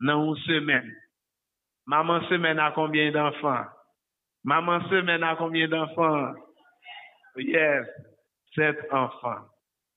une 0.00 0.36
semaine. 0.44 0.96
Maman 1.86 2.20
semaine 2.28 2.58
a 2.58 2.70
combien 2.72 3.10
d'enfants? 3.10 3.64
Maman 4.44 4.80
semaine 4.88 5.22
a 5.22 5.36
combien 5.36 5.68
d'enfants? 5.68 6.34
Yes, 7.36 7.86
sept 8.54 8.76
enfants. 8.90 9.48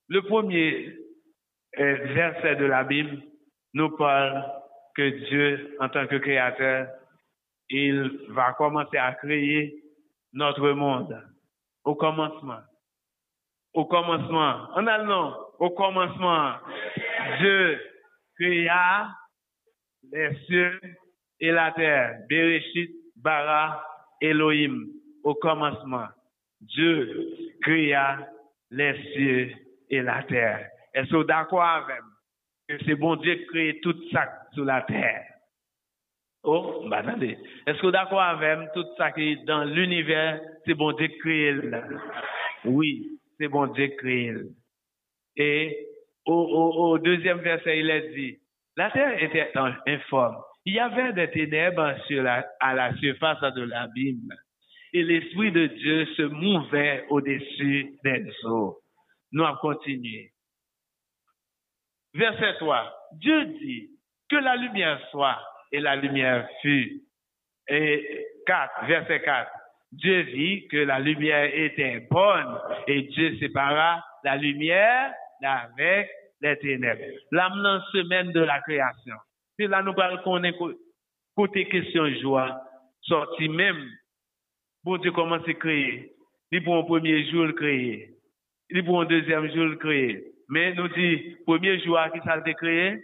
Le 0.07 0.21
premier 0.21 0.95
euh, 1.79 1.95
verset 2.13 2.55
de 2.55 2.65
la 2.65 2.83
Bible 2.83 3.21
nous 3.73 3.89
parle 3.97 4.43
que 4.95 5.09
Dieu, 5.27 5.75
en 5.79 5.89
tant 5.89 6.07
que 6.07 6.15
créateur, 6.15 6.87
il 7.69 8.19
va 8.29 8.53
commencer 8.53 8.97
à 8.97 9.13
créer 9.13 9.83
notre 10.33 10.69
monde. 10.71 11.21
Au 11.83 11.95
commencement. 11.95 12.61
Au 13.73 13.85
commencement. 13.85 14.69
En 14.73 14.87
allemand, 14.87 15.35
au 15.59 15.69
commencement, 15.71 16.53
Dieu 17.39 17.79
créa 18.39 19.09
les 20.11 20.35
cieux 20.45 20.79
et 21.39 21.51
la 21.51 21.71
terre. 21.71 22.19
Bereshit, 22.29 22.91
bara, 23.15 23.83
Elohim. 24.21 24.87
Au 25.23 25.33
commencement, 25.33 26.05
Dieu 26.61 27.27
créa 27.63 28.27
les 28.69 28.93
cieux 29.13 29.51
et 29.89 30.01
la 30.03 30.21
terre. 30.23 30.69
Est-ce 30.93 31.09
que 31.09 31.23
d'accord 31.23 31.63
avec? 31.63 32.01
Que 32.69 32.77
c'est 32.85 32.95
bon 32.95 33.15
Dieu 33.15 33.35
qui 33.35 33.45
crée 33.47 33.79
tout 33.81 33.95
ça 34.11 34.27
sur 34.53 34.65
la 34.65 34.83
terre? 34.83 35.23
Oh, 36.43 36.85
bah 36.87 36.97
attendez. 36.97 37.39
Est-ce 37.65 37.81
que 37.81 37.87
d'accord 37.87 38.21
avec? 38.21 38.71
Tout 38.73 38.85
ça 38.97 39.11
qui 39.13 39.31
est 39.31 39.45
dans 39.45 39.63
l'univers, 39.63 40.39
c'est 40.65 40.75
bon 40.75 40.91
Dieu 40.91 41.07
qui 41.07 41.17
crée. 41.17 41.55
Oui, 42.65 43.19
c'est 43.39 43.47
bon 43.47 43.65
Dieu 43.67 43.87
qui 43.87 43.95
crée. 43.95 44.33
Et 45.37 45.87
au 46.27 46.99
deuxième 46.99 47.39
verset, 47.39 47.79
il 47.79 47.89
est 47.89 48.09
dit, 48.09 48.37
la 48.77 48.91
terre 48.91 49.23
était 49.23 49.51
informe. 49.87 50.37
Il 50.65 50.73
y 50.73 50.79
avait 50.79 51.13
des 51.13 51.29
ténèbres 51.29 51.95
sur 52.07 52.23
la, 52.23 52.45
à 52.59 52.73
la 52.73 52.95
surface 52.97 53.41
de 53.53 53.61
l'abîme. 53.61 54.33
Et 54.93 55.03
l'Esprit 55.03 55.51
de 55.51 55.67
Dieu 55.67 56.05
se 56.17 56.23
mouvait 56.23 57.05
au-dessus 57.09 57.97
des 58.03 58.25
eaux. 58.45 58.79
Nous 59.31 59.43
allons 59.43 59.57
continuer. 59.57 60.31
Verset 62.13 62.55
3. 62.59 62.93
Dieu 63.13 63.45
dit 63.45 63.89
que 64.29 64.37
la 64.37 64.55
lumière 64.55 64.99
soit 65.11 65.37
et 65.71 65.79
la 65.79 65.95
lumière 65.95 66.47
fut. 66.61 67.01
Et 67.67 68.25
4, 68.47 68.85
verset 68.87 69.21
4. 69.21 69.51
Dieu 69.91 70.21
vit 70.21 70.67
que 70.67 70.77
la 70.77 70.99
lumière 70.99 71.49
était 71.53 72.07
bonne 72.09 72.59
et 72.87 73.03
Dieu 73.03 73.37
sépara 73.37 74.03
la 74.23 74.35
lumière 74.35 75.13
d'avec 75.41 76.09
les 76.41 76.57
ténèbres. 76.59 77.03
L'âme 77.31 77.81
semaine 77.91 78.31
de 78.31 78.41
la 78.41 78.61
création. 78.61 79.15
C'est 79.57 79.67
là 79.67 79.81
nous 79.81 79.93
parlons 79.93 80.21
qu'on 80.23 80.43
est 80.43 80.55
côté 81.35 81.67
question 81.67 82.09
joie, 82.21 82.61
sorti 83.01 83.49
même. 83.49 83.89
Bon 84.83 84.97
Dieu 84.97 85.11
commence 85.11 85.47
à 85.47 85.53
créer. 85.53 86.11
Il 86.51 86.63
pour 86.63 86.77
un 86.77 86.83
premier 86.83 87.29
jour 87.31 87.45
le 87.45 87.53
créer. 87.53 88.11
Il 88.69 88.83
pour 88.85 89.01
un 89.01 89.05
deuxième 89.05 89.51
jour 89.53 89.65
le 89.65 89.75
créer. 89.75 90.23
Mais 90.49 90.73
nous 90.73 90.87
dit, 90.89 91.37
premier 91.45 91.79
jour 91.79 91.97
qui 92.13 92.19
ça 92.19 92.33
a 92.33 92.53
créé, 92.53 93.03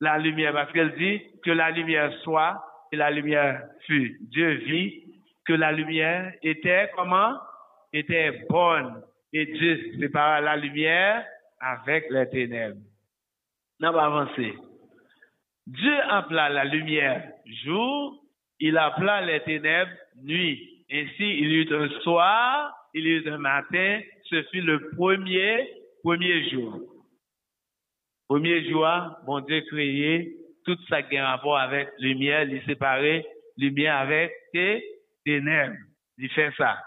la 0.00 0.18
lumière, 0.18 0.52
parce 0.52 0.72
qu'elle 0.72 0.94
dit 0.96 1.20
que 1.44 1.50
la 1.50 1.70
lumière 1.70 2.12
soit 2.22 2.64
et 2.90 2.96
la 2.96 3.10
lumière 3.10 3.62
fut. 3.86 4.18
Dieu 4.22 4.54
vit 4.66 5.04
que 5.44 5.52
la 5.52 5.72
lumière 5.72 6.32
était 6.42 6.90
comment? 6.96 7.34
Était 7.92 8.46
bonne. 8.48 9.02
Et 9.32 9.46
Dieu 9.46 9.92
sépara 9.98 10.40
la 10.40 10.56
lumière 10.56 11.24
avec 11.60 12.06
les 12.10 12.28
ténèbres. 12.30 12.80
On 13.82 13.92
va 13.92 14.04
avancer. 14.04 14.54
Dieu 15.70 16.00
appela 16.08 16.48
la 16.48 16.64
lumière 16.64 17.30
jour, 17.62 18.24
il 18.58 18.76
appela 18.76 19.20
les 19.20 19.40
ténèbres 19.40 19.92
nuit. 20.20 20.84
Ainsi, 20.90 21.14
il 21.20 21.48
y 21.48 21.54
eut 21.62 21.72
un 21.72 21.88
soir, 22.00 22.74
il 22.92 23.06
y 23.06 23.10
eut 23.10 23.28
un 23.28 23.38
matin, 23.38 24.00
ce 24.24 24.42
fut 24.50 24.62
le 24.62 24.90
premier, 24.90 25.68
premier 26.02 26.50
jour. 26.50 26.80
Premier 28.28 28.68
jour, 28.68 28.88
bon 29.26 29.40
Dieu 29.40 29.60
créé 29.68 30.34
tout 30.64 30.76
ça 30.88 31.04
qui 31.04 31.16
a 31.16 31.30
rapport 31.30 31.58
avec 31.58 31.88
lumière, 32.00 32.42
il 32.48 32.60
séparait 32.64 33.24
lumière 33.56 33.98
avec 33.98 34.32
ténèbres. 35.24 35.76
Il 36.18 36.30
fait 36.30 36.52
ça. 36.56 36.82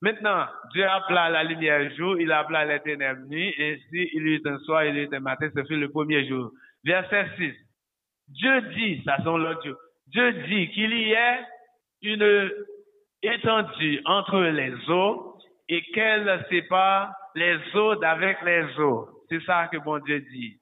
Maintenant, 0.00 0.46
Dieu 0.72 0.86
appela 0.86 1.28
la 1.28 1.42
lumière 1.42 1.92
jour, 1.96 2.20
il 2.20 2.30
appela 2.30 2.64
les 2.64 2.80
ténèbres 2.80 3.26
nuit, 3.26 3.52
ainsi 3.58 4.10
il 4.12 4.28
y 4.28 4.34
eut 4.36 4.42
un 4.44 4.58
soir, 4.60 4.84
il 4.84 4.96
y 4.96 5.00
eut 5.00 5.08
un 5.12 5.20
matin, 5.20 5.50
ce 5.52 5.64
fut 5.64 5.76
le 5.76 5.88
premier 5.88 6.28
jour. 6.28 6.52
Verset 6.84 7.26
6. 7.36 7.54
Dieu 8.28 8.60
dit, 8.76 9.02
ça 9.04 9.16
sont 9.22 9.38
jour, 9.38 9.76
Dieu 10.08 10.32
dit 10.48 10.70
qu'il 10.70 10.92
y 10.92 11.12
ait 11.12 11.40
une 12.02 12.50
étendue 13.22 14.00
entre 14.04 14.40
les 14.40 14.72
eaux 14.90 15.36
et 15.68 15.82
qu'elle 15.92 16.44
sépare 16.50 17.14
les 17.34 17.56
eaux 17.74 17.96
d'avec 17.96 18.36
les 18.42 18.64
eaux. 18.78 19.08
C'est 19.28 19.42
ça 19.44 19.68
que 19.68 19.78
bon 19.78 19.98
Dieu 20.00 20.20
dit. 20.20 20.58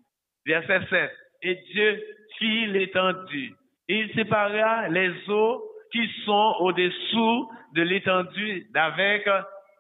Verset 0.47 0.81
7. 0.89 1.11
Et 1.43 1.55
Dieu 1.73 2.03
fit 2.39 2.66
l'étendue. 2.66 3.55
Il 3.89 4.12
sépara 4.14 4.89
les 4.89 5.12
eaux 5.29 5.62
qui 5.91 6.09
sont 6.25 6.57
au-dessous 6.61 7.51
de 7.75 7.83
l'étendue 7.83 8.66
d'avec 8.73 9.29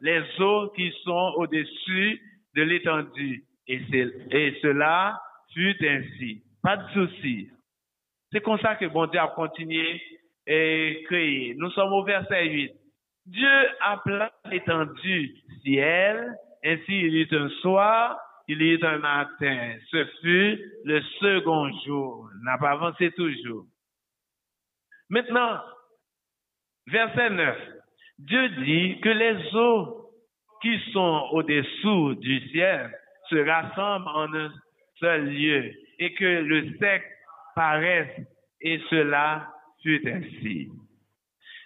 les 0.00 0.22
eaux 0.40 0.70
qui 0.74 0.92
sont 1.04 1.32
au-dessus 1.36 2.20
de 2.56 2.62
l'étendue. 2.62 3.44
Et 3.68 3.80
cela 4.60 5.20
fut 5.52 5.76
ainsi. 5.86 6.42
Pas 6.62 6.76
de 6.76 6.88
souci. 6.92 7.48
C'est 8.30 8.40
comme 8.40 8.58
ça 8.58 8.76
que 8.76 8.86
bon 8.86 9.06
Dieu 9.06 9.20
a 9.20 9.28
continué 9.28 10.00
et 10.46 11.02
créé. 11.06 11.54
Nous 11.56 11.70
sommes 11.70 11.92
au 11.92 12.02
verset 12.02 12.48
8. 12.48 12.72
Dieu 13.26 13.68
appela 13.80 14.32
l'étendue 14.50 15.36
ciel, 15.62 16.34
ainsi 16.64 16.82
il 16.88 17.14
y 17.14 17.20
eut 17.22 17.28
un 17.36 17.48
soir, 17.60 18.18
il 18.48 18.60
y 18.60 18.72
eut 18.72 18.84
un 18.84 18.98
matin. 18.98 19.76
Ce 19.90 20.04
fut 20.20 20.60
le 20.84 21.00
second 21.20 21.70
jour. 21.84 22.28
N'a 22.42 22.58
pas 22.58 22.70
avancé 22.70 23.12
toujours. 23.12 23.66
Maintenant, 25.08 25.60
verset 26.86 27.30
9. 27.30 27.58
Dieu 28.18 28.48
dit 28.64 29.00
que 29.00 29.08
les 29.08 29.54
eaux 29.54 30.10
qui 30.62 30.78
sont 30.92 31.28
au-dessous 31.32 32.14
du 32.14 32.48
ciel 32.48 32.90
se 33.28 33.36
rassemblent 33.36 34.08
en 34.08 34.34
un 34.34 34.52
seul 35.02 35.26
lieu 35.26 35.72
et 35.98 36.14
que 36.14 36.24
le 36.24 36.78
sec 36.78 37.02
paraisse 37.54 38.20
et 38.60 38.80
cela 38.88 39.48
fut 39.82 40.02
ainsi. 40.08 40.70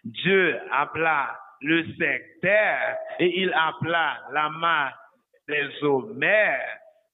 Dieu 0.04 0.58
appela 0.72 1.38
le 1.60 1.84
terre 2.40 2.96
et 3.18 3.40
il 3.40 3.52
appela 3.52 4.18
la 4.32 4.48
main 4.48 4.90
des 5.48 5.84
eaux. 5.84 6.12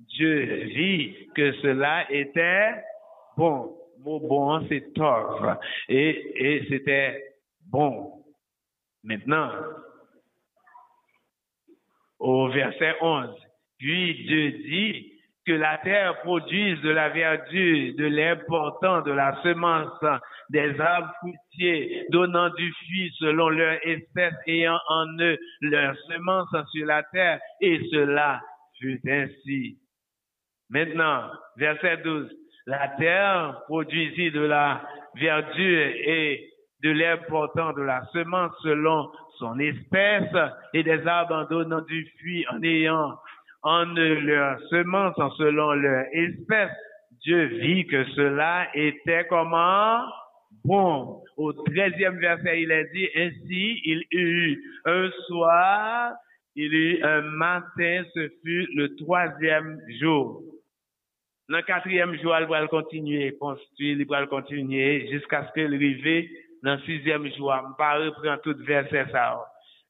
Dieu 0.01 0.45
vit 0.75 1.29
que 1.35 1.53
cela 1.55 2.11
était 2.11 2.83
bon. 3.37 3.77
Mot 3.99 4.19
bon, 4.19 4.67
c'est 4.69 4.93
tov. 4.95 5.59
Et, 5.89 6.33
et 6.35 6.67
c'était 6.69 7.23
bon. 7.71 8.25
Maintenant, 9.05 9.53
au 12.19 12.49
verset 12.49 12.95
11, 13.01 13.31
puis 13.79 14.25
Dieu 14.27 14.51
dit 14.53 15.12
que 15.47 15.53
la 15.53 15.79
terre 15.79 16.21
produise 16.23 16.81
de 16.83 16.91
la 16.91 17.09
verdure, 17.09 17.95
de 17.97 18.07
l'important, 18.07 19.03
de 19.03 19.13
la 19.13 19.41
semence, 19.43 19.99
des 20.51 20.81
arbres 20.81 21.13
fruitiers, 21.21 22.07
donnant 22.11 22.51
du 22.51 22.73
fruit 22.73 23.11
selon 23.19 23.49
leur 23.49 23.79
espèce, 23.87 24.35
ayant 24.47 24.79
en 24.89 25.07
eux 25.19 25.39
leur 25.63 25.97
semence 26.09 26.55
sur 26.73 26.87
la 26.87 27.03
terre, 27.05 27.41
et 27.61 27.81
cela 27.91 28.41
fut 28.79 29.01
ainsi. 29.07 29.79
Maintenant, 30.71 31.31
verset 31.57 31.99
12, 31.99 32.31
la 32.67 32.89
terre 32.99 33.63
produisit 33.67 34.31
de 34.31 34.41
la 34.41 34.83
verdure 35.17 35.93
et 36.07 36.49
de 36.83 36.91
l'important 36.91 37.73
de 37.73 37.83
la 37.83 38.05
semence 38.13 38.53
selon 38.63 39.11
son 39.39 39.59
espèce 39.59 40.35
et 40.75 40.83
des 40.83 41.07
arbres 41.07 41.35
en 41.35 41.45
donnant 41.45 41.81
du 41.83 42.09
fruit 42.19 42.45
en 42.51 42.63
ayant 42.63 43.19
en 43.63 43.85
leur 43.85 44.61
semence 44.69 45.19
en 45.19 45.31
selon 45.33 45.73
leur 45.73 46.05
espèce. 46.13 46.71
Dieu 47.23 47.45
vit 47.45 47.87
que 47.87 48.05
cela 48.17 48.69
était 48.75 49.27
comment? 49.29 50.01
Bon. 50.65 51.23
Au 51.37 51.53
treizième 51.53 52.19
verset, 52.19 52.63
il 52.63 52.73
a 52.73 52.85
dit, 52.85 53.09
ainsi 53.17 53.81
il 53.85 54.05
eut 54.13 54.63
un 54.85 55.11
soir, 55.29 56.13
il 56.55 56.75
eut 56.75 57.03
un 57.03 57.23
matin, 57.23 58.05
ce 58.15 58.29
fut 58.45 58.69
le 58.75 58.95
troisième 58.97 59.79
jour. 60.01 60.43
Le 61.49 61.63
quatrième 61.63 62.17
jour, 62.21 62.35
il 62.41 62.47
va 62.47 62.67
continuer, 62.69 63.37
construire, 63.39 63.99
il 64.01 64.07
va 64.07 64.27
continuer 64.27 65.09
jusqu'à 65.11 65.47
ce 65.47 65.53
qu'il 65.53 65.75
arrive 65.75 66.29
dans 66.63 66.75
le 66.75 66.81
sixième 66.81 67.27
jour. 67.35 67.53
Je 67.55 67.69
ne 67.69 67.75
pas 67.77 67.99
reprendre 67.99 68.41
tout 68.43 68.57
verset 68.65 69.07
ça. 69.11 69.41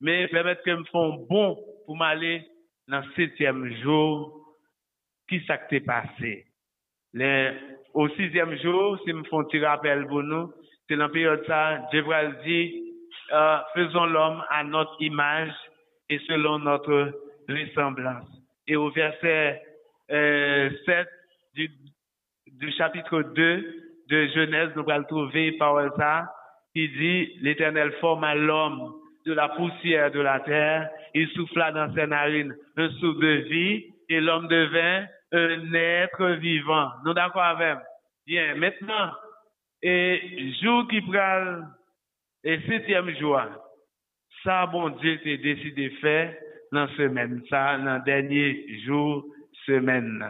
Mais 0.01 0.27
permettre 0.29 0.62
que 0.62 0.70
me 0.70 0.85
font 0.85 1.27
bon 1.29 1.59
pour 1.87 1.97
m'aller 1.97 2.43
dans 2.89 3.01
le 3.01 3.12
septième 3.16 3.72
jour. 3.83 4.39
Qui 5.28 5.41
s'est 5.47 5.80
passé? 5.80 6.47
Les, 7.14 7.53
au 7.95 8.09
sixième 8.11 8.57
jour, 8.59 8.99
si 9.05 9.12
me 9.12 9.24
font 9.24 9.45
tirer 9.45 9.66
rappel 9.66 10.07
pour 10.07 10.22
nous, 10.22 10.53
c'est 10.89 10.97
dans 10.97 11.07
la 11.07 11.09
période 11.09 11.43
ça, 11.47 11.89
Dieu 11.91 12.03
va 12.03 12.26
dire, 12.26 12.70
euh, 13.33 13.59
faisons 13.74 14.07
l'homme 14.07 14.43
à 14.51 14.64
notre 14.64 14.95
image 15.01 15.53
et 16.09 16.18
selon 16.26 16.59
notre 16.59 17.18
ressemblance. 17.49 18.28
Et 18.66 18.76
au 18.76 18.91
verset 18.91 19.62
euh, 20.11 20.70
7 20.85 21.09
du, 21.55 21.70
du 22.47 22.72
chapitre 22.72 23.22
2 23.22 23.83
de 24.09 24.26
Genèse, 24.28 24.70
nous 24.76 24.89
allons 24.91 25.05
trouver 25.05 25.53
parole 25.53 25.93
ça, 25.97 26.30
qui 26.74 26.89
dit, 26.89 27.39
l'Éternel 27.41 27.93
forma 28.01 28.35
l'homme 28.35 29.01
de 29.27 29.33
la 29.33 29.49
poussière 29.51 30.11
de 30.11 30.20
la 30.20 30.41
terre, 30.41 30.91
il 31.14 31.29
souffla 31.31 31.73
dans 31.73 31.95
ses 31.95 32.07
narines 32.07 32.55
un 32.77 32.91
souffle 32.91 33.20
de 33.20 33.49
vie, 33.49 33.85
et 34.09 34.20
l'homme 34.20 34.49
devint 34.49 35.07
un 35.33 35.73
être 35.75 36.27
vivant. 36.41 36.91
Nous 37.05 37.14
d'accord 37.14 37.43
avec? 37.43 37.79
Bien, 38.27 38.55
maintenant, 38.57 39.12
et 39.83 40.53
jour 40.62 40.87
qui 40.89 41.01
prend, 41.01 41.62
et 42.45 42.61
septième 42.68 43.16
jour, 43.16 43.41
ça, 44.43 44.66
bon 44.66 44.91
Dieu, 44.91 45.20
t'es 45.23 45.39
décidé 45.39 45.91
de 45.91 45.97
faire 45.97 46.35
dans 46.73 46.87
la 46.87 46.97
semaine, 46.97 47.43
ça, 47.49 47.79
dans 47.79 48.03
dernier 48.03 48.81
jour, 48.85 49.25
semaine. 49.66 50.25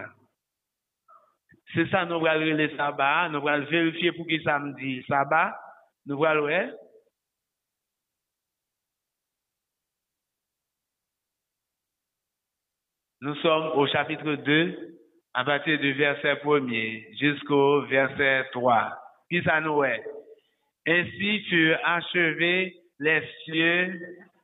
C'est 1.75 1.89
ça, 1.89 2.05
nous 2.05 2.25
allons 2.27 2.57
le 2.57 2.77
sabbat, 2.77 3.29
nous 3.31 3.47
allons 3.49 3.67
vérifier 3.67 4.13
pour 4.13 4.27
qui 4.27 4.43
samedi, 4.43 5.03
sabbat, 5.09 5.59
nous 6.07 6.23
allons, 6.25 6.45
ouais. 6.45 6.71
Nous 13.25 13.37
sommes 13.37 13.71
au 13.77 13.87
chapitre 13.87 14.35
2, 14.35 14.99
à 15.35 15.45
partir 15.45 15.79
du 15.79 15.93
verset 15.93 16.35
1er 16.43 17.17
jusqu'au 17.21 17.83
verset 17.83 18.49
3. 18.51 18.99
Qui 19.31 19.41
ça 19.45 19.61
nous 19.61 19.85
est? 19.85 20.03
Ainsi 20.89 21.45
tu 21.49 21.73
achevé 21.85 22.75
les 22.99 23.23
cieux 23.45 24.01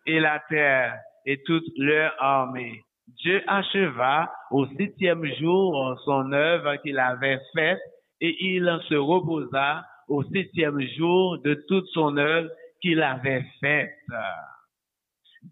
et 0.07 0.21
la 0.21 0.41
terre 0.49 0.95
et 1.27 1.43
toute 1.43 1.65
leur 1.77 2.15
armée. 2.23 2.81
Dieu 3.09 3.43
acheva 3.49 4.33
au 4.53 4.65
septième 4.77 5.27
jour 5.41 6.01
son 6.05 6.31
œuvre 6.31 6.77
qu'il 6.77 7.01
avait 7.01 7.41
faite 7.57 7.81
et 8.21 8.37
il 8.39 8.65
se 8.89 8.95
reposa 8.95 9.85
au 10.07 10.23
septième 10.23 10.81
jour 10.97 11.37
de 11.43 11.55
toute 11.67 11.89
son 11.89 12.17
œuvre 12.17 12.49
qu'il 12.81 13.03
avait 13.03 13.45
faite. 13.61 13.91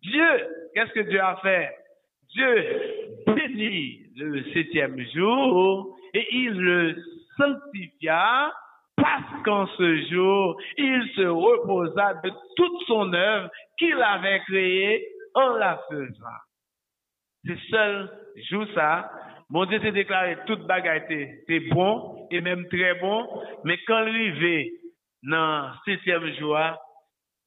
Dieu, 0.00 0.48
qu'est-ce 0.74 0.92
que 0.92 1.00
Dieu 1.00 1.20
a 1.20 1.34
fait? 1.42 1.74
Dieu 2.36 3.22
bénit 3.26 4.00
le 4.16 4.44
septième 4.52 5.00
jour 5.14 5.96
et 6.12 6.26
il 6.32 6.52
le 6.52 6.96
sanctifia 7.38 8.52
parce 8.96 9.42
qu'en 9.42 9.66
ce 9.66 9.96
jour, 10.10 10.60
il 10.76 11.08
se 11.14 11.22
reposa 11.22 12.14
de 12.22 12.30
toute 12.56 12.82
son 12.86 13.12
œuvre 13.12 13.50
qu'il 13.78 14.00
avait 14.02 14.40
créée 14.40 15.06
en 15.34 15.56
la 15.56 15.80
faisant. 15.88 16.40
C'est 17.46 17.58
seul 17.70 18.10
jour 18.50 18.66
ça, 18.74 19.10
mon 19.48 19.64
Dieu 19.64 19.80
s'est 19.80 19.92
déclaré 19.92 20.36
toute 20.46 20.66
bagaille 20.66 21.04
c'est 21.46 21.60
bon 21.70 22.26
et 22.30 22.40
même 22.42 22.66
très 22.68 22.94
bon, 22.94 23.26
mais 23.64 23.78
quand 23.86 23.94
arrivait 23.94 24.72
dans 25.22 25.68
le 25.68 25.92
septième 25.92 26.34
jour, 26.34 26.58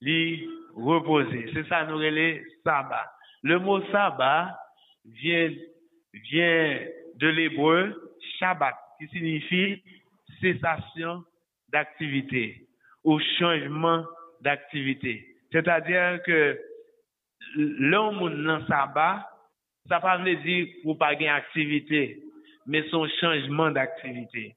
il 0.01 0.49
reposait. 0.75 1.45
C'est 1.53 1.67
ça 1.67 1.85
nous 1.85 1.97
relais 1.97 2.41
sabbat. 2.63 3.05
Le 3.43 3.59
mot 3.59 3.81
sabbat 3.91 4.57
vient, 5.05 5.49
de 7.15 7.27
l'hébreu 7.27 8.13
Shabbat, 8.39 8.75
qui 8.99 9.07
signifie 9.09 9.81
cessation 10.41 11.23
d'activité 11.69 12.67
ou 13.03 13.19
changement 13.37 14.05
d'activité. 14.41 15.25
C'est-à-dire 15.51 16.21
que 16.23 16.59
l'homme 17.55 18.43
dans 18.43 18.65
sabbat, 18.67 19.27
ça 19.87 19.95
ne 19.95 20.29
veut 20.29 20.35
pas 20.35 20.43
dire 20.43 20.67
pour 20.83 20.97
pas 20.97 21.15
gagner 21.15 21.29
activité, 21.29 22.21
mais 22.65 22.87
son 22.89 23.07
changement 23.19 23.71
d'activité. 23.71 24.55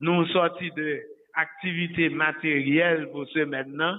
Nous 0.00 0.26
sortis 0.26 0.70
de 0.72 1.02
activité 1.34 2.08
matérielle 2.10 3.08
pour 3.10 3.26
ce 3.28 3.40
maintenant, 3.40 3.98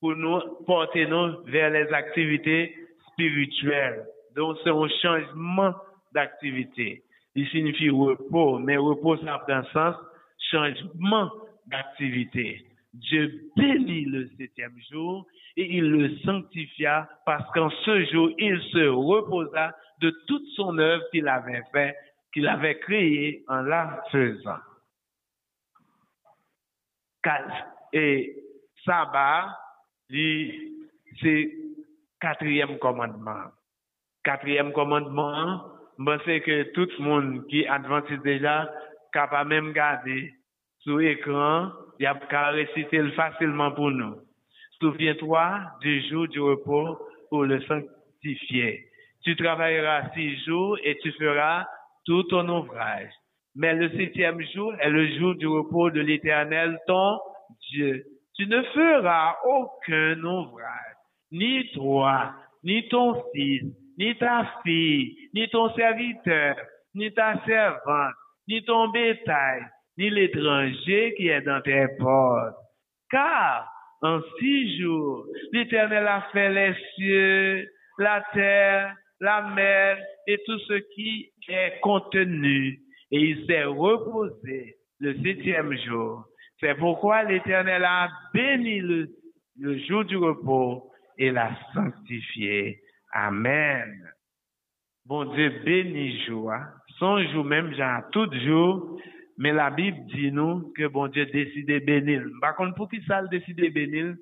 pour 0.00 0.16
nous 0.16 0.40
porter 0.66 1.06
nous 1.06 1.42
vers 1.44 1.70
les 1.70 1.90
activités 1.92 2.74
spirituelles. 3.12 4.04
Donc, 4.34 4.56
c'est 4.64 4.70
un 4.70 4.88
changement 5.02 5.74
d'activité. 6.12 7.02
Il 7.34 7.48
signifie 7.48 7.90
repos, 7.90 8.58
mais 8.58 8.76
repos, 8.76 9.16
ça 9.18 9.38
prend 9.38 9.64
sens, 9.72 9.96
changement 10.50 11.30
d'activité. 11.66 12.66
Dieu 12.92 13.50
bénit 13.56 14.04
le 14.04 14.28
septième 14.38 14.78
jour 14.90 15.26
et 15.56 15.78
il 15.78 15.90
le 15.90 16.16
sanctifia 16.18 17.08
parce 17.26 17.50
qu'en 17.52 17.70
ce 17.84 18.04
jour, 18.06 18.30
il 18.38 18.60
se 18.72 18.86
reposa 18.86 19.74
de 20.00 20.10
toute 20.26 20.46
son 20.54 20.78
œuvre 20.78 21.02
qu'il 21.10 21.26
avait 21.26 21.62
fait, 21.72 21.96
qu'il 22.32 22.46
avait 22.46 22.78
créée 22.78 23.44
en 23.48 23.62
la 23.62 24.02
faisant. 24.12 24.58
Et 27.92 28.36
sabbat, 28.84 29.58
c'est 30.10 31.52
quatrième 32.20 32.78
commandement 32.78 33.50
quatrième 34.24 34.72
commandement, 34.72 35.60
je 35.98 36.18
sais 36.24 36.40
que 36.40 36.62
tout 36.72 36.88
le 36.98 37.04
monde 37.04 37.46
qui 37.48 37.66
adventiste 37.66 38.22
déjà, 38.22 38.70
capable 39.12 39.50
même 39.50 39.72
garder 39.72 40.32
sur 40.80 40.98
l'écran, 40.98 41.70
il 41.98 42.06
a 42.06 42.14
qu'à 42.14 42.48
réciter 42.48 43.02
facilement 43.12 43.70
pour 43.72 43.90
nous. 43.90 44.16
Souviens-toi 44.80 45.60
du 45.80 46.08
jour 46.08 46.28
du 46.28 46.40
repos 46.40 46.98
pour 47.30 47.44
le 47.44 47.60
sanctifier. 47.62 48.86
Tu 49.22 49.36
travailleras 49.36 50.10
six 50.14 50.44
jours 50.44 50.76
et 50.82 50.98
tu 50.98 51.12
feras 51.12 51.64
tout 52.04 52.24
ton 52.24 52.48
ouvrage. 52.48 53.10
Mais 53.54 53.74
le 53.74 53.88
septième 53.90 54.42
jour 54.52 54.74
est 54.80 54.90
le 54.90 55.06
jour 55.16 55.36
du 55.36 55.46
repos 55.46 55.90
de 55.90 56.00
l'éternel, 56.00 56.78
ton 56.86 57.18
Dieu. 57.70 58.04
tu 58.36 58.46
ne 58.46 58.62
feras 58.62 59.36
aucun 59.44 60.22
ouvrage, 60.22 60.96
ni 61.30 61.70
toi, 61.72 62.34
ni 62.64 62.88
ton 62.88 63.22
fils, 63.32 63.72
ni 63.98 64.14
ta 64.16 64.60
fille, 64.62 65.16
ni 65.34 65.48
ton 65.48 65.72
serviteur, 65.74 66.56
ni 66.94 67.12
ta 67.12 67.40
servante, 67.46 68.14
ni 68.48 68.64
ton 68.64 68.88
bétail, 68.88 69.62
ni 69.98 70.10
l'étranger 70.10 71.14
qui 71.16 71.28
est 71.28 71.42
dans 71.42 71.60
tes 71.60 71.86
portes. 71.98 72.56
Car 73.10 73.68
en 74.02 74.20
six 74.38 74.78
jours, 74.80 75.26
l'Éternel 75.52 76.06
a 76.06 76.26
fait 76.32 76.50
les 76.50 76.74
cieux, 76.94 77.68
la 77.98 78.22
terre, 78.32 78.94
la 79.20 79.42
mer 79.54 79.98
et 80.26 80.38
tout 80.44 80.58
ce 80.58 80.74
qui 80.94 81.30
est 81.48 81.80
contenu, 81.80 82.80
et 83.10 83.20
il 83.20 83.46
s'est 83.46 83.64
reposé 83.64 84.76
le 85.00 85.14
septième 85.22 85.76
jour. 85.86 86.24
C'est 86.60 86.74
pourquoi 86.76 87.22
l'Éternel 87.24 87.84
a 87.84 88.08
béni 88.32 88.80
le, 88.80 89.08
le 89.58 89.78
jour 89.86 90.04
du 90.04 90.16
repos 90.16 90.90
et 91.18 91.30
l'a 91.30 91.50
sanctifié. 91.72 92.80
Amen. 93.14 94.10
Bon 95.06 95.24
Dieu 95.24 95.50
bénit 95.64 96.20
hein. 96.28 96.66
son 96.98 97.22
jour 97.28 97.44
même, 97.44 97.72
genre 97.74 98.02
tout 98.10 98.28
jour, 98.44 98.98
mais 99.38 99.52
la 99.52 99.70
Bible 99.70 99.98
dit 100.06 100.32
nous 100.32 100.72
que 100.76 100.88
bon 100.88 101.06
Dieu 101.06 101.24
décide 101.26 101.68
de 101.68 101.78
bénir. 101.78 102.22
Par 102.40 102.56
contre, 102.56 102.74
pour 102.74 102.90
qui 102.90 103.00
ça 103.06 103.22
le 103.22 103.28
décide 103.28 103.56
de 103.56 103.68
bénir? 103.68 104.16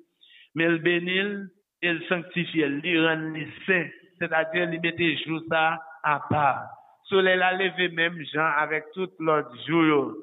Mais 0.53 0.67
le 0.67 0.77
bénir, 0.77 1.47
il 1.81 2.03
sanctifie, 2.07 2.59
il 2.83 3.07
rend 3.07 3.33
saint, 3.65 3.87
c'est-à-dire 4.19 4.71
il 4.71 4.79
mettait 4.79 5.17
jour 5.25 5.41
ça 5.49 5.79
à 6.03 6.21
part. 6.29 6.67
Soleil 7.05 7.41
a 7.41 7.53
levé 7.53 7.89
même 7.89 8.21
Jean 8.31 8.45
avec 8.57 8.83
tout 8.93 9.09
l'autre 9.17 9.55
jour. 9.67 10.13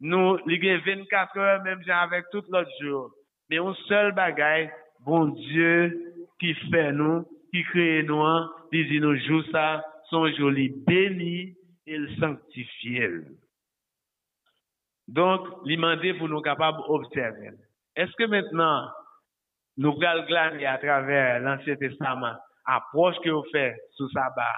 Nous, 0.00 0.38
il 0.46 0.64
y 0.64 0.70
a 0.70 0.78
24 0.78 1.38
heures 1.38 1.62
même 1.62 1.82
Jean 1.86 1.98
avec 1.98 2.24
tout 2.32 2.42
l'autre 2.48 2.70
jour. 2.80 3.10
Mais 3.50 3.58
un 3.58 3.74
seul 3.86 4.12
bagaille, 4.12 4.70
bon 5.04 5.26
Dieu 5.26 6.14
qui 6.40 6.54
fait 6.70 6.92
nous, 6.92 7.26
qui 7.54 7.62
crée 7.62 8.02
nous, 8.02 8.20
dit 8.72 9.00
nous 9.00 9.16
jours 9.16 9.44
ça, 9.52 9.84
sont 10.10 10.26
jolis 10.32 10.74
bénis, 10.84 11.54
il 11.86 12.16
sanctifie. 12.18 12.98
Donc, 15.06 15.46
il 15.64 15.76
demandé 15.76 16.14
pour 16.14 16.28
nous 16.28 16.40
capables 16.40 16.78
d'observer. 16.88 17.50
Est-ce 17.94 18.10
que 18.18 18.24
maintenant, 18.24 18.88
nous 19.76 19.94
glaner 19.94 20.66
à 20.66 20.78
travers 20.78 21.40
l'Ancien 21.40 21.76
Testament, 21.76 22.34
approche 22.66 23.14
que 23.22 23.30
vous 23.30 23.44
faites 23.52 23.76
sous 23.92 24.08
sabbat, 24.08 24.56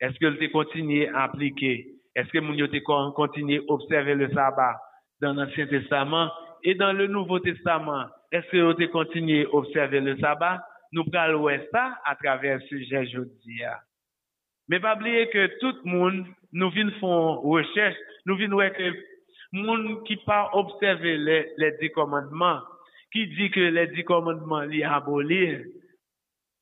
est-ce 0.00 0.18
que 0.18 0.26
vous 0.26 0.50
continuez 0.50 1.06
à 1.08 1.24
appliquer? 1.24 1.86
Est-ce 2.14 2.30
que 2.30 2.38
vous 2.38 3.12
continuez 3.12 3.58
à 3.58 3.72
observer 3.72 4.14
le 4.14 4.30
sabbat 4.30 4.80
dans 5.20 5.34
l'Ancien 5.34 5.66
Testament? 5.66 6.30
Et 6.64 6.74
dans 6.76 6.92
le 6.94 7.08
Nouveau 7.08 7.40
Testament? 7.40 8.06
Est-ce 8.32 8.50
que 8.50 8.72
vous 8.72 8.90
continuez 8.90 9.44
à 9.44 9.54
observer 9.54 10.00
le 10.00 10.16
sabbat? 10.18 10.64
Nous 10.92 11.04
allons 11.12 11.48
ça 11.72 11.98
à 12.04 12.16
travers 12.16 12.60
ce 12.62 12.66
sujet 12.68 12.98
aujourd'hui. 13.00 13.62
Mais 14.68 14.80
pas 14.80 14.96
oublier 14.96 15.28
que 15.30 15.58
tout 15.58 15.74
le 15.84 15.90
monde, 15.90 16.26
nous 16.52 16.70
venons 16.70 16.90
faire 17.00 17.42
recherche, 17.42 17.96
nous 18.26 18.36
venons 18.36 18.56
voir 18.56 18.72
que 18.72 18.92
monde 19.52 20.04
qui 20.04 20.16
pas 20.16 20.50
observer 20.52 21.16
les, 21.16 21.52
les 21.56 21.72
dix 21.80 21.90
commandements, 21.90 22.60
qui 23.12 23.26
dit 23.28 23.50
que 23.50 23.60
les 23.60 23.86
dix 23.88 24.04
commandements 24.04 24.60
les 24.60 24.82
abolir, 24.82 25.64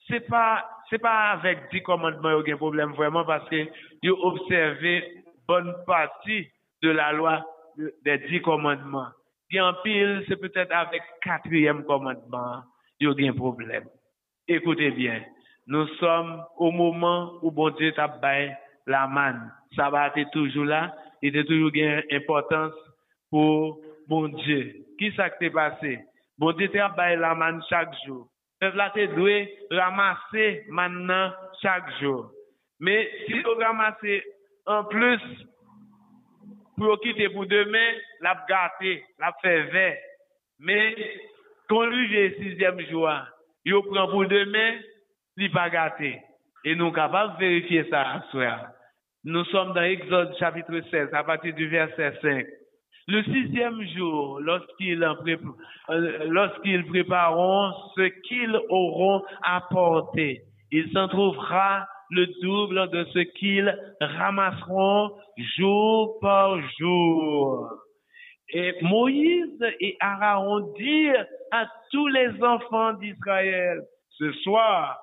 c'est 0.08 0.26
pas 0.28 0.64
c'est 0.88 0.98
pas 0.98 1.32
avec 1.32 1.70
dix 1.72 1.82
commandements 1.82 2.40
qu'il 2.40 2.50
y 2.50 2.52
a 2.52 2.54
un 2.54 2.58
problème 2.58 2.92
vraiment 2.92 3.24
parce 3.24 3.48
que 3.48 3.66
ils 4.02 4.10
observé 4.10 5.24
bonne 5.48 5.74
partie 5.84 6.48
de 6.82 6.90
la 6.90 7.12
loi 7.12 7.44
des 8.04 8.18
dix 8.28 8.40
commandements. 8.40 9.08
Et 9.50 9.60
en 9.60 9.74
pile, 9.82 10.24
c'est 10.28 10.36
peut-être 10.36 10.72
avec 10.72 11.02
quatrième 11.22 11.84
commandement, 11.84 12.62
il 13.00 13.08
y 13.20 13.26
a 13.26 13.30
un 13.30 13.34
problème. 13.34 13.88
Écoutez 14.49 14.92
bien, 14.92 15.24
nous 15.66 15.88
sommes 15.97 16.40
au 16.57 16.70
moment 16.70 17.32
où 17.42 17.51
bon 17.51 17.70
Dieu 17.70 17.90
t'a 17.92 18.07
baillé 18.07 18.53
la 18.86 19.09
manne. 19.09 19.51
Ça 19.74 19.90
va 19.90 20.12
être 20.14 20.30
toujours 20.30 20.66
là, 20.66 20.94
il 21.20 21.36
a 21.36 21.42
toujours 21.42 21.72
une 21.74 22.03
importance 22.12 22.72
pour 23.28 23.80
bon 24.07 24.28
Dieu. 24.28 24.72
Qui 25.01 25.11
ça 25.16 25.30
qui 25.30 25.51
passé? 25.51 25.99
Bon 26.38 26.53
Dieu 26.53 26.68
t'a 26.68 26.90
baillé 26.90 27.16
la 27.16 27.34
manne 27.34 27.61
chaque 27.68 27.92
jour. 28.07 28.28
Peuple 28.61 28.76
là, 28.76 28.92
tu 28.94 29.09
dois 29.09 29.47
ramasser 29.72 30.64
maintenant 30.68 31.32
chaque 31.61 31.90
jour. 32.01 32.30
Mais 32.78 33.11
si 33.26 33.40
vous 33.40 33.55
ramassez 33.59 34.22
en 34.64 34.84
plus 34.84 35.20
pour 36.76 37.01
quitter 37.01 37.30
pour 37.30 37.47
demain, 37.47 37.94
la 38.20 38.44
gâté, 38.49 39.03
la 39.18 39.32
fait 39.42 39.62
vert. 39.64 39.99
Mais 40.61 40.94
quand 41.68 41.86
lui 41.86 42.07
le 42.07 42.34
sixième 42.36 42.80
jour, 42.82 43.11
il 43.66 43.82
prend 43.82 44.08
pour 44.08 44.26
demain, 44.26 44.78
il 45.36 45.50
pas 45.50 45.68
gâté. 45.68 46.20
Et 46.64 46.76
nous 46.76 46.86
sommes 46.86 46.94
capables 46.94 47.34
de 47.34 47.40
vérifier 47.40 47.84
ça 47.90 48.22
à. 48.32 48.72
Nous 49.24 49.44
sommes 49.46 49.74
dans 49.74 49.82
Exode 49.82 50.36
chapitre 50.38 50.80
16, 50.88 51.08
à 51.12 51.24
partir 51.24 51.52
du 51.52 51.66
verset 51.68 52.16
5. 52.22 52.46
Le 53.08 53.22
sixième 53.24 53.82
jour, 53.96 54.40
lorsqu'ils 54.40 55.02
euh, 55.02 55.14
prépareront 56.88 57.72
ce 57.96 58.02
qu'ils 58.28 58.56
auront 58.68 59.22
apporté, 59.42 60.42
il 60.70 60.90
s'en 60.92 61.08
trouvera 61.08 61.88
le 62.10 62.26
double 62.40 62.88
de 62.90 63.04
ce 63.12 63.18
qu'ils 63.38 63.76
ramasseront 64.00 65.10
jour 65.56 66.18
par 66.20 66.56
jour. 66.78 67.68
Et 68.50 68.74
Moïse 68.82 69.64
et 69.80 69.96
Aaron 69.98 70.72
dirent 70.78 71.26
à 71.53 71.66
tous 71.90 72.09
les 72.09 72.42
enfants 72.42 72.94
d'Israël, 72.94 73.82
ce 74.11 74.32
soir, 74.44 75.01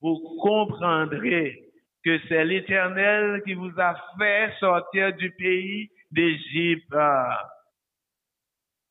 vous 0.00 0.18
comprendrez 0.40 1.62
que 2.04 2.18
c'est 2.28 2.44
l'Éternel 2.44 3.42
qui 3.44 3.54
vous 3.54 3.72
a 3.78 3.94
fait 4.18 4.52
sortir 4.60 5.12
du 5.14 5.30
pays 5.32 5.90
d'Égypte. 6.10 6.94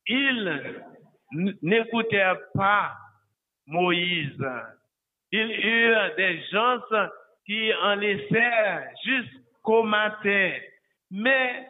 Ils 0.08 0.82
n'écoutèrent 1.62 2.40
pas 2.54 2.94
Moïse. 3.68 4.46
Ils 5.32 5.66
eurent 5.66 6.16
des 6.16 6.42
gens 6.52 6.80
qui 7.46 7.74
en 7.84 7.96
laissèrent 7.96 8.90
jusqu'au 9.04 9.84
matin. 9.84 10.52
Mais 11.12 11.68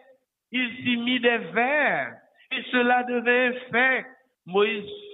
il 0.51 0.75
s'y 0.77 0.97
mit 0.97 1.19
des 1.19 1.37
vers. 1.37 2.15
Et 2.51 2.63
cela 2.71 3.03
devait 3.03 3.59
faire. 3.71 4.05
Moïse 4.45 5.04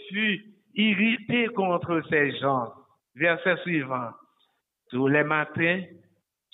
irrité 0.75 1.47
contre 1.47 2.01
ces 2.09 2.37
gens. 2.39 2.71
Verset 3.15 3.57
suivant. 3.63 4.11
Tous 4.89 5.07
les 5.07 5.23
matins, 5.23 5.81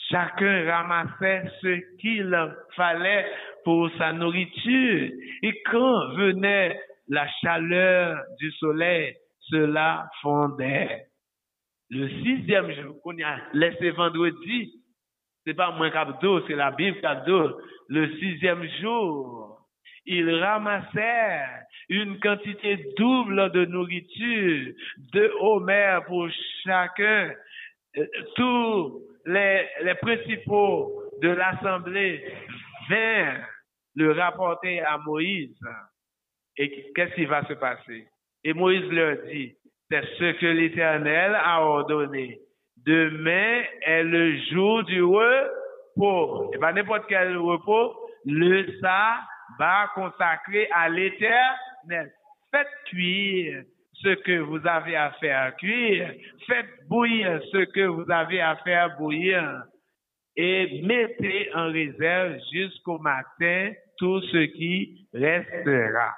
chacun 0.10 0.66
ramassait 0.66 1.44
ce 1.62 1.98
qu'il 1.98 2.56
fallait 2.76 3.26
pour 3.64 3.90
sa 3.98 4.14
nourriture. 4.14 5.12
Et 5.44 5.62
quand 5.66 6.16
venait 6.16 6.80
la 7.08 7.28
chaleur 7.42 8.22
du 8.40 8.52
soleil, 8.54 9.16
cela 9.40 10.10
fondait. 10.22 11.06
Le 11.90 12.10
sixième 12.22 12.72
jour, 12.72 13.02
qu'on 13.02 13.18
a 13.24 13.38
laissé 13.54 13.92
vendredi, 13.92 14.74
c'est 15.46 15.54
pas 15.54 15.72
moi 15.72 15.90
qui 15.90 16.28
c'est 16.48 16.56
la 16.56 16.72
Bible 16.72 16.98
qui 16.98 17.54
Le 17.90 18.18
sixième 18.20 18.68
jour, 18.82 19.57
ils 20.06 20.36
ramassèrent 20.36 21.64
une 21.90 22.20
quantité 22.20 22.94
double 22.98 23.52
de 23.52 23.66
nourriture, 23.66 24.74
de 25.14 25.32
homères 25.40 26.06
pour 26.06 26.30
chacun. 26.64 27.34
Euh, 27.98 28.06
tous 28.36 29.02
les, 29.26 29.66
les 29.84 29.96
principaux 29.96 31.04
de 31.22 31.30
l'assemblée 31.30 32.24
vinrent 32.90 33.46
le 33.96 34.12
rapporter 34.14 34.80
à 34.82 34.98
Moïse. 34.98 35.60
Et 36.58 36.92
qu'est-ce 36.94 37.16
qui 37.16 37.26
va 37.26 37.46
se 37.46 37.54
passer? 37.54 38.08
Et 38.44 38.54
Moïse 38.54 38.90
leur 38.92 39.18
dit, 39.26 39.56
c'est 39.90 40.06
ce 40.18 40.40
que 40.40 40.46
l'Éternel 40.46 41.36
a 41.36 41.62
ordonné. 41.62 42.40
Demain 42.86 43.64
est 43.82 44.04
le 44.04 44.38
jour 44.52 44.84
du 44.84 45.04
repos. 45.04 46.52
Et 46.54 46.58
pas 46.58 46.72
n'importe 46.72 47.06
quel 47.08 47.38
repos, 47.38 47.96
le 48.26 48.66
sabbat 48.80 49.20
consacré 49.94 50.68
à 50.72 50.90
l'Éternel. 50.90 52.12
Faites 52.52 52.68
cuire 52.86 53.64
ce 53.94 54.16
que 54.16 54.40
vous 54.40 54.66
avez 54.66 54.96
à 54.96 55.12
faire 55.20 55.56
cuire. 55.58 56.14
Faites 56.48 56.88
bouillir 56.88 57.42
ce 57.52 57.66
que 57.66 57.86
vous 57.88 58.10
avez 58.12 58.42
à 58.42 58.56
faire 58.58 58.98
bouillir. 58.98 59.64
Et 60.36 60.82
mettez 60.84 61.50
en 61.56 61.72
réserve 61.72 62.38
jusqu'au 62.54 63.00
matin 63.00 63.72
tout 63.98 64.22
ce 64.22 64.46
qui 64.46 65.08
restera. 65.14 66.14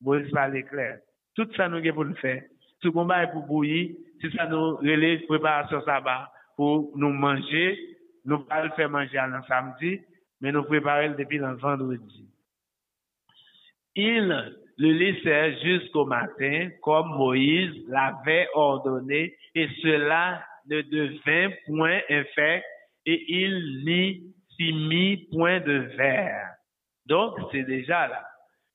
Moïse 0.00 0.30
parle 0.32 0.62
clair. 0.64 0.98
Tout 1.36 1.48
ça 1.56 1.68
nous 1.68 1.76
avons 1.76 1.92
pour 1.92 2.04
le 2.04 2.14
faire. 2.14 2.42
Tout 2.82 2.92
combat 2.92 3.24
est 3.24 3.32
pour 3.32 3.46
bouillir. 3.46 3.94
Si 4.20 4.30
ça 4.36 4.46
nous 4.46 4.76
relève 4.76 5.24
préparation 5.26 5.82
sabbat 5.82 6.30
pour 6.56 6.90
nous 6.96 7.12
manger, 7.12 7.78
nous 8.24 8.40
pas 8.40 8.64
le 8.64 8.70
faire 8.70 8.90
manger 8.90 9.20
le 9.28 9.42
samedi, 9.46 10.00
mais 10.40 10.52
nous 10.52 10.64
préparer 10.64 11.08
depuis 11.10 11.38
le 11.38 11.54
vendredi. 11.54 12.29
Il 14.02 14.54
le 14.78 14.92
laissèrent 14.92 15.58
jusqu'au 15.62 16.06
matin, 16.06 16.70
comme 16.82 17.08
Moïse 17.18 17.84
l'avait 17.88 18.48
ordonné, 18.54 19.34
et 19.54 19.68
cela 19.82 20.42
ne 20.70 20.80
devint 20.80 21.54
point 21.66 22.00
infect, 22.08 22.64
et 23.04 23.24
il 23.28 23.84
n'y 23.84 24.22
s'y 24.56 24.72
mit 24.72 25.28
point 25.30 25.60
de 25.60 25.78
verre. 25.98 26.48
Donc, 27.04 27.34
c'est 27.52 27.64
déjà 27.64 28.08
là. 28.08 28.24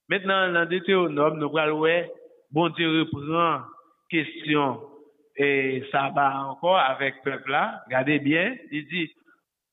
Maintenant, 0.09 0.53
dans 0.53 0.69
Deutéronome, 0.69 1.39
nous 1.39 1.49
voyons, 1.49 2.07
bon 2.51 2.69
Dieu 2.69 2.99
reprend 2.99 3.63
question 4.09 4.79
et 5.37 5.83
ça 5.91 6.11
va 6.15 6.45
encore 6.49 6.77
avec 6.77 7.23
peuple 7.23 7.49
là. 7.51 7.81
Regardez 7.87 8.19
bien, 8.19 8.55
il 8.71 8.87
dit, 8.87 9.11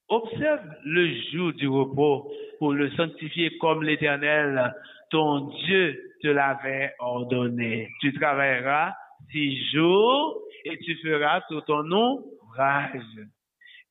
observe 0.09 0.62
le 0.84 1.12
jour 1.30 1.53
du 1.53 1.68
repos 1.68 2.30
pour 2.59 2.72
le 2.72 2.90
sanctifier 2.92 3.59
comme 3.59 3.82
l'éternel, 3.82 4.72
ton 5.12 5.50
Dieu 5.66 6.00
te 6.22 6.28
l'avait 6.28 6.94
ordonné. 6.98 7.88
Tu 8.00 8.12
travailleras 8.14 8.94
six 9.30 9.70
jours 9.70 10.42
et 10.64 10.78
tu 10.78 10.96
feras 10.96 11.42
tout 11.48 11.60
ton 11.60 11.84
ouvrage. 11.90 13.02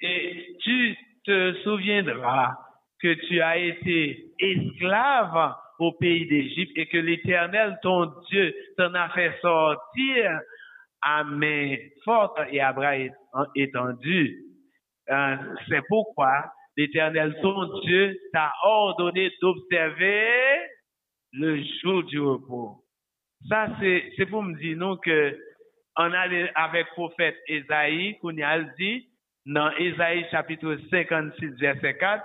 Et 0.01 0.57
tu 0.61 0.97
te 1.25 1.53
souviendras 1.63 2.57
que 3.01 3.13
tu 3.27 3.39
as 3.39 3.57
été 3.57 4.25
esclave 4.39 5.55
au 5.79 5.91
pays 5.93 6.27
d'Égypte 6.27 6.73
et 6.75 6.87
que 6.87 6.97
l'Éternel, 6.97 7.77
ton 7.83 8.11
Dieu, 8.29 8.53
t'en 8.77 8.93
a 8.93 9.09
fait 9.09 9.33
sortir 9.41 10.39
à 11.03 11.23
main 11.23 11.75
forte 12.03 12.39
et 12.51 12.61
à 12.61 12.73
bras 12.73 12.95
étendus. 13.55 14.37
Euh, 15.09 15.35
C'est 15.69 15.81
pourquoi 15.87 16.45
l'Éternel, 16.77 17.35
ton 17.41 17.79
Dieu, 17.81 18.17
t'a 18.33 18.53
ordonné 18.63 19.31
d'observer 19.41 20.60
le 21.33 21.61
jour 21.81 22.03
du 22.03 22.19
repos. 22.19 22.83
Ça, 23.49 23.67
c'est 23.79 24.25
pour 24.27 24.43
me 24.43 24.55
dire 24.57 24.77
non 24.77 24.97
que 24.97 25.37
on 25.97 26.11
a 26.13 26.27
les- 26.27 26.49
avec 26.55 26.87
prophète 26.89 27.35
Esaïe, 27.47 28.17
qu'on 28.19 28.35
y 28.35 28.43
a 28.43 28.59
dit, 28.77 29.07
dans 29.45 29.71
Esaïe 29.71 30.25
chapitre 30.31 30.77
56, 30.89 31.49
verset 31.59 31.97
4, 31.97 32.23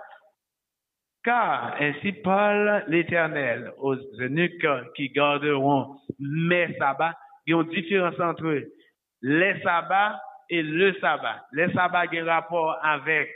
car 1.24 1.74
ainsi 1.80 2.12
parle 2.12 2.84
l'Éternel 2.88 3.72
aux 3.78 3.96
eunuques 4.20 4.66
qui 4.94 5.08
garderont 5.10 5.96
mes 6.20 6.74
sabbats. 6.78 7.16
Il 7.46 7.52
y 7.52 7.54
a 7.54 7.62
une 7.62 7.68
différence 7.70 8.18
entre 8.20 8.62
les 9.22 9.60
sabbats 9.62 10.20
et 10.48 10.62
le 10.62 10.94
sabbat. 11.00 11.44
Les 11.52 11.72
sabbats 11.72 12.04
ont 12.12 12.16
un 12.18 12.24
rapport 12.24 12.78
avec 12.82 13.28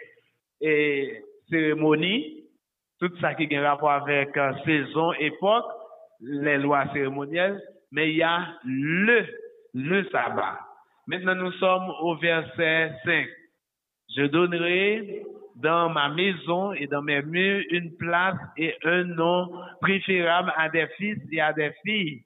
eh, 0.60 1.20
cérémonie, 1.48 2.39
tout 3.01 3.11
ça 3.20 3.34
qui 3.34 3.55
a 3.57 3.70
rapport 3.70 3.90
avec 3.90 4.36
euh, 4.36 4.53
saison, 4.64 5.12
époque, 5.14 5.64
les 6.20 6.59
lois 6.59 6.84
cérémonielles, 6.92 7.61
mais 7.90 8.11
il 8.11 8.16
y 8.16 8.22
a 8.22 8.46
le, 8.64 9.26
le 9.74 10.05
sabbat. 10.11 10.61
Maintenant, 11.07 11.34
nous 11.34 11.53
sommes 11.53 11.90
au 12.01 12.14
verset 12.16 12.92
5. 13.05 13.26
Je 14.16 14.24
donnerai 14.26 15.22
dans 15.57 15.88
ma 15.88 16.09
maison 16.11 16.72
et 16.72 16.86
dans 16.86 17.03
mes 17.03 17.22
murs 17.22 17.64
une 17.70 17.96
place 17.96 18.36
et 18.57 18.76
un 18.84 19.05
nom 19.05 19.51
préférable 19.80 20.53
à 20.57 20.68
des 20.68 20.86
fils 20.98 21.18
et 21.32 21.40
à 21.40 21.53
des 21.53 21.72
filles. 21.84 22.22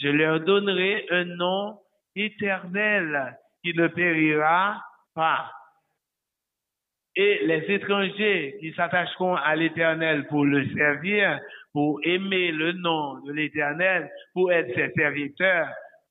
Je 0.00 0.08
leur 0.08 0.40
donnerai 0.40 1.06
un 1.10 1.24
nom 1.24 1.78
éternel 2.14 3.38
qui 3.62 3.74
ne 3.74 3.86
périra 3.88 4.82
pas. 5.14 5.50
Et 7.16 7.46
les 7.46 7.64
étrangers 7.68 8.56
qui 8.60 8.72
s'attacheront 8.74 9.36
à 9.36 9.56
l'éternel 9.56 10.26
pour 10.26 10.44
le 10.44 10.66
servir, 10.74 11.40
pour 11.72 11.98
aimer 12.04 12.52
le 12.52 12.72
nom 12.72 13.20
de 13.20 13.32
l'éternel, 13.32 14.10
pour 14.34 14.52
être 14.52 14.74
ses 14.74 14.92
serviteurs, 14.92 15.68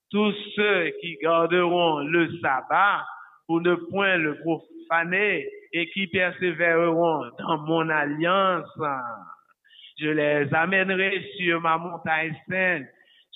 tous 0.10 0.34
ceux 0.56 0.92
qui 1.02 1.18
garderont 1.22 2.00
le 2.00 2.30
sabbat 2.40 3.06
pour 3.48 3.62
ne 3.62 3.76
point 3.76 4.18
le 4.18 4.36
profaner 4.40 5.48
et 5.74 5.90
qui 5.92 6.08
persévéreront 6.08 7.26
dans 7.40 7.58
mon 7.60 7.90
alliance. 7.90 8.68
Je 10.00 10.10
les 10.10 10.54
amènerai 10.54 11.24
sur 11.38 11.62
ma 11.62 11.78
montagne 11.78 12.36
sainte. 12.50 12.88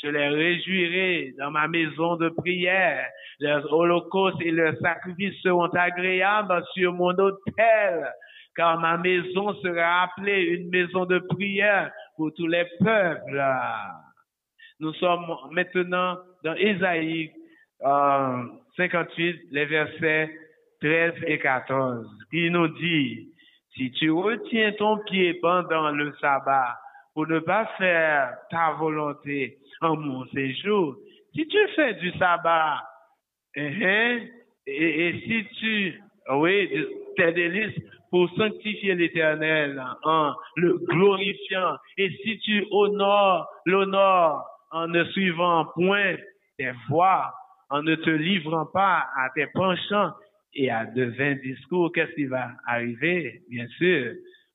Je 0.01 0.07
les 0.07 0.29
réjouirai 0.29 1.33
dans 1.37 1.51
ma 1.51 1.67
maison 1.67 2.15
de 2.15 2.29
prière. 2.29 3.05
Leurs 3.39 3.71
holocaustes 3.73 4.41
et 4.41 4.51
leurs 4.51 4.77
sacrifices 4.77 5.41
seront 5.41 5.67
agréables 5.67 6.63
sur 6.73 6.93
mon 6.93 7.13
autel, 7.17 8.09
car 8.55 8.79
ma 8.79 8.97
maison 8.97 9.53
sera 9.55 10.03
appelée 10.03 10.41
une 10.43 10.69
maison 10.69 11.05
de 11.05 11.19
prière 11.19 11.91
pour 12.15 12.33
tous 12.33 12.47
les 12.47 12.65
peuples. 12.79 13.43
Nous 14.79 14.93
sommes 14.93 15.25
maintenant 15.51 16.17
dans 16.45 16.55
Ésaïe 16.55 17.31
euh, 17.85 18.43
58, 18.77 19.47
les 19.51 19.65
versets 19.65 20.29
13 20.81 21.13
et 21.27 21.39
14, 21.39 22.07
qui 22.31 22.49
nous 22.49 22.69
dit, 22.69 23.27
si 23.75 23.91
tu 23.91 24.11
retiens 24.11 24.71
ton 24.73 24.97
pied 24.99 25.33
pendant 25.35 25.91
le 25.91 26.13
sabbat 26.21 26.77
pour 27.13 27.27
ne 27.27 27.39
pas 27.39 27.65
faire 27.77 28.37
ta 28.49 28.71
volonté 28.71 29.58
en 29.81 29.95
mon 29.95 30.25
séjour, 30.27 30.97
si 31.33 31.47
tu 31.47 31.67
fais 31.75 31.93
du 31.95 32.11
sabbat, 32.17 32.81
hein, 33.57 34.19
et, 34.65 35.07
et 35.07 35.19
si 35.21 35.45
tu, 35.59 36.01
oui, 36.31 36.85
tes 37.15 37.31
délices 37.33 37.79
pour 38.09 38.29
sanctifier 38.35 38.95
l'éternel 38.95 39.81
en 40.03 40.33
le 40.55 40.77
glorifiant, 40.79 41.77
et 41.97 42.09
si 42.23 42.39
tu 42.39 42.65
honores, 42.71 43.47
l'honores 43.65 44.45
en 44.71 44.87
ne 44.87 45.03
suivant 45.05 45.65
point 45.75 46.15
tes 46.57 46.71
voies, 46.89 47.33
en 47.69 47.83
ne 47.83 47.95
te 47.95 48.09
livrant 48.09 48.65
pas 48.65 49.07
à 49.15 49.29
tes 49.35 49.47
penchants 49.47 50.11
et 50.53 50.71
à 50.71 50.85
de 50.85 51.03
vains 51.03 51.35
discours, 51.35 51.91
qu'est-ce 51.91 52.13
qui 52.13 52.25
va 52.25 52.49
arriver? 52.65 53.43
Bien 53.49 53.67
sûr, 53.77 54.13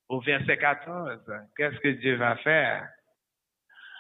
au 0.09 0.21
verset 0.21 0.57
14, 0.57 1.21
qu'est-ce 1.57 1.79
que 1.79 1.89
Dieu 1.89 2.17
va 2.17 2.37
faire? 2.37 2.89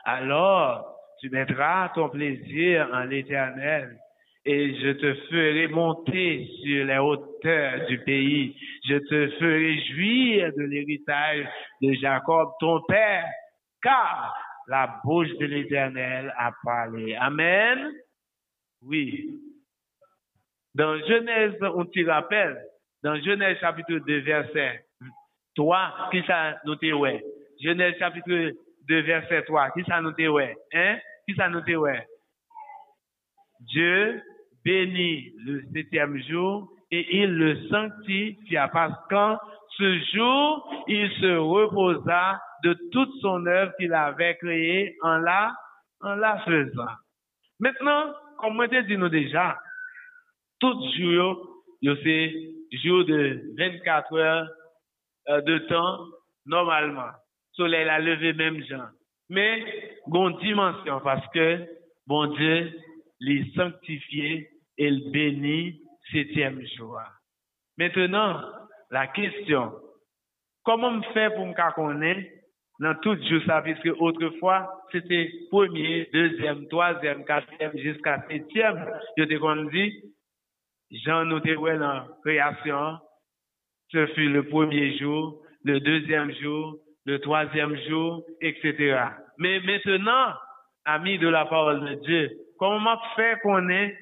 Alors, 0.04 0.93
tu 1.24 1.30
mettras 1.30 1.88
ton 1.94 2.10
plaisir 2.10 2.86
en 2.92 3.04
l'éternel 3.04 3.98
et 4.44 4.74
je 4.74 4.90
te 4.90 5.14
ferai 5.30 5.68
monter 5.68 6.46
sur 6.62 6.84
les 6.84 6.98
hauteurs 6.98 7.86
du 7.86 7.98
pays. 8.00 8.54
Je 8.86 8.96
te 8.96 9.30
ferai 9.38 9.78
jouir 9.86 10.52
de 10.54 10.64
l'héritage 10.64 11.46
de 11.80 11.94
Jacob, 11.94 12.50
ton 12.60 12.82
père, 12.82 13.24
car 13.82 14.36
la 14.68 15.00
bouche 15.02 15.34
de 15.40 15.46
l'éternel 15.46 16.30
a 16.36 16.52
parlé. 16.62 17.14
Amen. 17.14 17.90
Oui. 18.82 19.40
Dans 20.74 20.98
Genèse, 21.06 21.54
on 21.62 21.86
t'y 21.86 22.04
rappelle, 22.04 22.58
dans 23.02 23.16
Genèse 23.22 23.56
chapitre 23.60 23.94
2, 23.94 24.18
verset 24.18 24.84
3, 25.56 26.10
qui 26.10 26.22
ça 26.26 26.60
nous 26.66 26.76
dit 26.76 26.92
ouais? 26.92 27.24
Genèse 27.62 27.96
chapitre 27.98 28.52
2, 28.88 29.00
verset 29.00 29.42
3, 29.44 29.70
qui 29.70 29.84
ça 29.84 30.02
nous 30.02 30.12
dit 30.12 30.28
ouais? 30.28 30.54
Hein? 30.74 30.98
Qui 31.26 31.34
ça 31.34 31.48
dit 31.48 31.76
ouais? 31.76 32.06
Dieu 33.60 34.22
bénit 34.64 35.32
le 35.44 35.62
septième 35.72 36.20
jour 36.22 36.70
et 36.90 37.22
il 37.22 37.34
le 37.34 37.68
sanctifia 37.68 38.68
parce 38.68 38.94
qu'en 39.08 39.38
ce 39.76 39.98
jour, 40.14 40.84
il 40.86 41.10
se 41.20 41.36
reposa 41.36 42.40
de 42.62 42.74
toute 42.92 43.12
son 43.20 43.44
œuvre 43.46 43.72
qu'il 43.78 43.92
avait 43.92 44.36
créée 44.36 44.96
en 45.02 45.18
la, 45.18 45.54
en 46.00 46.14
la 46.14 46.38
faisant. 46.40 46.92
Maintenant, 47.58 48.12
comme 48.38 48.66
je 48.70 48.80
dis 48.80 48.96
nous 48.96 49.08
déjà, 49.08 49.58
tout 50.60 50.78
jour, 50.96 51.62
c'est 51.82 52.32
jour 52.82 53.04
de 53.04 53.42
24 53.58 54.16
heures 54.16 54.48
euh, 55.28 55.40
de 55.42 55.58
temps, 55.58 55.98
normalement. 56.46 57.10
Soleil 57.52 57.88
a 57.88 57.98
levé 57.98 58.32
même 58.32 58.62
gens. 58.64 58.88
Mais, 59.30 59.64
bon 60.06 60.30
dimension, 60.30 61.00
parce 61.00 61.26
que, 61.32 61.66
bon 62.06 62.26
Dieu, 62.34 62.72
les 63.20 63.50
sanctifié 63.54 64.50
et 64.76 64.90
le 64.90 65.10
bénit 65.10 65.80
septième 66.12 66.60
jour. 66.76 67.00
Maintenant, 67.78 68.42
la 68.90 69.06
question, 69.08 69.72
comment 70.62 70.92
me 70.92 71.02
faire 71.12 71.34
pour 71.34 71.46
me 71.46 71.74
connaître 71.74 72.30
dans 72.80 72.94
tout 72.96 73.16
jour 73.24 73.40
ça, 73.46 73.62
puisque 73.62 73.88
autrefois, 74.00 74.82
c'était 74.90 75.30
premier, 75.50 76.08
deuxième, 76.12 76.66
troisième, 76.68 77.24
quatrième, 77.24 77.76
jusqu'à 77.78 78.24
septième. 78.28 78.84
Je 79.16 79.24
te 79.24 79.34
qu'on 79.38 79.64
dit, 79.64 80.02
Jean 80.90 81.24
nous 81.24 81.40
ouais 81.40 81.78
dans 81.78 82.06
création, 82.24 82.98
ce 83.90 84.06
fut 84.08 84.28
le 84.28 84.48
premier 84.48 84.98
jour, 84.98 85.40
le 85.62 85.80
deuxième 85.80 86.32
jour, 86.34 86.78
le 87.06 87.18
troisième 87.20 87.76
jour, 87.88 88.24
etc. 88.40 88.98
Mais 89.38 89.60
maintenant, 89.60 90.34
amis 90.84 91.18
de 91.18 91.28
la 91.28 91.44
parole 91.46 91.80
de 91.80 91.94
Dieu, 92.06 92.30
comment 92.58 92.98
faire 93.16 93.40
qu'on 93.40 93.68
est, 93.68 93.96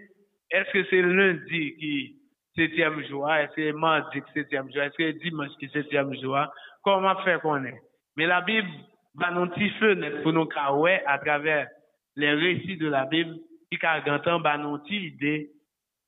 est-ce 0.50 0.70
que 0.72 0.84
c'est 0.90 1.03
lundi 1.03 1.76
qui 1.76 2.16
septième 2.55 3.03
jour, 3.07 3.32
est-ce 3.32 3.55
que 3.55 3.62
c'est 3.62 3.72
mardi 3.72 4.20
qui 4.20 4.32
septième 4.32 4.70
jour, 4.72 4.82
est-ce 4.82 4.96
que 4.96 5.12
c'est 5.12 5.18
dimanche 5.18 5.57
qui 5.59 5.68
septième 5.68 6.14
jour, 6.20 6.38
comment 6.82 7.16
faire 7.22 7.40
qu'on 7.40 7.64
est? 7.64 7.80
Mais 8.16 8.26
la 8.26 8.40
Bible 8.42 8.68
va 9.14 9.30
nous 9.30 9.46
net 9.46 10.22
pour 10.22 10.32
nous 10.32 10.48
ouais 10.76 11.03
à 11.07 11.18
travers 11.18 11.68
les 12.16 12.30
récits 12.34 12.76
de 12.76 12.88
la 12.88 13.07
Bible, 13.07 13.36
qui 13.78 13.86
a 13.86 14.00
gantan 14.05 14.40
ba 14.44 14.57
nou 14.59 14.78
ti 14.84 14.96
idée 15.09 15.50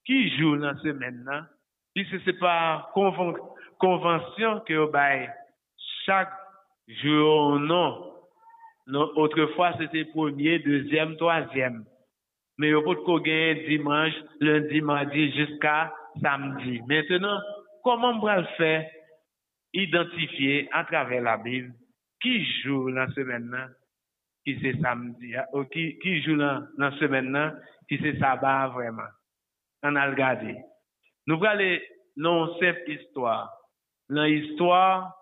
qui 0.05 0.29
joue 0.37 0.57
dans 0.57 0.77
ce 0.83 0.89
maintenant. 0.89 1.43
Puisque 1.95 2.21
c'est 2.25 2.39
par 2.39 2.91
conven- 2.95 3.39
convention 3.79 4.61
que 4.61 4.91
bay 4.91 5.31
chaque 6.05 6.33
jour 6.89 7.59
non. 7.59 8.13
Non, 8.87 9.11
autrefois 9.17 9.73
c'était 9.79 10.05
premier, 10.05 10.59
deuxième, 10.59 11.17
troisième. 11.17 11.85
Mais 12.59 12.69
yo 12.69 12.83
peut 12.83 12.97
qu'on 13.03 13.19
dimanche, 13.19 14.13
lundi, 14.41 14.81
mardi 14.81 15.33
jusqu'à 15.33 15.93
samedi. 16.21 16.81
Maintenant, 16.87 17.41
comment 17.83 18.11
on 18.11 18.21
va 18.21 18.45
faire? 18.57 18.89
Identifier 19.73 20.69
à 20.73 20.85
travers 20.85 21.23
la 21.23 21.37
Bible 21.37 21.73
qui 22.21 22.45
joue 22.63 22.93
dans 22.93 23.11
ce 23.11 23.21
maintenant, 23.23 23.67
qui 24.45 24.57
c'est 24.63 24.81
samedi, 24.81 25.35
hein, 25.35 25.45
ou 25.53 25.65
qui, 25.65 26.23
joue 26.23 26.37
dans, 26.37 26.65
ce 26.79 27.07
maintenant, 27.07 27.53
qui 27.89 27.99
c'est 28.01 28.19
sabbat 28.19 28.69
vraiment? 28.69 29.11
On 29.83 29.97
a 29.97 30.11
regardé. 30.11 30.57
Nous 31.27 31.45
allons 31.45 31.79
dans 32.17 32.59
cette 32.61 32.89
histoire. 32.89 33.53
Dans 34.09 34.23
l'histoire 34.23 35.13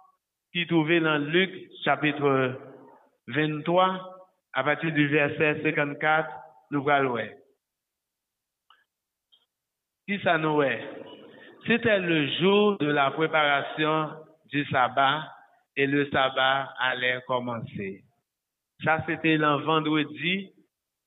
qui 0.53 0.67
trouvée 0.67 1.01
dans 1.01 1.19
Luc 1.19 1.51
chapitre 1.83 2.59
23, 3.29 4.29
à 4.53 4.65
partir 4.65 4.93
du 4.93 5.09
verset 5.09 5.63
54, 5.63 6.29
nous 6.71 6.89
allons 6.89 7.11
voir. 7.11 7.25
Qui 10.07 10.19
ça 10.21 10.37
nous 10.37 10.63
est? 10.63 10.83
C'était 11.67 12.01
le 12.01 12.27
jour 12.39 12.77
de 12.79 12.87
la 12.87 13.11
préparation 13.13 14.11
du 14.47 14.65
sabbat 14.67 15.33
et 15.77 15.87
le 15.87 16.11
sabbat 16.11 16.75
allait 16.79 17.23
commencer. 17.27 18.05
Ça, 18.85 19.03
c'était 19.07 19.39
le 19.39 19.63
vendredi, 19.65 20.51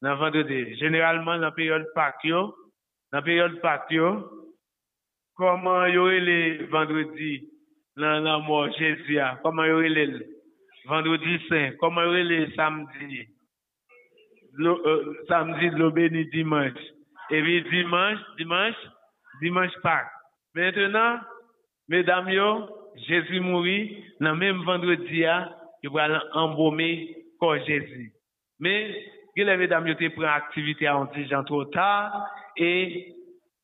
le 0.02 0.14
vendredi. 0.14 0.76
Généralement, 0.78 1.36
la 1.36 1.52
période 1.52 1.86
dans 1.96 2.54
la 3.12 3.22
période 3.22 3.62
yo, 3.92 4.48
comment 5.36 5.86
y 5.86 5.98
aurait 5.98 6.20
les 6.22 6.66
vendredis? 6.66 7.55
Dans 7.98 8.20
la 8.24 8.40
mort 8.40 8.72
Jésus, 8.78 9.18
comment 9.42 9.64
les 9.64 10.36
vendredi 10.86 11.40
saint, 11.50 11.72
comment 11.80 12.02
samedis, 12.56 13.28
L'eau- 14.58 14.82
euh, 14.86 15.18
samedi 15.28 15.70
de 15.70 15.90
bénie 15.90 16.26
dimanche, 16.28 16.80
et 17.30 17.42
puis 17.42 17.64
dimanche, 17.64 18.20
dimanche, 18.38 18.76
dimanche 19.42 19.74
Pâques. 19.84 20.08
Maintenant, 20.54 21.20
mesdames 21.90 22.30
Jésus 23.08 23.40
mourit, 23.42 24.04
dans 24.22 24.32
le 24.32 24.38
même 24.38 24.64
vendredi, 24.64 25.24
il 25.84 25.90
va 25.90 26.24
embaumer 26.34 27.18
corps 27.40 27.58
Jésus. 27.66 28.14
Mais, 28.60 29.04
les 29.36 29.58
mesdames 29.58 29.88
yo 29.88 29.96
te 29.96 30.24
activité 30.24 30.88
en 30.88 31.06
disant 31.06 31.44
trop 31.44 31.66
tard, 31.66 32.30
et, 32.56 33.14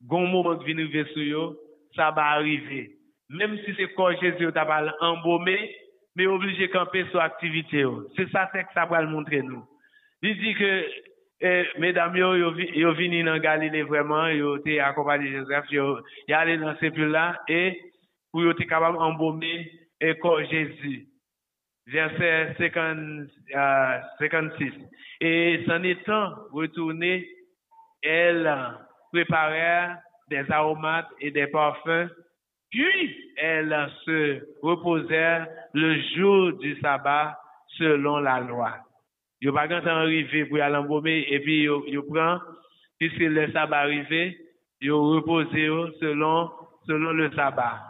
gon 0.02 0.26
moment 0.26 0.56
vient 0.56 0.76
arriver 0.76 1.06
sur 1.14 1.22
yo, 1.22 1.56
ça 1.96 2.10
va 2.10 2.32
arriver. 2.32 2.98
Même 3.32 3.58
si 3.64 3.74
c'est 3.76 3.92
corps 3.94 4.12
Jésus, 4.20 4.46
t'as 4.52 4.66
pas 4.66 4.94
embaumé, 5.00 5.74
mais 6.14 6.26
obligé 6.26 6.68
de 6.68 6.72
camper 6.72 7.06
sur 7.10 7.20
activité. 7.20 7.78
yo. 7.78 8.06
C'est 8.16 8.30
ça 8.30 8.46
que 8.52 8.58
ça 8.74 8.84
va 8.84 9.00
le 9.00 9.08
montrer 9.08 9.42
nous. 9.42 9.64
Il 10.22 10.38
dit 10.38 10.54
que, 10.54 10.84
eh, 11.40 11.66
mesdames, 11.78 12.16
yo, 12.16 12.36
yo, 12.36 12.52
yo 12.54 12.92
vini 12.92 13.24
dans 13.24 13.38
Galilée 13.38 13.82
vraiment, 13.82 14.28
yo 14.28 14.58
te 14.58 14.78
accompagné 14.78 15.32
Joseph, 15.32 15.70
yo, 15.70 15.98
y 16.28 16.32
allé 16.32 16.58
dans 16.58 16.76
ce 16.76 17.00
là 17.10 17.40
et, 17.48 17.80
pour 18.30 18.42
yo 18.42 18.52
te 18.52 18.64
capable 18.64 18.98
embaumer, 18.98 19.70
et 20.00 20.18
corps 20.18 20.44
Jésus. 20.44 21.06
Verset 21.86 22.54
50, 22.58 23.28
euh, 23.56 23.98
56. 24.18 24.72
Et 25.20 25.64
s'en 25.66 25.82
étant 25.82 26.34
retourné, 26.52 27.28
elle 28.02 28.52
préparait 29.12 29.96
des 30.28 30.44
aromates 30.50 31.08
et 31.20 31.30
des 31.30 31.46
parfums, 31.46 32.08
puis 32.72 33.32
elle 33.36 33.90
se 34.04 34.40
reposait 34.62 35.42
le 35.74 36.00
jour 36.16 36.54
du 36.54 36.78
sabbat 36.80 37.38
selon 37.78 38.18
la 38.18 38.40
loi. 38.40 38.76
Yo 39.40 39.52
pas 39.52 39.68
quand 39.68 39.86
arrivé 39.86 40.44
pour 40.46 40.60
aller 40.60 40.76
embaumer 40.76 41.26
et 41.28 41.40
puis 41.40 41.62
yo 41.62 42.02
prend 42.08 42.40
puisque 42.98 43.18
le 43.18 43.50
sabbat 43.52 43.80
arrivé, 43.80 44.38
yo 44.80 45.14
reposé 45.14 45.68
selon 46.00 46.50
selon 46.86 47.12
le 47.12 47.30
sabbat. 47.32 47.80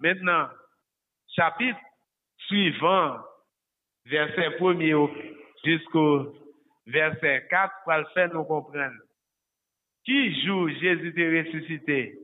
Maintenant, 0.00 0.48
chapitre 1.34 1.78
suivant, 2.46 3.18
verset 4.04 4.50
1er 4.58 4.94
au- 4.94 5.10
jusqu'au 5.64 6.34
verset 6.86 7.46
4, 7.50 7.72
pour 7.84 7.94
le 7.94 8.04
faire 8.14 8.32
nous 8.32 8.44
comprendre. 8.44 8.94
Qui 10.04 10.44
joue 10.44 10.68
Jésus 10.68 11.12
est 11.16 11.42
ressuscité? 11.42 12.18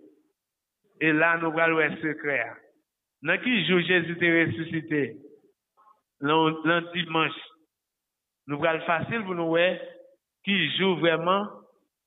Et 1.02 1.12
là, 1.12 1.36
nous 1.36 1.58
allons 1.58 1.74
voir 1.74 1.90
secret. 2.00 2.46
Dans 3.22 3.36
qui 3.38 3.66
joue 3.66 3.80
Jésus 3.80 4.16
est 4.20 4.44
ressuscité? 4.44 5.16
Dans 6.20 6.52
dimanche. 6.94 7.32
Nous 8.46 8.64
allons 8.64 8.84
facile 8.84 9.24
pour 9.24 9.34
nous 9.34 9.48
voir 9.48 9.74
qui 10.44 10.70
joue 10.76 10.94
vraiment 10.98 11.48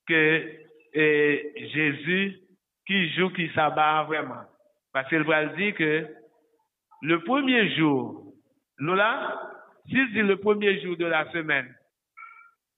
que 0.07 0.49
eh, 0.93 1.69
Jésus, 1.73 2.39
qui 2.87 3.09
joue 3.15 3.31
qui 3.31 3.49
s'abat 3.49 4.03
vraiment. 4.03 4.43
Parce 4.93 5.09
qu'il 5.09 5.23
va 5.23 5.45
dire 5.47 5.75
que 5.75 6.07
le 7.01 7.19
premier 7.25 7.75
jour, 7.75 8.33
nous 8.79 8.95
là, 8.95 9.41
s'il 9.89 10.09
dit 10.13 10.21
le 10.21 10.37
premier 10.37 10.79
jour 10.81 10.95
de 10.95 11.05
la 11.05 11.29
semaine, 11.33 11.75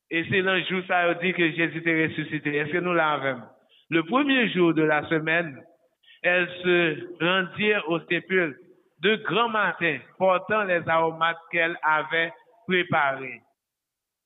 et 0.10 0.26
c'est 0.32 0.42
le 0.42 0.64
jour 0.64 0.82
ça 0.88 1.14
dit 1.14 1.34
que 1.34 1.52
Jésus 1.52 1.84
est 1.86 2.08
ressuscité, 2.08 2.56
est-ce 2.56 2.72
que 2.72 2.78
nous 2.80 2.94
l'avons? 2.94 3.44
Le 3.92 4.02
premier 4.02 4.50
jour 4.50 4.74
de 4.74 4.82
la 4.82 5.08
semaine, 5.10 5.64
elles 6.24 6.50
se 6.64 7.24
rendirent 7.24 7.90
au 7.90 8.00
sépulcre 8.02 8.60
de 9.00 9.16
grand 9.18 9.50
matin, 9.50 10.00
portant 10.18 10.64
les 10.64 10.88
aromates 10.88 11.38
qu'elles 11.52 11.78
avaient 11.84 12.34
préparés. 12.68 13.42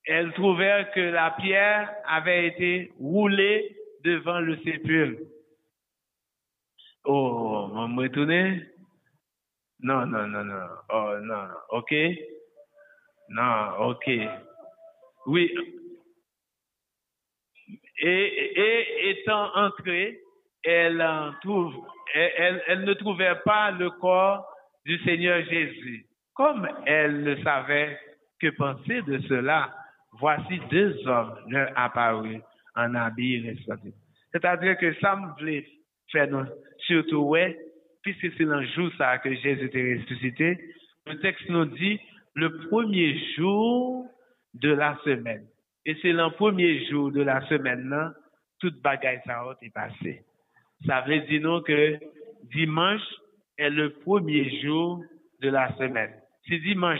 Elles 0.05 0.33
trouvèrent 0.33 0.91
que 0.91 0.99
la 0.99 1.31
pierre 1.31 1.93
avait 2.05 2.47
été 2.47 2.91
roulée 2.99 3.75
devant 4.03 4.39
le 4.39 4.57
sépulcre. 4.57 5.21
Oh, 7.03 7.69
on 7.73 7.87
me 7.89 8.03
retourner? 8.03 8.63
Non, 9.79 10.05
non, 10.05 10.27
non, 10.27 10.43
non. 10.43 10.67
Oh, 10.89 11.13
non. 11.21 11.47
OK? 11.69 11.93
Non, 13.29 13.89
OK. 13.89 14.09
Oui. 15.25 15.51
Et, 18.03 18.07
et 18.07 19.09
étant 19.09 19.55
entrée, 19.55 20.19
elle, 20.63 21.03
trouve, 21.41 21.73
elle, 22.13 22.83
ne 22.83 22.93
trouvait 22.93 23.39
pas 23.45 23.71
le 23.71 23.89
corps 23.91 24.45
du 24.85 24.97
Seigneur 25.03 25.43
Jésus. 25.45 26.05
Comme 26.33 26.67
elle 26.85 27.23
ne 27.23 27.35
savait 27.43 27.99
que 28.39 28.49
penser 28.49 29.01
de 29.03 29.19
cela, 29.27 29.73
voici 30.19 30.59
deux 30.69 31.07
hommes 31.07 31.35
leur 31.49 31.71
apparus 31.75 32.41
en 32.75 32.95
habits 32.95 33.47
resplendissants. 33.47 33.97
C'est-à-dire 34.31 34.77
que 34.77 34.93
ça 34.99 35.15
me 35.15 35.27
voulait 35.37 35.65
faire 36.11 36.27
surtout, 36.79 37.23
ouais, 37.23 37.57
puisque 38.01 38.33
c'est 38.37 38.43
le 38.43 38.65
jour 38.67 38.89
ça 38.97 39.17
que 39.19 39.33
Jésus 39.33 39.65
était 39.65 39.97
ressuscité, 39.99 40.57
le 41.05 41.19
texte 41.19 41.49
nous 41.49 41.65
dit 41.65 41.99
le 42.35 42.67
premier 42.69 43.17
jour 43.35 44.07
de 44.53 44.73
la 44.73 44.97
semaine. 45.03 45.45
Et 45.85 45.95
c'est 46.01 46.11
le 46.11 46.29
premier 46.35 46.85
jour 46.87 47.11
de 47.11 47.21
la 47.21 47.45
semaine, 47.47 47.89
là, 47.89 48.13
toute 48.59 48.81
bagaille 48.81 49.21
ça 49.25 49.39
a 49.39 49.53
été 49.53 49.69
passé. 49.71 50.23
Ça 50.85 51.01
veut 51.01 51.19
dire 51.21 51.61
que 51.65 51.99
dimanche 52.53 53.01
est 53.57 53.69
le 53.69 53.93
premier 53.99 54.61
jour 54.61 55.03
de 55.41 55.49
la 55.49 55.75
semaine. 55.77 56.13
Si 56.47 56.59
dimanche, 56.59 56.99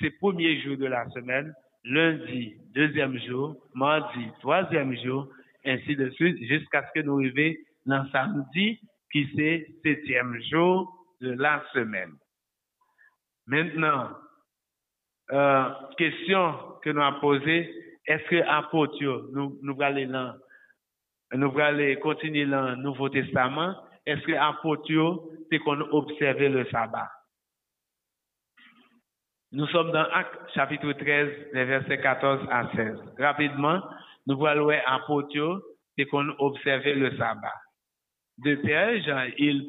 c'est 0.00 0.10
premier 0.18 0.60
jour 0.62 0.76
de 0.76 0.86
la 0.86 1.08
semaine, 1.10 1.54
lundi, 1.84 2.54
deuxième 2.74 3.18
jour, 3.20 3.56
mardi, 3.74 4.26
troisième 4.40 4.96
jour, 4.96 5.28
ainsi 5.64 5.94
de 5.96 6.10
suite, 6.10 6.38
jusqu'à 6.46 6.86
ce 6.88 7.00
que 7.00 7.06
nous 7.06 7.18
arrivions 7.18 7.54
dans 7.86 8.04
samedi, 8.10 8.80
qui 9.12 9.28
c'est 9.36 9.66
septième 9.82 10.40
jour 10.50 10.92
de 11.20 11.32
la 11.32 11.62
semaine. 11.72 12.12
Maintenant, 13.46 14.10
euh, 15.32 15.70
question 15.96 16.54
que 16.82 16.90
nous 16.90 17.02
avons 17.02 17.20
posée, 17.20 17.74
est-ce 18.06 18.24
que 18.28 19.32
nous, 19.32 19.58
nous 19.62 19.82
allons 19.82 20.10
dans, 20.10 20.34
nous 21.34 21.58
allons 21.58 22.00
continuer 22.00 22.46
dans 22.46 22.70
le 22.70 22.76
Nouveau 22.76 23.08
Testament, 23.08 23.74
est-ce 24.06 24.22
que 24.22 24.32
apôtre, 24.32 24.90
yo, 24.90 25.30
c'est 25.50 25.58
qu'on 25.58 25.80
observe 25.80 26.38
le 26.38 26.64
sabbat? 26.66 27.10
Nous 29.52 29.66
sommes 29.68 29.92
dans 29.92 30.04
Actes 30.12 30.38
chapitre 30.54 30.92
13, 30.92 31.28
les 31.52 31.64
versets 31.64 32.00
14 32.00 32.46
à 32.50 32.70
16. 32.74 32.96
Rapidement, 33.18 33.82
nous 34.26 34.36
voyons 34.36 34.64
voir 34.64 34.80
apôtre, 34.86 35.34
yo, 35.34 35.60
c'est 35.96 36.06
qu'on 36.06 36.28
observe 36.38 36.84
le 36.84 37.16
sabbat. 37.16 37.54
De 38.38 38.54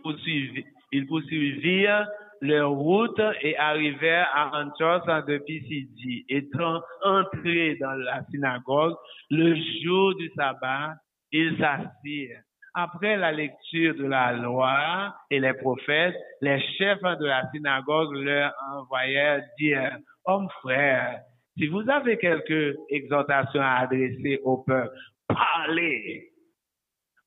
poursuivirent, 0.02 0.64
ils 0.92 1.08
poursuivirent 1.08 2.08
leur 2.42 2.72
route 2.72 3.22
et 3.42 3.58
arrivèrent 3.58 4.30
à 4.34 4.62
Antioche 4.62 5.26
de 5.28 5.38
Pisidie. 5.40 6.26
Étant 6.30 6.82
entrés 7.04 7.76
dans 7.76 7.94
la 7.94 8.24
synagogue, 8.26 8.96
le 9.30 9.56
jour 9.84 10.16
du 10.16 10.30
sabbat, 10.36 10.96
ils 11.32 11.58
s'assirent. 11.58 12.42
Après 12.74 13.18
la 13.18 13.32
lecture 13.32 13.96
de 13.96 14.06
la 14.06 14.32
loi 14.34 15.14
et 15.30 15.40
les 15.40 15.54
prophètes, 15.54 16.16
les 16.42 16.62
chefs 16.78 17.02
de 17.02 17.26
la 17.26 17.50
synagogue 17.52 18.14
leur 18.14 18.54
envoyèrent 18.74 19.44
dire, 19.60 19.98
Hommes 20.26 20.50
frères, 20.62 21.20
si 21.58 21.68
vous 21.68 21.90
avez 21.90 22.18
quelque 22.18 22.78
exhortation 22.90 23.62
à 23.62 23.82
adresser 23.82 24.40
au 24.44 24.64
peuple, 24.64 24.94
parlez. 25.28 26.30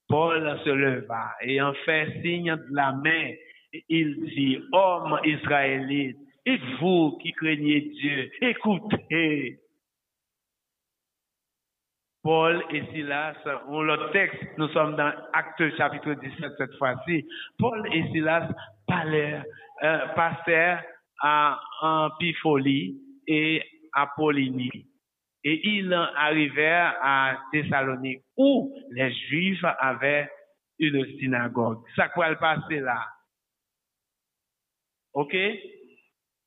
Paul 0.09 0.59
se 0.65 0.71
leva 0.71 1.33
et 1.43 1.61
en 1.61 1.75
fait 1.85 2.23
signe 2.23 2.55
de 2.57 2.75
la 2.75 2.93
main. 2.93 3.33
Il 3.89 4.25
dit, 4.27 4.59
Hommes 4.73 5.19
israélites, 5.25 6.17
et 6.47 6.59
vous 6.81 7.19
qui 7.23 7.33
craignez 7.33 7.81
Dieu, 7.81 8.31
écoutez. 8.41 9.59
Paul 12.25 12.65
et 12.71 12.83
Silas 12.91 13.37
ont 13.69 13.83
le 13.83 14.11
texte, 14.11 14.43
nous 14.57 14.69
sommes 14.69 14.97
dans 14.97 15.13
Actes 15.35 15.77
chapitre 15.77 16.15
17 16.15 16.53
cette 16.57 16.75
fois-ci. 16.79 17.29
Paul 17.59 17.87
et 17.93 18.03
Silas 18.13 18.49
parlèrent, 18.87 19.45
euh, 19.83 20.07
passèrent 20.17 20.83
à 21.21 21.61
Amphipolis 21.83 22.97
et 23.27 23.63
à 23.93 24.07
Polynie. 24.17 24.87
Et 25.45 25.69
ils 25.69 25.93
arrivèrent 25.93 26.97
à 27.03 27.37
Thessalonique 27.53 28.23
où 28.39 28.75
les 28.91 29.13
Juifs 29.29 29.65
avaient 29.79 30.31
une 30.79 31.05
synagogue. 31.19 31.83
Ça 31.95 32.09
quoi 32.09 32.31
le 32.31 32.37
passer 32.37 32.81
là? 32.81 33.05
OK? 35.13 35.37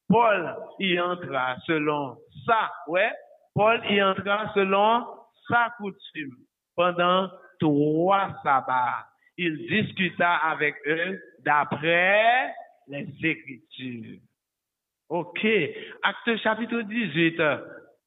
Paul 0.10 0.56
y 0.80 1.00
entra 1.00 1.56
selon 1.68 2.18
ça, 2.48 2.72
ouais? 2.88 3.12
Paul 3.54 3.80
y 3.92 4.02
entra 4.02 4.52
selon 4.56 5.17
sa 5.48 5.74
coutume 5.78 6.36
pendant 6.76 7.30
trois 7.60 8.30
sabbats. 8.44 9.06
Il 9.38 9.68
discuta 9.68 10.36
avec 10.36 10.76
eux 10.88 11.20
d'après 11.40 12.54
les 12.88 13.08
Écritures. 13.24 14.20
OK. 15.10 15.48
Acte 16.04 16.38
chapitre 16.42 16.82
18, 16.82 17.42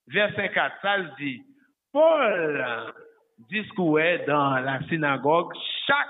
verset 0.09 0.51
4, 0.51 0.77
ça 0.83 0.99
le 0.99 1.11
dit. 1.19 1.43
Paul 1.93 2.93
discourait 3.49 4.25
dans 4.27 4.59
la 4.59 4.83
synagogue 4.89 5.53
chaque 5.87 6.09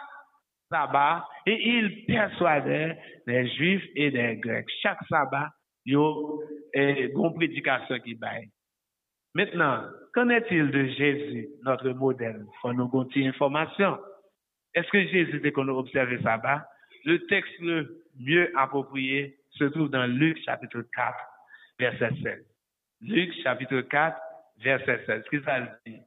sabbat 0.70 1.26
et 1.46 1.68
il 1.68 2.06
persuadait 2.06 2.98
les 3.26 3.48
Juifs 3.54 3.86
et 3.94 4.10
les 4.10 4.36
Grecs. 4.36 4.68
Chaque 4.82 4.98
sabbat, 5.08 5.50
il 5.84 5.92
y 5.92 5.96
a 5.96 7.06
une 7.06 7.34
prédication 7.34 7.98
qui 8.00 8.14
baille. 8.14 8.48
Maintenant, 9.34 9.84
qu'en 10.12 10.28
est-il 10.28 10.70
de 10.70 10.86
Jésus, 10.86 11.48
notre 11.64 11.90
modèle? 11.90 12.44
Faut 12.60 12.72
nous 12.72 12.88
gontier 12.88 13.28
information. 13.28 13.98
Est-ce 14.74 14.88
que 14.88 15.06
Jésus, 15.06 15.40
dès 15.40 15.52
qu'on 15.52 15.68
a 15.68 15.72
observé 15.72 16.16
le 16.16 16.22
sabbat, 16.22 16.66
le 17.04 17.18
texte 17.26 17.58
le 17.60 18.02
mieux 18.18 18.50
approprié 18.56 19.36
se 19.52 19.64
trouve 19.64 19.90
dans 19.90 20.06
Luc 20.06 20.38
chapitre 20.44 20.82
4, 20.94 21.16
verset 21.78 22.10
16. 22.22 22.44
Luc 23.02 23.32
chapitre 23.42 23.80
4, 23.82 24.20
verset 24.62 25.02
16. 25.06 25.06
Qu'est-ce 25.06 25.30
que 25.30 25.44
ça 25.44 25.60
dit? 25.86 26.00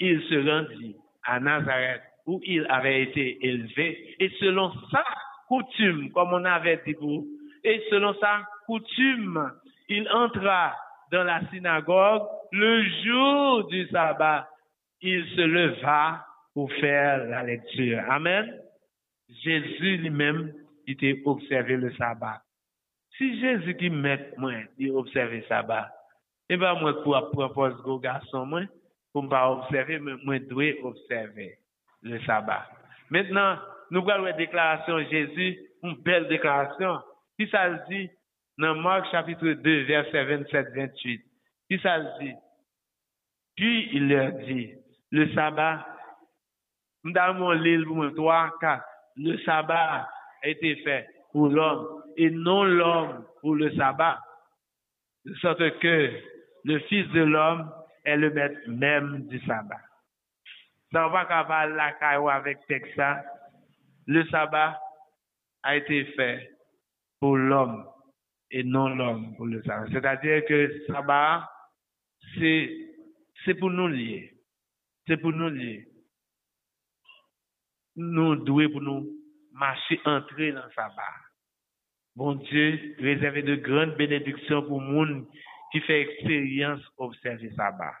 Il 0.00 0.22
se 0.22 0.48
rendit 0.48 0.96
à 1.24 1.40
Nazareth 1.40 2.02
où 2.26 2.40
il 2.44 2.66
avait 2.68 3.02
été 3.02 3.46
élevé 3.46 4.16
et 4.18 4.30
selon 4.40 4.72
sa 4.90 5.04
coutume, 5.48 6.10
comme 6.12 6.32
on 6.32 6.44
avait 6.44 6.80
dit 6.86 6.94
vous, 6.94 7.26
et 7.62 7.82
selon 7.90 8.14
sa 8.14 8.42
coutume, 8.66 9.52
il 9.88 10.08
entra 10.10 10.74
dans 11.14 11.24
la 11.24 11.40
synagogue 11.50 12.22
le 12.50 12.82
jour 13.04 13.68
du 13.68 13.86
sabbat. 13.88 14.48
Il 15.00 15.24
se 15.36 15.42
leva 15.42 16.26
pour 16.52 16.72
faire 16.74 17.24
la 17.26 17.44
lecture. 17.44 18.02
Amen. 18.08 18.52
Jésus 19.28 19.98
lui-même 19.98 20.52
était 20.86 21.22
observé 21.24 21.76
le 21.76 21.92
sabbat. 21.94 22.42
Si 23.16 23.40
Jésus 23.40 23.76
qui 23.76 23.90
met 23.90 24.32
moi, 24.38 24.54
il 24.76 24.90
observe 24.90 25.32
le 25.32 25.42
sabbat, 25.44 25.88
et 26.48 26.56
ben 26.56 26.74
moi 26.80 27.00
pour 27.02 27.30
propose 27.30 27.80
aux 27.84 28.00
garçons 28.00 28.44
moi 28.44 28.62
pour 29.12 29.28
pas 29.28 29.50
observer 29.50 30.00
mais 30.00 30.14
moi 30.24 30.38
dois 30.40 30.72
observer 30.82 31.58
le 32.02 32.20
sabbat. 32.22 32.66
Maintenant, 33.10 33.56
nous 33.90 34.02
voyons 34.02 34.24
la 34.24 34.32
déclaration 34.32 34.98
de 34.98 35.04
Jésus, 35.04 35.58
une 35.84 35.94
belle 36.02 36.26
déclaration. 36.26 36.98
Qui 37.38 37.48
ça 37.48 37.70
dit 37.88 38.10
dans 38.58 38.74
Marc 38.76 39.10
chapitre 39.10 39.48
2 39.48 39.84
verset 39.84 40.24
27 40.24 40.74
28. 40.74 41.24
Qui 41.70 41.78
ça 41.80 41.98
le 41.98 42.08
dit? 42.20 42.34
Puis 43.56 43.88
il 43.92 44.08
leur 44.08 44.32
dit 44.32 44.74
le 45.10 45.32
sabbat 45.34 45.86
mon 47.04 47.50
livre 47.52 47.86
pour 47.86 48.14
3 48.14 48.58
4 48.60 48.84
le 49.16 49.38
sabbat 49.38 50.08
a 50.42 50.48
été 50.48 50.76
fait 50.76 51.06
pour 51.32 51.48
l'homme 51.48 52.02
et 52.16 52.30
non 52.30 52.64
l'homme 52.64 53.24
pour 53.40 53.54
le 53.54 53.74
sabbat. 53.76 54.20
De 55.24 55.34
sorte 55.36 55.78
que 55.78 56.10
le 56.64 56.78
Fils 56.80 57.08
de 57.12 57.22
l'homme 57.22 57.70
est 58.04 58.16
le 58.16 58.30
maître 58.30 58.58
même 58.66 59.26
du 59.28 59.38
sabbat. 59.46 59.80
Ça 60.92 61.08
va 61.08 61.66
la 61.66 61.92
caillou 61.92 62.28
avec 62.28 62.58
Texas. 62.66 63.24
Le 64.06 64.24
sabbat 64.26 64.78
a 65.62 65.76
été 65.76 66.04
fait 66.16 66.50
pour 67.20 67.36
l'homme 67.36 67.86
et 68.54 68.62
non 68.62 68.88
l'homme 68.88 69.34
pour 69.34 69.46
le 69.46 69.60
sabbat. 69.64 69.90
C'est-à-dire 69.90 70.44
que 70.46 70.86
sabbat, 70.86 71.50
c'est, 72.38 73.54
pour 73.58 73.68
nous 73.68 73.88
lier. 73.88 74.32
C'est 75.08 75.16
pour 75.16 75.32
nous 75.32 75.48
lier. 75.48 75.88
Nous 77.96 78.36
devons 78.36 78.70
pour 78.70 78.80
nous 78.80 79.10
marcher, 79.50 80.00
entrer 80.04 80.52
dans 80.52 80.64
le 80.64 80.72
sabbat. 80.72 81.16
Bon 82.14 82.36
Dieu, 82.36 82.94
réservé 83.00 83.42
de 83.42 83.56
grandes 83.56 83.96
bénédictions 83.96 84.62
pour 84.62 84.80
le 84.80 84.86
monde 84.86 85.26
qui 85.72 85.80
fait 85.80 86.02
expérience 86.02 86.80
observer 86.96 87.50
sabbat. 87.56 87.96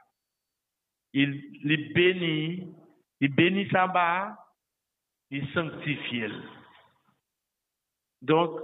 Il, 1.12 1.34
il 1.64 1.92
bénit, 1.92 2.72
il 3.20 3.34
bénit 3.34 3.68
sabbat, 3.70 4.38
il 5.32 5.48
sanctifie. 5.52 6.30
Donc, 8.22 8.60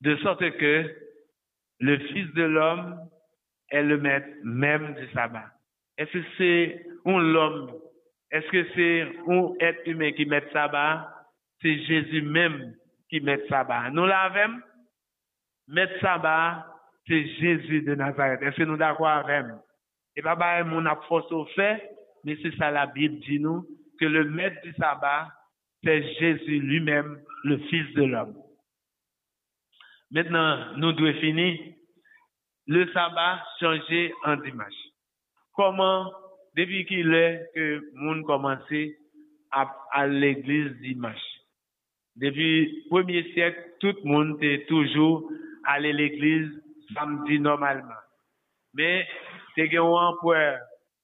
de 0.00 0.16
sorte 0.16 0.48
que 0.58 0.94
le 1.80 1.98
Fils 1.98 2.32
de 2.34 2.42
l'homme 2.42 2.96
est 3.70 3.82
le 3.82 3.98
maître 3.98 4.28
même 4.44 4.94
du 4.94 5.06
sabbat. 5.12 5.46
Est-ce 5.98 6.12
que 6.12 6.24
c'est 6.38 6.86
un 7.04 7.18
l'homme? 7.18 7.72
Est-ce 8.30 8.46
que 8.48 8.66
c'est 8.74 9.02
un 9.28 9.52
être 9.60 9.86
humain 9.86 10.12
qui 10.12 10.26
met 10.26 10.44
sabbat? 10.52 11.12
C'est 11.60 11.78
Jésus 11.80 12.22
même 12.22 12.74
qui 13.08 13.20
met 13.20 13.40
sabbat. 13.48 13.90
Nous 13.90 14.06
l'avons, 14.06 14.60
mettre 15.68 15.98
sabbat, 16.00 16.66
c'est 17.06 17.26
Jésus 17.40 17.82
de 17.82 17.94
Nazareth. 17.94 18.42
Est-ce 18.42 18.56
que 18.56 18.62
nous 18.62 18.76
d'accord 18.76 19.08
avec 19.08 19.46
Et 20.16 20.22
pas 20.22 20.36
bah, 20.36 20.62
mon 20.64 20.84
force 21.08 21.30
au 21.32 21.44
fait, 21.46 21.90
mais 22.24 22.36
c'est 22.42 22.54
ça 22.56 22.70
la 22.70 22.86
Bible 22.86 23.18
dit 23.20 23.40
nous, 23.40 23.66
que 23.98 24.06
le 24.06 24.24
maître 24.24 24.60
du 24.62 24.72
sabbat, 24.74 25.28
c'est 25.84 26.02
Jésus 26.14 26.60
lui-même, 26.60 27.20
le 27.44 27.58
Fils 27.58 27.92
de 27.94 28.04
l'homme. 28.04 28.36
Maintenant, 30.10 30.76
nous 30.76 30.92
devons 30.92 31.18
finir. 31.20 31.58
Le 32.66 32.86
sabbat 32.92 33.42
changé 33.58 34.12
en 34.24 34.36
dimanche. 34.36 34.72
Comment, 35.54 36.12
depuis 36.56 36.84
qu'il 36.86 37.12
est 37.14 37.46
que 37.54 37.82
monde 37.94 38.24
commencé 38.24 38.96
à, 39.50 39.70
à 39.92 40.06
l'église 40.06 40.72
dimanche? 40.80 41.16
Depuis 42.16 42.66
le 42.66 42.88
premier 42.88 43.22
siècle, 43.32 43.60
tout 43.80 43.94
le 44.04 44.08
monde 44.08 44.42
est 44.42 44.66
toujours 44.68 45.30
allé 45.64 45.90
à 45.90 45.92
l'église 45.92 46.50
samedi 46.94 47.38
normalement. 47.38 48.00
Mais, 48.74 49.06
c'est 49.54 49.76
un 49.76 49.82
empereur, 49.82 50.58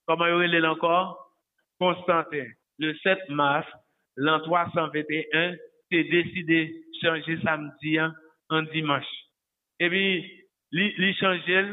comment 0.07 0.27
il 0.41 0.55
est 0.55 0.67
encore? 0.67 1.33
Constantin, 1.79 2.47
le 2.79 2.95
7 3.03 3.29
mars, 3.31 3.67
l'an 4.17 4.41
321, 4.41 5.55
c'est 5.91 6.05
décidé 6.05 6.67
de 6.67 7.07
changer 7.07 7.41
samedi 7.43 7.99
en 8.51 8.63
dimanche. 8.63 9.07
Et 9.81 9.89
puis, 9.89 10.47
il 10.73 11.17
changé, 11.17 11.65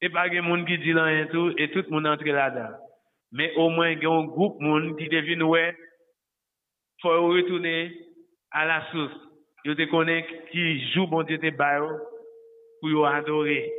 et 0.00 0.08
pas 0.08 0.28
de 0.28 0.40
monde 0.40 0.66
qui 0.66 0.78
dit 0.78 0.92
rien 0.92 1.26
tout, 1.26 1.52
et 1.56 1.70
tout 1.70 1.84
le 1.86 1.90
monde 1.90 2.06
entre 2.06 2.24
là-dedans. 2.24 2.76
Mais 3.32 3.52
au 3.56 3.70
moins, 3.70 3.90
il 3.90 4.02
y 4.02 4.06
a 4.06 4.10
un 4.10 4.24
groupe 4.24 4.60
de 4.60 4.66
monde 4.66 4.98
qui 4.98 5.08
devine, 5.08 5.42
ouais, 5.42 5.76
faut 7.00 7.28
retourner 7.28 7.92
à 8.50 8.64
la 8.66 8.90
source. 8.90 9.12
Yo 9.64 9.74
te 9.74 9.82
connaît 9.90 10.24
qui 10.52 10.92
joue 10.92 11.06
bon 11.08 11.24
Dieu 11.24 11.38
te 11.38 11.50
pour 11.50 12.88
yo 12.88 13.04
adorer 13.04 13.72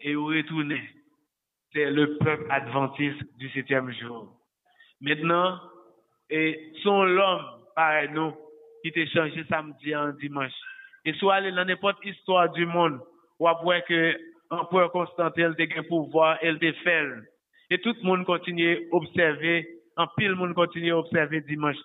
et 0.00 0.12
yo 0.12 0.26
retourner. 0.26 0.82
C'est 1.72 1.90
le 1.90 2.16
peuple 2.18 2.46
adventiste 2.48 3.22
du 3.36 3.50
septième 3.50 3.92
jour. 3.92 4.40
Maintenant, 5.00 5.60
et 6.30 6.72
son 6.82 7.04
l'homme, 7.04 7.44
pareil 7.74 8.08
nous, 8.12 8.32
qui 8.82 8.92
te 8.92 9.04
changé 9.06 9.44
samedi 9.48 9.94
en 9.94 10.12
dimanche. 10.12 10.52
Et 11.06 11.14
soit 11.14 11.36
aller 11.36 11.52
dans 11.52 11.64
n'importe 11.64 12.04
histoire 12.04 12.50
du 12.50 12.66
monde, 12.66 13.00
ou 13.38 13.46
après 13.48 13.82
que 13.88 14.14
l'empereur 14.50 14.90
Constantin 14.90 15.52
a 15.52 15.78
un 15.78 15.82
pouvoir, 15.84 16.36
elle 16.42 16.58
te 16.58 16.72
fait. 16.72 17.06
Et 17.70 17.78
tout 17.78 17.94
le 18.02 18.06
monde 18.06 18.26
continue 18.26 18.76
à 18.76 18.78
observer, 18.96 19.68
en 19.96 20.08
pile 20.16 20.30
le 20.30 20.34
monde 20.34 20.54
continue 20.54 20.92
à 20.92 20.98
observer 20.98 21.40
dimanche. 21.42 21.76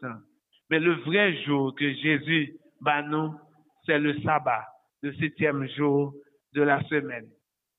Mais 0.69 0.79
le 0.79 0.93
vrai 1.05 1.35
jour 1.43 1.75
que 1.75 1.93
Jésus 1.93 2.55
bat 2.81 3.03
nous, 3.03 3.33
c'est 3.85 3.99
le 3.99 4.19
sabbat, 4.21 4.65
le 5.03 5.13
septième 5.13 5.67
jour 5.69 6.13
de 6.53 6.63
la 6.63 6.81
semaine. 6.85 7.27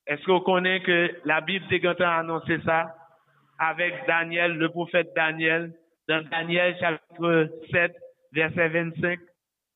Est-ce 0.07 0.23
qu'on 0.25 0.41
connaît 0.41 0.81
que 0.81 1.11
la 1.25 1.41
Bible 1.41 1.65
a 1.99 2.19
annoncé 2.19 2.59
ça? 2.65 2.95
Avec 3.59 3.93
Daniel, 4.07 4.53
le 4.57 4.69
prophète 4.69 5.11
Daniel, 5.15 5.73
dans 6.07 6.23
Daniel 6.29 6.75
chapitre 6.79 7.49
7, 7.71 7.93
verset 8.31 8.69
25. 8.69 9.19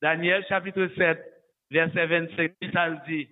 Daniel 0.01 0.45
chapitre 0.47 0.89
7, 0.97 1.19
verset 1.71 2.05
25, 2.07 2.51
ça 2.73 2.89
le. 2.89 3.27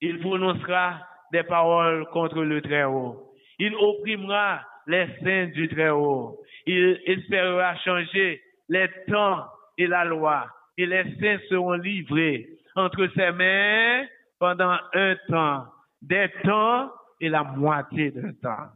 Il 0.00 0.20
prononcera 0.20 1.00
des 1.32 1.42
paroles 1.42 2.06
contre 2.12 2.42
le 2.42 2.60
Très-Haut. 2.60 3.32
Il 3.58 3.74
opprimera 3.74 4.60
les 4.86 5.06
saints 5.22 5.46
du 5.46 5.68
Très-Haut. 5.68 6.38
Il 6.66 7.00
espérera 7.06 7.76
changer 7.76 8.42
les 8.68 8.88
temps 9.08 9.46
et 9.78 9.86
la 9.86 10.04
loi. 10.04 10.48
Et 10.76 10.86
les 10.86 11.04
saints 11.18 11.38
seront 11.48 11.72
livrés 11.72 12.46
entre 12.74 13.08
ses 13.14 13.32
mains 13.32 14.04
pendant 14.38 14.76
un 14.92 15.16
temps, 15.28 15.66
des 16.02 16.28
temps 16.44 16.90
et 17.20 17.28
la 17.30 17.42
moitié 17.42 18.10
d'un 18.10 18.32
temps. 18.34 18.68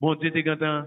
Bon 0.00 0.14
Dieu 0.16 0.32
t'es 0.32 0.42
content, 0.42 0.84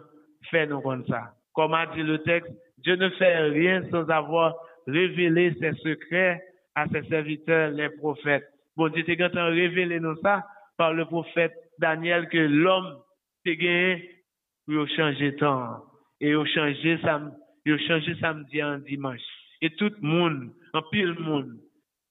fait 0.51 0.67
nous 0.67 0.81
comme 0.81 1.05
ça. 1.07 1.33
Comme 1.53 1.73
a 1.73 1.87
dit 1.87 2.03
le 2.03 2.19
texte, 2.19 2.51
Dieu 2.79 2.95
ne 2.95 3.09
fait 3.11 3.37
rien 3.37 3.83
sans 3.89 4.09
avoir 4.09 4.55
révélé 4.87 5.53
ses 5.59 5.73
secrets 5.75 6.41
à 6.79 6.87
ses 6.87 7.07
serviteurs, 7.09 7.71
les 7.71 7.89
prophètes. 7.89 8.47
Bon 8.75 8.89
Dieu 8.89 9.03
t'es 9.03 9.17
content, 9.17 9.47
révéler 9.47 9.99
nous 9.99 10.15
ça 10.17 10.45
par 10.77 10.93
le 10.93 11.05
prophète 11.05 11.53
Daniel 11.79 12.29
que 12.29 12.37
l'homme 12.37 12.97
t'est 13.43 13.57
gagné 13.57 14.23
pour 14.65 14.87
changer 14.89 15.35
temps. 15.35 15.83
Et 16.21 16.29
il 16.29 16.47
changer 16.47 16.97
sam, 17.01 17.33
samedi 18.21 18.63
en 18.63 18.77
dimanche. 18.79 19.21
Et 19.61 19.69
tout 19.71 19.91
le 20.01 20.07
monde, 20.07 20.51
en 20.73 20.81
pile 20.91 21.15
monde. 21.19 21.57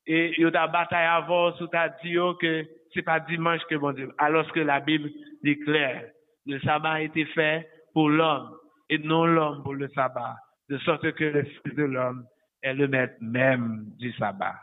Et 0.06 0.32
il 0.36 0.42
y 0.42 0.46
a 0.46 0.50
ta 0.50 0.66
bataille 0.66 1.06
avant, 1.06 1.54
sous 1.56 1.66
ta 1.68 1.88
dit 2.02 2.16
que 2.40 2.64
c'est 2.94 3.02
pas 3.02 3.20
dimanche 3.20 3.60
que 3.68 3.76
bon 3.76 3.92
Dieu, 3.92 4.10
alors 4.18 4.50
que 4.52 4.60
la 4.60 4.80
Bible 4.80 5.10
dit 5.42 5.58
clair. 5.60 6.04
Le 6.46 6.58
sabbat 6.60 6.92
a 6.92 7.02
été 7.02 7.26
fait 7.26 7.68
pour 7.92 8.08
l'homme 8.08 8.50
et 8.88 8.98
non 8.98 9.26
l'homme 9.26 9.62
pour 9.62 9.74
le 9.74 9.88
sabbat, 9.88 10.36
de 10.70 10.78
sorte 10.78 11.12
que 11.12 11.24
le 11.24 11.42
Fils 11.42 11.74
de 11.74 11.84
l'homme 11.84 12.24
est 12.62 12.74
le 12.74 12.89
maître 12.89 13.14
même 13.20 13.86
du 13.98 14.12
sabbat. 14.14 14.55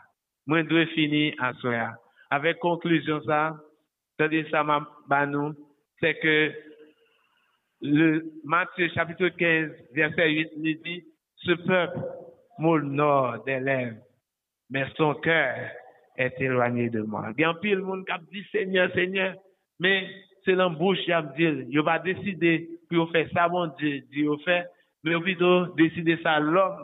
Moi, 0.46 0.62
je 0.62 0.68
dois 0.68 0.86
finir 0.86 1.34
à 1.38 1.52
soi. 1.54 1.94
Avec 2.30 2.58
conclusion 2.58 3.20
ça, 3.22 3.56
c'est-à-dire 4.16 4.46
ça 4.50 4.64
c'est 6.00 6.18
que 6.18 6.52
le 7.82 8.24
Matthieu 8.44 8.88
chapitre 8.94 9.28
15, 9.28 9.70
verset 9.92 10.30
8, 10.30 10.48
il 10.56 10.82
dit, 10.82 11.04
ce 11.36 11.52
peuple 11.52 11.98
m'honore 12.58 13.44
des 13.44 13.60
lèvres, 13.60 13.98
mais 14.70 14.86
son 14.96 15.14
cœur 15.14 15.56
est 16.16 16.40
éloigné 16.40 16.90
de 16.90 17.02
moi. 17.02 17.32
Il 17.36 17.42
y 17.42 17.44
a 17.44 17.50
un 17.50 17.54
pile 17.54 17.78
monde 17.78 18.04
qui 18.06 18.12
a 18.12 18.18
dit 18.32 18.44
Seigneur, 18.50 18.90
Seigneur, 18.94 19.34
mais 19.78 20.08
c'est 20.44 20.54
l'embouche 20.54 20.98
qui 21.04 21.12
a 21.12 21.22
dit, 21.22 21.66
il 21.68 21.80
va 21.80 21.98
décider 21.98 22.68
pour 22.88 23.10
faire 23.10 23.28
ça, 23.32 23.48
mon 23.48 23.66
Dieu, 23.78 24.00
Dieu 24.10 24.30
fait, 24.44 24.66
mais 25.04 25.18
plutôt 25.20 25.66
décider 25.74 26.18
ça 26.22 26.40
l'homme 26.40 26.82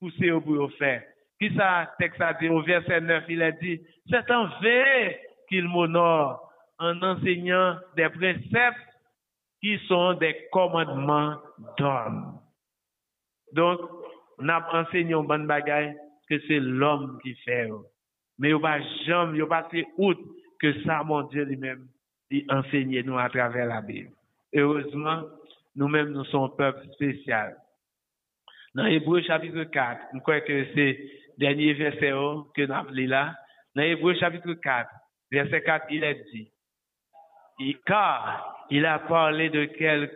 pousser 0.00 0.30
au 0.30 0.40
pour 0.40 0.70
faire. 0.72 1.02
Qui 1.40 1.54
ça, 1.54 1.92
texte 1.98 2.20
a 2.20 2.34
dit 2.34 2.48
au 2.48 2.62
verset 2.62 3.00
9, 3.00 3.24
il 3.28 3.42
a 3.42 3.52
dit, 3.52 3.80
c'est 4.08 4.30
en 4.30 4.46
vrai 4.60 5.20
qu'il 5.48 5.68
m'honore 5.68 6.50
en 6.78 7.00
enseignant 7.02 7.76
des 7.96 8.08
préceptes 8.08 8.78
qui 9.60 9.78
sont 9.86 10.14
des 10.14 10.48
commandements 10.52 11.36
d'homme. 11.78 12.38
Donc, 13.52 13.80
on 14.38 14.48
a 14.48 14.82
enseigné 14.82 15.14
un 15.14 15.22
bon 15.22 15.46
que 16.28 16.38
c'est 16.46 16.60
l'homme 16.60 17.18
qui 17.22 17.34
fait. 17.36 17.68
Mais 18.38 18.50
il 18.50 18.56
va 18.56 18.80
jamais, 19.06 19.38
il 19.38 19.44
va 19.44 19.62
passer 19.62 19.86
outre 19.96 20.20
que 20.60 20.82
ça, 20.82 21.02
mon 21.04 21.22
Dieu 21.22 21.44
lui-même, 21.44 21.86
il 22.30 22.44
enseigne 22.50 23.02
nous 23.02 23.18
à 23.18 23.28
travers 23.28 23.66
la 23.66 23.80
Bible. 23.80 24.10
Heureusement, 24.54 25.22
nous-mêmes, 25.74 26.10
nous 26.10 26.24
sommes 26.24 26.44
un 26.44 26.48
peuple 26.48 26.86
spécial. 26.92 27.56
Dans 28.76 28.84
Hébreu 28.84 29.22
chapitre 29.22 29.64
4, 29.64 30.00
je 30.12 30.18
crois 30.18 30.42
que 30.42 30.66
c'est 30.74 30.98
le 30.98 31.38
dernier 31.38 31.72
verset 31.72 32.10
que 32.54 32.66
nous 32.66 32.74
avons 32.74 32.90
là. 32.92 33.34
Dans 33.74 33.82
Hébreu 33.82 34.14
chapitre 34.16 34.52
4, 34.52 34.90
verset 35.32 35.62
4, 35.62 35.86
il 35.88 36.04
est 36.04 36.22
dit, 36.30 36.52
car 37.86 38.66
il 38.68 38.84
a 38.84 38.98
parlé 38.98 39.48
de 39.48 39.64
quel, 39.64 40.10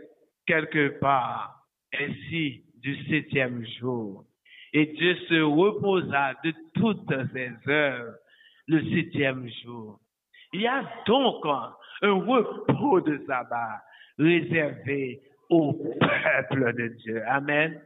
quelque 0.46 0.88
part, 1.00 1.64
ainsi 1.98 2.64
du 2.82 3.02
septième 3.06 3.64
jour. 3.78 4.26
Et 4.74 4.84
Dieu 4.88 5.16
se 5.30 5.40
reposa 5.40 6.34
de 6.44 6.52
toutes 6.74 7.10
ses 7.32 7.52
œuvres 7.66 8.12
le 8.66 8.84
septième 8.94 9.48
jour. 9.64 9.98
Il 10.52 10.60
y 10.60 10.66
a 10.66 10.84
donc 11.06 11.46
un 11.46 12.12
repos 12.12 13.00
de 13.00 13.24
sabbat 13.26 13.82
réservé 14.18 15.22
au 15.48 15.72
peuple 15.72 16.74
de 16.74 16.88
Dieu. 16.88 17.22
Amen. 17.26 17.80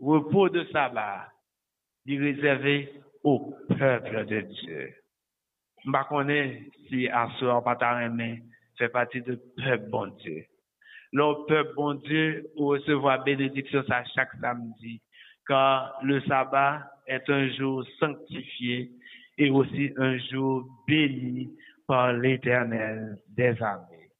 Repos 0.00 0.48
de 0.48 0.64
sabbat 0.72 1.28
est 2.08 2.18
réservé 2.18 2.90
au 3.22 3.54
peuple 3.68 4.24
de 4.24 4.40
Dieu. 4.40 4.94
Je 5.84 5.90
ne 5.90 6.54
si 6.88 7.08
à 7.08 7.28
ce 7.38 7.62
pas 7.62 7.76
fait 8.78 8.88
partie 8.88 9.20
du 9.20 9.36
peuple 9.56 9.90
bon 9.90 10.06
Dieu. 10.22 10.44
Le 11.12 11.46
peuple 11.46 11.74
bon 11.74 11.94
Dieu 11.94 12.46
recevoir 12.56 13.24
bénédiction 13.24 13.82
ça 13.88 14.02
chaque 14.14 14.32
samedi, 14.40 15.02
car 15.46 15.98
le 16.02 16.22
sabbat 16.22 16.90
est 17.06 17.28
un 17.28 17.50
jour 17.50 17.84
sanctifié 17.98 18.90
et 19.36 19.50
aussi 19.50 19.92
un 19.98 20.16
jour 20.30 20.66
béni 20.86 21.50
par 21.86 22.14
l'éternel 22.14 23.18
des 23.28 23.60
armées. 23.62 24.10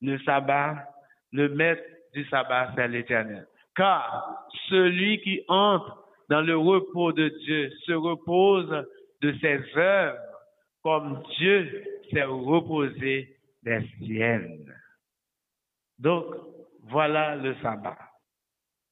Le 0.00 0.18
sabbat, 0.20 0.88
le 1.32 1.50
maître 1.50 1.82
du 2.14 2.24
sabbat, 2.26 2.72
c'est 2.76 2.88
l'éternel. 2.88 3.46
Car 3.78 4.50
celui 4.68 5.20
qui 5.20 5.40
entre 5.46 6.04
dans 6.28 6.40
le 6.40 6.58
repos 6.58 7.12
de 7.12 7.28
Dieu 7.28 7.70
se 7.86 7.92
repose 7.92 8.84
de 9.22 9.32
ses 9.40 9.60
œuvres 9.76 10.18
comme 10.82 11.22
Dieu 11.38 11.84
s'est 12.10 12.24
reposé 12.24 13.36
des 13.62 13.88
siennes. 13.98 14.74
Donc, 15.96 16.26
voilà 16.88 17.36
le 17.36 17.54
sabbat. 17.62 17.98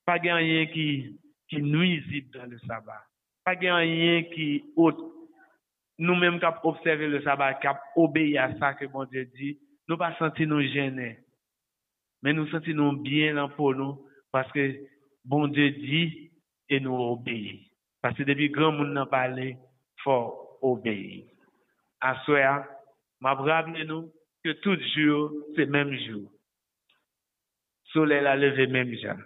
Pas 0.05 0.19
rien 0.21 0.67
qui, 0.67 1.19
qui 1.49 1.61
nuisible 1.61 2.39
dans 2.39 2.49
le 2.49 2.59
sabbat. 2.61 3.03
Pas 3.45 3.55
rien 3.59 4.23
qui 4.23 4.65
nous-mêmes 5.99 6.39
qui 6.39 6.47
observé 6.63 7.09
le 7.09 7.23
sabbat, 7.23 7.55
qui 7.55 7.67
obéi 7.97 8.39
à 8.39 8.57
ça 8.59 8.75
que 8.75 8.87
mon 8.87 9.05
Dieu 9.05 9.25
dit, 9.37 9.59
nous 9.89 9.97
pas 9.97 10.15
sentir 10.17 10.47
nous 10.47 10.63
gênés. 10.63 11.19
Mais 12.23 12.33
nous 12.33 12.47
sentir 12.49 12.77
nous 12.77 12.97
bien 12.97 13.49
pour 13.49 13.75
nous, 13.75 14.06
parce 14.37 14.53
que 14.53 14.87
bon 15.25 15.49
Dieu 15.49 15.71
dit 15.71 16.31
et 16.69 16.79
nous 16.79 16.93
obéissons. 16.93 17.71
Parce 18.03 18.19
que 18.19 18.23
depuis 18.23 18.51
grand 18.51 18.71
monde 18.71 18.93
n'a 18.93 19.07
parlé, 19.07 19.57
faut 20.05 20.59
obéir. 20.61 21.25
À 22.03 22.23
soi, 22.27 22.67
m'a 23.19 23.35
nous 23.87 24.13
que 24.45 24.53
tout 24.61 24.77
jour, 24.95 25.33
c'est 25.55 25.65
même 25.65 25.91
jour. 26.01 26.31
Soleil 27.85 28.27
a 28.27 28.37
levé 28.37 28.67
même 28.67 28.95
jour. 28.95 29.17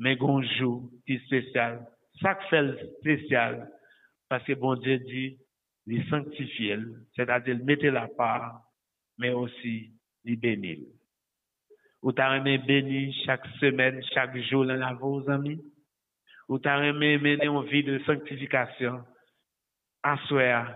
Mais 0.00 0.18
un 0.20 0.42
jour 0.58 0.90
qui 1.06 1.20
spécial. 1.26 1.86
Ça 2.20 2.34
fait 2.50 2.92
spécial. 2.98 3.70
Parce 4.28 4.42
que 4.42 4.54
bon 4.54 4.74
Dieu 4.74 4.98
dit, 4.98 5.38
les 5.86 6.04
sanctifier, 6.08 6.78
c'est-à-dire 7.14 7.64
mettre 7.64 7.86
la 7.86 8.08
part, 8.08 8.62
mais 9.16 9.30
aussi 9.30 9.92
les 10.24 10.34
bénir. 10.34 10.78
Ou 12.04 12.12
t'as 12.12 12.36
aimé 12.36 12.58
béni 12.58 13.14
chaque 13.24 13.46
semaine, 13.58 14.00
chaque 14.12 14.36
jour 14.42 14.66
dans 14.66 14.76
la 14.76 14.92
vos 14.92 15.28
amis? 15.30 15.58
Ou 16.48 16.58
t'as 16.58 16.82
aimé 16.82 17.16
mener 17.16 17.48
vie 17.70 17.82
de 17.82 17.98
sanctification? 18.00 19.02
À 20.02 20.18
soi, 20.28 20.66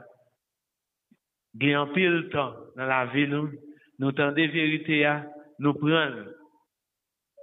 gagnant 1.55 1.93
pile 1.93 2.31
temps 2.33 2.55
dans 2.77 2.87
la 2.87 3.05
vie, 3.07 3.29
nous, 3.29 3.51
nous 3.99 4.11
tendons 4.13 4.37
des 4.37 4.49
vérités 4.49 5.05
à 5.05 5.27
nous 5.59 5.75
prendre. 5.75 6.33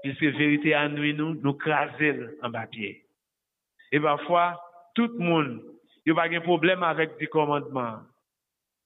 Puisque 0.01 0.23
vérité 0.23 0.73
à 0.73 0.89
nous, 0.89 1.13
nous, 1.13 1.35
nous 1.35 1.53
craser 1.53 2.19
en 2.41 2.51
papier. 2.51 3.05
Et 3.91 3.99
parfois, 3.99 4.59
tout 4.95 5.07
le 5.07 5.23
monde 5.23 5.61
il 6.05 6.11
a 6.11 6.15
pas 6.15 6.29
de 6.29 6.39
problème 6.39 6.83
avec 6.83 7.17
du 7.17 7.27
commandement. 7.27 7.99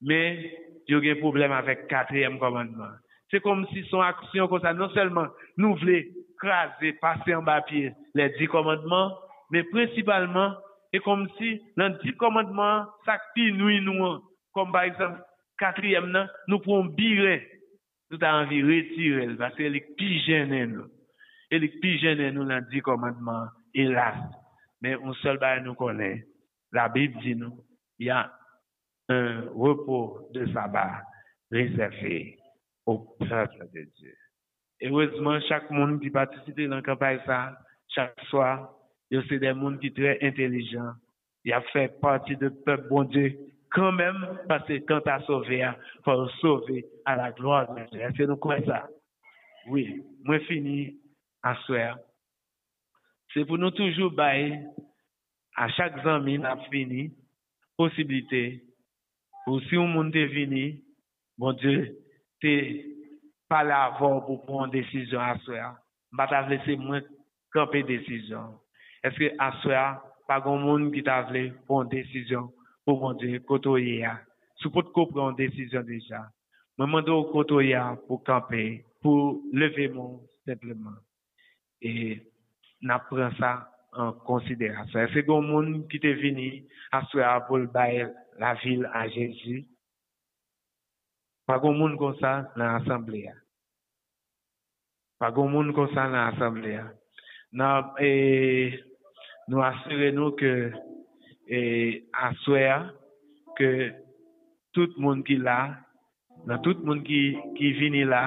Mais 0.02 0.58
il 0.88 1.04
y 1.04 1.10
a 1.10 1.14
un 1.14 1.20
problème 1.20 1.52
avec 1.52 1.82
le 1.82 1.88
quatrième 1.88 2.40
commandement. 2.40 2.92
Se 3.30 3.40
kom 3.46 3.66
si 3.70 3.84
son 3.90 4.02
aksyon 4.06 4.50
kon 4.50 4.62
sa, 4.64 4.74
non 4.74 4.92
selman 4.96 5.30
nou 5.60 5.78
vle 5.82 6.02
krasi, 6.42 6.96
pase 7.02 7.36
an 7.36 7.46
bapye 7.46 7.92
le 8.18 8.30
di 8.40 8.48
komandman, 8.50 9.14
men 9.54 9.68
prinsipalman, 9.74 10.56
e 10.94 11.02
kom 11.06 11.28
si 11.38 11.58
nan 11.78 12.00
di 12.02 12.16
komandman 12.18 12.88
sakpi 13.06 13.52
nou 13.58 13.70
inou 13.74 14.08
an, 14.08 14.24
kom 14.58 14.74
ba 14.74 14.88
eksemp 14.90 15.22
katriyem 15.62 16.10
nan, 16.16 16.32
nou 16.50 16.64
pon 16.66 16.90
bire, 16.98 17.38
nou 18.10 18.22
ta 18.22 18.34
anvi 18.40 18.64
retirel, 18.66 19.38
vase 19.38 19.68
elik 19.68 19.94
pi 20.00 20.24
jenen 20.26 20.80
nou. 20.80 20.90
Elik 21.54 21.78
pi 21.84 21.96
jenen 22.02 22.34
nou 22.38 22.50
nan 22.50 22.66
di 22.74 22.82
komandman, 22.86 23.54
elas. 23.78 24.18
Men 24.82 25.04
on 25.04 25.18
sol 25.22 25.38
bay 25.42 25.62
nou 25.62 25.78
konen, 25.78 26.24
la 26.74 26.88
bib 26.94 27.20
di 27.22 27.36
nou, 27.38 27.62
ya 28.02 28.26
un 29.10 29.50
repos 29.58 30.30
de 30.34 30.46
sabat 30.54 31.02
reservé 31.52 32.39
au 32.90 32.98
peuple 33.20 33.70
de 33.74 33.88
Dieu. 33.98 34.16
Heureusement, 34.82 35.40
chaque 35.48 35.70
monde 35.70 36.02
qui 36.02 36.10
participe 36.10 36.60
dans 36.60 36.78
la 36.78 36.82
campagne, 36.82 37.20
ça, 37.26 37.58
chaque 37.90 38.20
soir, 38.30 38.74
il 39.12 39.24
c'est 39.30 39.40
des 39.40 39.54
gens 39.54 39.78
qui 39.78 39.90
sont 39.90 39.94
très 39.96 40.20
intelligents. 40.22 40.94
Il 41.44 41.54
a 41.54 41.62
fait 41.74 42.00
partie 42.02 42.36
du 42.36 42.50
peuple 42.50 42.88
bon 42.90 43.04
Dieu 43.04 43.38
quand 43.72 43.92
même, 43.92 44.40
parce 44.48 44.68
que 44.68 44.80
quand 44.80 45.02
tu 45.02 45.10
as 45.10 45.22
sauvé, 45.22 45.60
il 45.60 46.04
faut 46.04 46.28
sauver 46.42 46.86
à 47.06 47.16
la 47.16 47.32
gloire 47.32 47.72
de 47.76 47.82
Dieu. 47.92 48.02
Est-ce 48.02 48.18
que 48.18 48.24
nous 48.24 48.38
croyons 48.38 48.66
ça? 48.66 48.88
Oui, 49.68 50.02
moi 50.24 50.40
fini 50.40 50.98
à 51.44 51.56
soir. 51.66 52.00
C'est 53.34 53.46
pour 53.46 53.60
nous 53.60 53.72
toujours 53.72 54.12
bailler 54.12 54.60
à 55.56 55.70
chaque 55.70 56.04
ami 56.06 56.40
n'a 56.40 56.58
fini 56.72 57.14
possibilité 57.78 58.64
ou 59.46 59.60
si 59.62 59.76
un 59.76 59.86
monde 59.86 60.16
est 60.16 60.28
venu, 60.28 60.82
bon 61.38 61.54
Dieu, 61.54 61.96
te 62.44 62.54
pale 63.50 63.74
avon 63.74 64.22
pou 64.26 64.44
pon 64.48 64.72
desisyon 64.74 65.24
aswa, 65.34 65.74
bat 66.18 66.34
avle 66.38 66.60
se 66.66 66.78
mwen 66.80 67.06
kapè 67.56 67.82
desisyon. 67.88 68.54
Eske 69.08 69.32
aswa, 69.42 70.00
pa 70.30 70.40
goun 70.44 70.66
moun 70.66 70.90
ki 70.94 71.04
ta 71.08 71.20
avle 71.24 71.48
pon 71.68 71.90
desisyon 71.92 72.50
pou 72.86 73.00
moun 73.02 73.18
di 73.22 73.40
koto 73.50 73.78
ye 73.82 74.04
a. 74.06 74.18
Sou 74.62 74.74
pot 74.76 74.92
ko 74.96 75.08
pron 75.10 75.38
desisyon 75.40 75.88
deja. 75.88 76.26
Mwen 76.78 76.92
mando 76.94 77.18
koto 77.34 77.62
ye 77.64 77.76
a 77.80 77.96
pou 78.08 78.22
kapè, 78.28 78.84
pou 79.04 79.40
leve 79.56 79.90
moun 79.96 80.20
simplement. 80.48 81.00
E 81.82 82.20
na 82.84 83.00
pren 83.08 83.34
sa 83.40 83.56
an 83.98 84.14
konsiderasyon. 84.28 85.08
Eske 85.08 85.26
goun 85.28 85.50
moun 85.50 85.74
ki 85.92 86.02
te 86.04 86.14
vini 86.22 86.50
aswa 86.96 87.38
pou 87.48 87.72
baye 87.74 88.08
la 88.40 88.54
vil 88.62 88.86
a 88.94 89.06
Jezi, 89.12 89.64
Pa 91.50 91.56
goun 91.58 91.80
moun 91.80 91.96
kon 91.98 92.14
sa 92.22 92.32
nan 92.54 92.76
asamble 92.78 93.24
ya. 93.24 93.32
Pa 95.18 95.32
goun 95.34 95.50
moun 95.50 95.72
kon 95.74 95.88
sa 95.96 96.04
nan 96.06 96.28
asamble 96.30 96.70
ya. 96.76 96.84
Nan, 97.58 97.88
e, 97.98 98.12
nou 99.50 99.64
asire 99.66 100.12
nou 100.14 100.36
ke 100.38 100.52
e, 101.50 101.60
aswe 102.28 102.62
ya 102.62 102.78
ke 103.58 103.70
tout 104.78 104.94
moun 105.02 105.24
ki 105.26 105.40
la, 105.42 105.58
nan 106.46 106.62
tout 106.62 106.86
moun 106.86 107.02
ki, 107.08 107.24
ki 107.58 107.72
vini 107.80 108.06
la, 108.06 108.22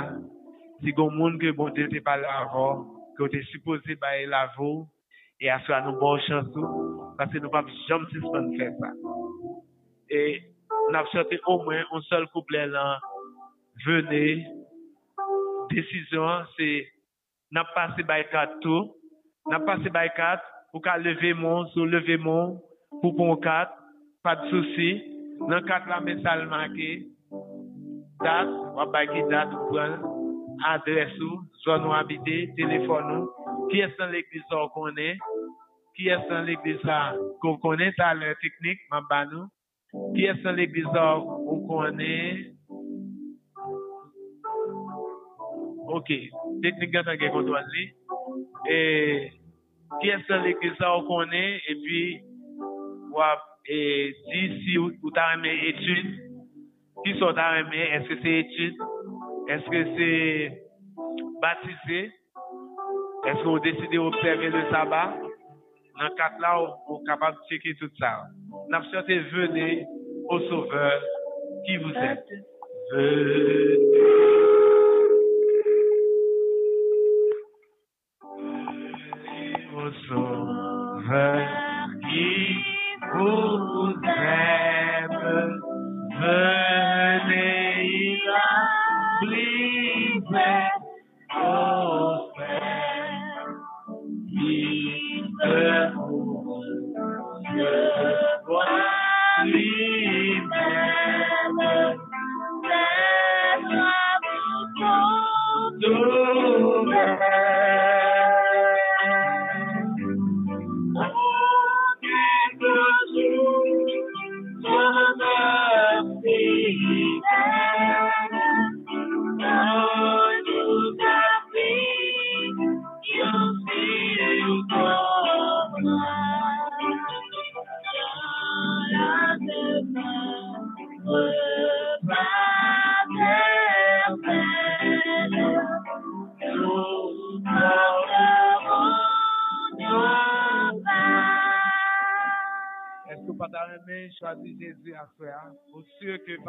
si 0.83 0.91
goun 0.99 1.15
moun 1.15 1.39
ke 1.39 1.55
bon 1.55 1.71
te 1.79 1.87
te 1.95 2.03
pala 2.03 2.41
avon, 2.41 2.83
ke 3.15 3.23
ou 3.23 3.31
te 3.31 3.45
suppose 3.53 4.01
baye 4.03 4.27
la 4.27 4.49
vou, 4.57 4.83
e 5.39 5.47
aswa 5.61 5.79
nou 5.87 6.03
bon 6.03 6.19
chansou, 6.27 6.91
pase 7.23 7.39
nou 7.39 7.55
pap 7.55 7.71
jom 7.87 8.11
sispan 8.11 8.51
fè 8.59 8.73
sa. 8.83 8.91
E, 10.11 10.27
nan 10.91 11.05
ap 11.05 11.15
chante 11.15 11.39
ou 11.47 11.63
mwen, 11.63 11.87
ou 11.93 12.03
sol 12.11 12.27
kouple 12.35 12.67
lan, 12.75 13.12
venez, 13.85 14.47
décision, 15.71 16.29
c'est, 16.57 16.87
n'a 17.51 17.65
passé 17.75 18.03
by 18.03 18.25
quatre 18.31 18.61
tours, 18.61 18.95
n'a 19.49 19.61
passé 19.61 19.91
by 19.91 20.09
quatre, 20.17 20.45
ou 20.73 20.81
qu'à 20.81 20.99
lever 20.99 21.35
mon, 21.35 21.67
sous 21.69 21.85
lever 21.85 22.17
mon, 22.17 22.61
pour 23.01 23.15
bon 23.15 23.37
quatre, 23.37 23.73
pas 24.23 24.37
de 24.37 24.49
souci, 24.49 25.03
dans 25.49 25.63
quatre 25.63 25.89
là, 25.89 26.01
mais 26.03 26.21
ça 26.23 26.37
le 26.37 26.47
marqué, 26.47 27.07
date, 28.23 28.49
on 28.49 28.87
va 28.87 29.07
date, 29.07 29.49
on 29.71 30.57
adresse 30.65 31.21
ou, 31.21 31.41
zone 31.65 31.87
où 31.87 31.93
habiter, 31.93 32.53
téléphone 32.57 33.23
ou, 33.23 33.69
qui 33.69 33.81
est 33.81 33.99
dans 33.99 34.07
l'église 34.07 34.43
qu'on 34.51 34.69
connaît, 34.69 35.19
qui 35.97 36.09
est 36.09 36.29
dans 36.29 36.43
l'église 36.43 36.81
qu'on 37.41 37.57
connaît, 37.59 37.93
ça 37.97 38.15
la 38.15 38.35
technique, 38.37 38.79
ma 38.91 39.01
banou, 39.09 39.47
qui 40.15 40.25
est 40.25 40.43
dans 40.43 40.53
l'église 40.53 40.85
qu'on 40.85 41.67
connaît, 41.67 42.52
Ok, 45.89 46.11
technique 46.63 46.93
gata 46.93 47.17
gen 47.19 47.33
kontrol 47.35 47.65
li. 47.75 47.87
E, 48.71 48.77
ki 50.01 50.13
esan 50.15 50.45
l'église 50.47 50.79
sa 50.79 50.93
ou 50.97 51.07
konen, 51.09 51.59
e 51.59 51.77
pi, 51.83 52.03
wap, 53.17 53.43
e, 53.67 53.79
di 54.31 54.43
si 54.63 54.79
ou 54.79 55.13
ta 55.17 55.33
reme 55.33 55.53
etude, 55.71 56.15
ki 57.03 57.17
so 57.19 57.33
ta 57.37 57.51
reme, 57.57 57.83
eske 57.99 58.19
se 58.23 58.37
etude, 58.45 58.91
eske 59.57 59.83
se 59.97 60.11
batise, 61.43 62.05
eske 63.33 63.49
ou 63.49 63.63
deside 63.67 64.01
observe 64.03 64.53
le 64.55 64.65
sabat, 64.71 65.19
nan 65.99 66.15
kat 66.19 66.39
la 66.43 66.55
ou 66.63 67.03
kapab 67.09 67.37
cheke 67.51 67.75
tout 67.81 68.01
sa. 68.01 68.15
Nap 68.71 68.87
chante 68.93 69.19
vene 69.35 69.83
au 70.31 70.41
sauveur 70.49 71.11
ki 71.67 71.77
vous 71.77 71.99
êtes. 72.13 72.33
Venez. 72.93 74.42
Sauveur 80.09 81.49
qui 82.11 82.65
vous 83.13 83.95
aime. 84.05 85.61
Venez, 86.21 87.85
il 87.85 88.31
a 88.31 88.59
brisé 89.23 90.82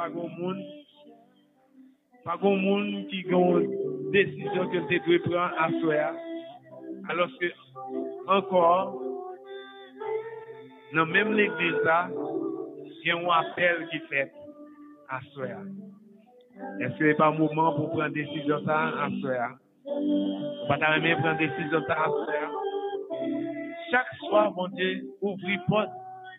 pas 0.03 0.09
grand 0.09 0.27
monde, 0.37 0.61
pas 2.25 2.35
grand 2.35 2.57
monde 2.57 3.07
qui 3.07 3.25
a 3.31 3.37
une 3.37 4.11
décision 4.11 4.67
que 4.69 4.79
tu 4.89 4.99
dois 4.99 5.19
prendre 5.23 5.53
à 5.57 5.69
faire. 5.81 6.13
Alors 7.09 7.29
que, 7.39 7.45
encore, 8.27 9.01
dans 10.93 11.05
même 11.05 11.31
l'église 11.31 11.81
là, 11.85 12.09
il 12.11 13.07
y 13.07 13.11
a 13.11 13.17
un 13.17 13.29
appel 13.29 13.87
qui 13.91 13.99
fait 14.09 14.29
à 15.07 15.21
faire. 15.37 15.61
Est-ce 16.81 16.97
que 16.99 17.03
n'est 17.05 17.13
pas 17.15 17.27
un 17.27 17.37
moment 17.37 17.73
pour 17.73 17.91
prendre 17.91 18.09
décision 18.09 18.61
ça 18.65 18.89
à 18.89 19.09
faire? 19.21 19.55
Pas 20.67 20.77
d'arrêter 20.77 21.15
prendre 21.15 21.39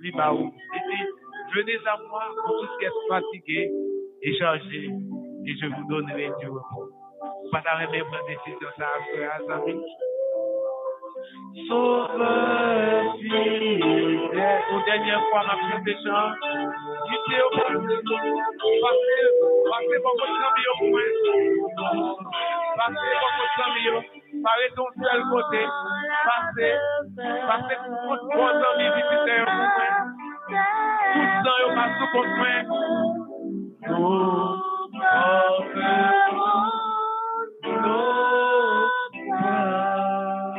une 0.02 1.23
venez 1.54 1.78
à 1.86 1.96
moi, 2.08 2.24
vous 2.46 2.78
qui 2.78 2.84
êtes 2.84 2.92
fatigués 3.08 3.70
et 4.22 4.36
chargés, 4.38 4.90
et 5.46 5.54
je 5.60 5.66
vous 5.66 5.88
donnerai 5.88 6.30
du 6.40 6.48
repos. 6.48 6.90
Pas 7.52 7.60
d'arrêter 7.60 8.02
prendre 8.02 8.26
décision 8.26 8.68
ça 8.76 8.86
à 8.86 9.54
amis. 9.54 9.80
Sauveur 11.68 13.14
fidèle. 13.16 13.82
Une 13.82 14.84
dernière 14.84 15.22
fois, 15.30 15.42
ma 15.46 15.54
petite 15.54 15.84
des 15.84 15.94
chants. 16.04 16.32
Dites 17.08 17.40
au 17.40 17.50
passez, 17.54 18.02
passez, 18.82 19.20
passez 19.70 19.98
pour 20.02 20.14
votre 20.18 20.44
point. 20.78 21.12
Passez 22.76 23.12
pour 23.20 23.32
votre 23.38 23.60
ami 23.68 23.84
Paré 24.42 24.66
ton 24.74 24.88
seul 25.00 25.22
côté. 25.30 25.62
Passez. 26.24 26.74
Passez 27.46 27.76
pour 27.86 27.94
votre 28.34 28.64
ami 28.74 28.86
pour. 28.88 29.54
tout 31.14 31.32
dan 31.46 31.56
yo 31.62 31.68
pa 31.78 31.84
sou 31.96 32.08
kont 32.14 32.30
mwen. 32.40 32.62
Nou 33.88 34.08
konferon 35.12 36.70
nou 37.84 38.06
kan. 39.42 40.58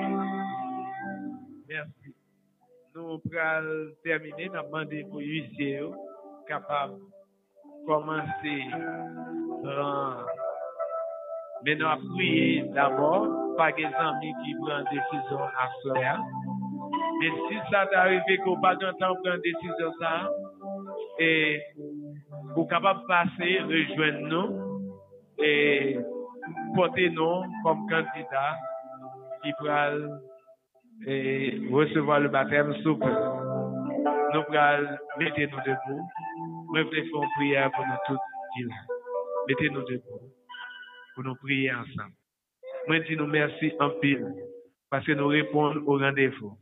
Mersi. 1.70 2.10
Nou 2.96 3.20
pral 3.28 3.68
termine 4.08 4.46
nan 4.56 4.66
mande 4.72 5.00
pou 5.12 5.20
yise 5.24 5.70
yo 5.76 5.92
kapab 6.48 6.96
komanse 7.86 8.58
ran. 9.66 10.26
Menon 11.66 11.90
ap 11.90 12.02
priye 12.14 12.62
d'abord, 12.76 13.26
pa 13.58 13.72
gen 13.78 13.90
zanmi 13.98 14.30
ki 14.42 14.52
pran 14.62 14.86
desizyon 14.92 15.48
aswa 15.64 15.96
ya. 15.98 16.16
Men 17.20 17.34
si 17.48 17.58
sa 17.72 17.88
ta 17.90 18.04
arrive 18.06 18.36
ko 18.44 18.54
pa 18.62 18.76
gantan 18.78 19.18
pran 19.24 19.42
desizyon 19.42 19.94
sa, 19.98 20.12
et 21.20 21.62
vous 22.56 22.66
capable 22.66 23.06
passer, 23.08 23.60
rejoindre 23.60 24.28
nous, 24.28 24.66
et 25.44 25.98
porter 26.76 27.10
nous 27.10 27.44
comme 27.64 27.88
candidat 27.90 28.56
qui 29.44 29.52
pourra 29.58 29.92
et 31.08 31.62
recevoir 31.72 32.20
le 32.20 32.30
baptême 32.30 32.74
souple. 32.82 33.06
Nous 34.34 34.44
pourrons 34.44 34.98
mettre 35.20 35.40
nous 35.40 35.64
debout. 35.66 36.10
Nous 36.74 36.82
une 36.82 37.30
prière 37.38 37.72
pour 37.72 37.86
nous 37.86 37.94
tous. 38.08 38.20
Mettez-nous 39.48 39.84
debout 39.84 40.32
pour 41.14 41.24
nous 41.24 41.36
prier 41.36 41.72
ensemble. 41.72 42.14
Moi, 42.88 43.00
dis 43.00 43.16
nous 43.16 43.28
merci 43.28 43.74
en 43.80 43.90
pile 44.02 44.26
parce 44.90 45.06
que 45.06 45.14
nous 45.14 45.28
répondons 45.28 45.82
au 45.86 45.98
rendez-vous. 45.98 46.58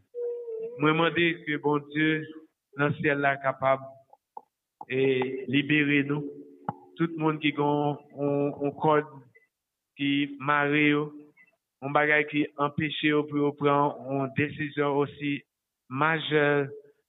Moi, 0.80 0.90
je 0.90 0.94
demande 0.94 1.14
que 1.14 1.58
bon 1.58 1.78
Dieu, 1.92 2.26
dans 2.78 2.94
ciel 2.96 3.20
là, 3.20 3.38
capable 3.38 3.84
et 4.90 5.46
libérer 5.48 6.04
nous. 6.04 6.24
Tout 6.96 7.08
le 7.08 7.18
monde 7.18 7.40
qui 7.40 7.54
a 7.58 7.98
un 8.20 8.72
code 8.72 9.06
qui 9.96 10.36
marie, 10.40 10.94
un 11.82 11.90
bagage 11.90 12.28
qui 12.28 12.48
empêche 12.58 13.06
pour 13.30 13.56
prendre 13.56 13.98
une 14.12 14.34
décision 14.36 14.98
aussi 14.98 15.44
majeure 15.90 16.68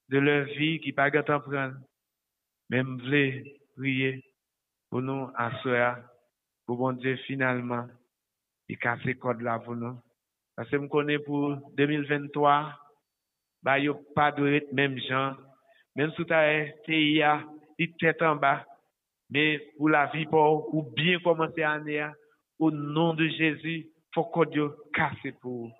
de 0.08 0.18
leur 0.18 0.46
vie 0.46 0.80
qui 0.80 0.92
pas 0.92 1.10
de 1.10 1.20
prendre. 1.20 1.76
Même 2.70 2.98
voulez 2.98 3.60
prier 3.76 4.24
pour 4.90 5.02
nous 5.02 5.28
assurer 5.36 5.94
pour 6.66 6.78
bon 6.78 6.92
Dieu 6.92 7.16
finalement, 7.26 7.86
il 8.68 8.78
casse 8.78 9.04
le 9.04 9.14
code 9.14 9.42
là 9.42 9.58
pour 9.58 9.76
nous. 9.76 9.96
Parce 10.56 10.70
que 10.70 10.80
je 10.80 10.86
connais 10.86 11.18
pour 11.18 11.56
2023, 11.76 12.72
bah, 13.62 13.76
a 13.78 13.94
pas 14.14 14.32
de 14.32 14.64
même 14.72 14.98
gens. 14.98 15.34
Même 15.96 16.12
si 16.16 16.24
tu 16.24 16.32
as 16.32 16.66
TIA, 16.84 17.44
il 17.78 17.94
tête 17.96 18.22
en 18.22 18.36
bas. 18.36 18.64
Mais 19.30 19.58
pour 19.76 19.88
la 19.88 20.06
vie, 20.06 20.26
pour 20.26 20.74
ou 20.74 20.82
bien 20.82 21.18
commencer 21.20 21.60
l'année, 21.60 22.06
au 22.58 22.70
nom 22.70 23.14
de 23.14 23.26
Jésus, 23.28 23.88
faut 24.14 24.24
que 24.24 24.48
Dieu 24.50 24.70
casse 24.92 25.32
pour. 25.40 25.72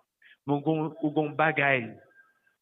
Ou 0.47 1.11
gon 1.11 1.31
bagaille 1.31 1.97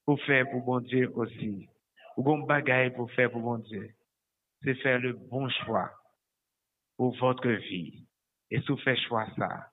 pour 0.05 0.21
faire 0.23 0.49
pour 0.51 0.63
bon 0.63 0.81
Dieu 0.81 1.11
aussi. 1.15 1.69
Ou 2.17 2.23
gon 2.23 2.41
bagaille 2.41 2.95
pour 2.95 3.11
faire 3.13 3.31
pour 3.31 3.41
bon 3.41 3.59
Dieu. 3.59 3.91
C'est 4.63 4.75
faire 4.77 5.01
le 5.01 5.15
bon 5.15 5.49
choix 5.49 5.91
pour 6.97 7.17
votre 7.17 7.49
vie. 7.49 8.07
Et 8.51 8.61
si 8.61 8.67
vous 8.69 8.77
faites 8.77 8.99
choix 8.99 9.27
ça, 9.37 9.71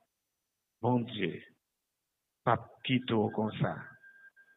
bon 0.82 1.02
Dieu, 1.02 1.44
pas 2.44 2.66
quitte 2.86 3.08
comme 3.08 3.52
ça, 3.60 3.76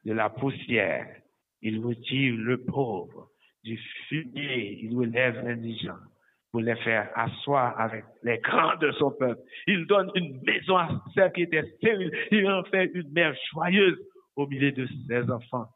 de 0.04 0.12
la 0.12 0.30
poussière, 0.30 1.20
il 1.60 1.84
retire 1.84 2.36
le 2.36 2.64
pauvre, 2.64 3.31
du 3.64 3.78
fumier, 4.08 4.80
il 4.82 4.96
relève 4.96 5.44
l'indigent 5.44 5.98
pour 6.50 6.60
les 6.60 6.76
faire 6.76 7.10
asseoir 7.14 7.80
avec 7.80 8.04
les 8.22 8.38
grands 8.38 8.76
de 8.76 8.92
son 8.92 9.10
peuple. 9.12 9.40
Il 9.66 9.86
donne 9.86 10.10
une 10.14 10.40
maison 10.42 10.76
à 10.76 11.02
celle 11.14 11.32
qui 11.32 11.42
était 11.42 11.66
stérile. 11.76 12.12
Il 12.30 12.48
en 12.50 12.62
fait 12.64 12.90
une 12.92 13.10
mère 13.10 13.34
joyeuse 13.50 13.98
au 14.36 14.46
milieu 14.46 14.70
de 14.72 14.86
ses 15.08 15.30
enfants. 15.30 15.68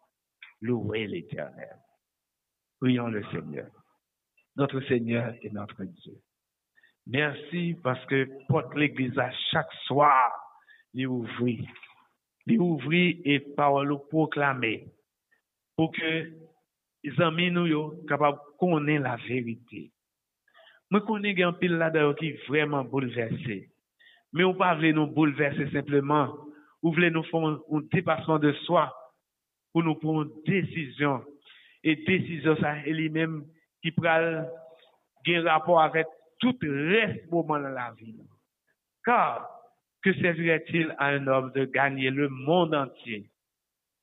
Louez 0.61 1.07
l'éternel. 1.07 1.77
Prions 2.81 3.09
le 3.09 3.25
Seigneur. 3.33 3.69
Notre 4.57 4.81
Seigneur 4.83 5.35
et 5.43 5.51
notre 5.51 5.83
Dieu. 5.85 6.15
Merci 7.07 7.77
parce 7.83 8.05
que 8.07 8.29
porte 8.49 8.75
l'église 8.75 9.19
à 9.19 9.31
chaque 9.51 9.73
soir, 9.87 10.33
il 10.93 11.07
ouvrir. 11.07 11.65
Il 12.47 12.61
ouvrir 12.61 13.17
et 13.25 13.41
parole 13.41 13.97
proclamer. 14.09 14.89
Pour 15.77 15.93
que 15.93 16.33
zanmi 17.17 17.51
nou 17.55 17.69
yo 17.71 17.83
kapab 18.11 18.41
konen 18.61 19.05
la 19.07 19.17
verite. 19.27 19.87
Mwen 20.91 21.05
konen 21.07 21.37
gen 21.39 21.57
pil 21.61 21.77
la 21.81 21.91
dayo 21.95 22.15
ki 22.19 22.33
vreman 22.47 22.89
bouleverse. 22.91 23.61
Men 24.35 24.51
ou 24.51 24.59
pa 24.59 24.75
vle 24.79 24.93
nou 24.95 25.11
bouleverse 25.15 25.69
simplement, 25.73 26.35
ou 26.83 26.93
vle 26.95 27.11
nou 27.13 27.27
fon 27.31 27.57
un 27.73 27.87
depasman 27.95 28.43
de 28.43 28.53
swa 28.65 28.89
pou 29.73 29.85
nou 29.87 29.99
pon 30.03 30.29
desisyon. 30.47 31.25
E 31.87 31.97
desisyon 32.07 32.59
sa 32.61 32.77
e 32.83 32.95
li 32.95 33.09
menm 33.13 33.43
ki 33.85 33.95
pral 33.97 34.27
gen 35.27 35.47
rapor 35.47 35.83
avet 35.83 36.11
tout 36.43 36.67
res 36.91 37.19
mouman 37.31 37.67
la 37.75 37.91
vi. 37.99 38.15
Kar, 39.07 39.47
que 40.03 40.13
servirait-il 40.15 40.95
à 40.99 41.09
un 41.15 41.27
homme 41.27 41.53
de 41.53 41.65
gagner 41.65 42.11
le 42.11 42.29
monde 42.29 42.75
entier 42.75 43.31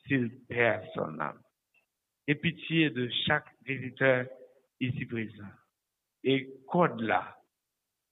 s'il 0.05 0.29
perd 0.47 0.83
son 0.95 1.19
âme? 1.19 1.42
Et 2.27 2.35
pitié 2.35 2.89
de 2.89 3.09
chaque 3.25 3.47
visiteur 3.65 4.25
ici 4.79 5.05
présent. 5.05 5.51
Et 6.23 6.49
code 6.67 7.01
là, 7.01 7.37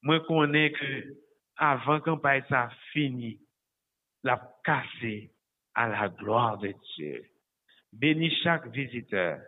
moi 0.01 0.19
connais 0.21 0.71
que 0.71 1.15
avant 1.55 1.99
campagne 2.01 2.43
ça 2.49 2.69
fini, 2.91 3.39
la 4.23 4.41
casser 4.63 5.31
à 5.75 5.87
la 5.87 6.09
gloire 6.09 6.57
de 6.57 6.73
Dieu. 6.95 7.23
Bénis 7.93 8.35
chaque 8.43 8.67
visiteur, 8.67 9.39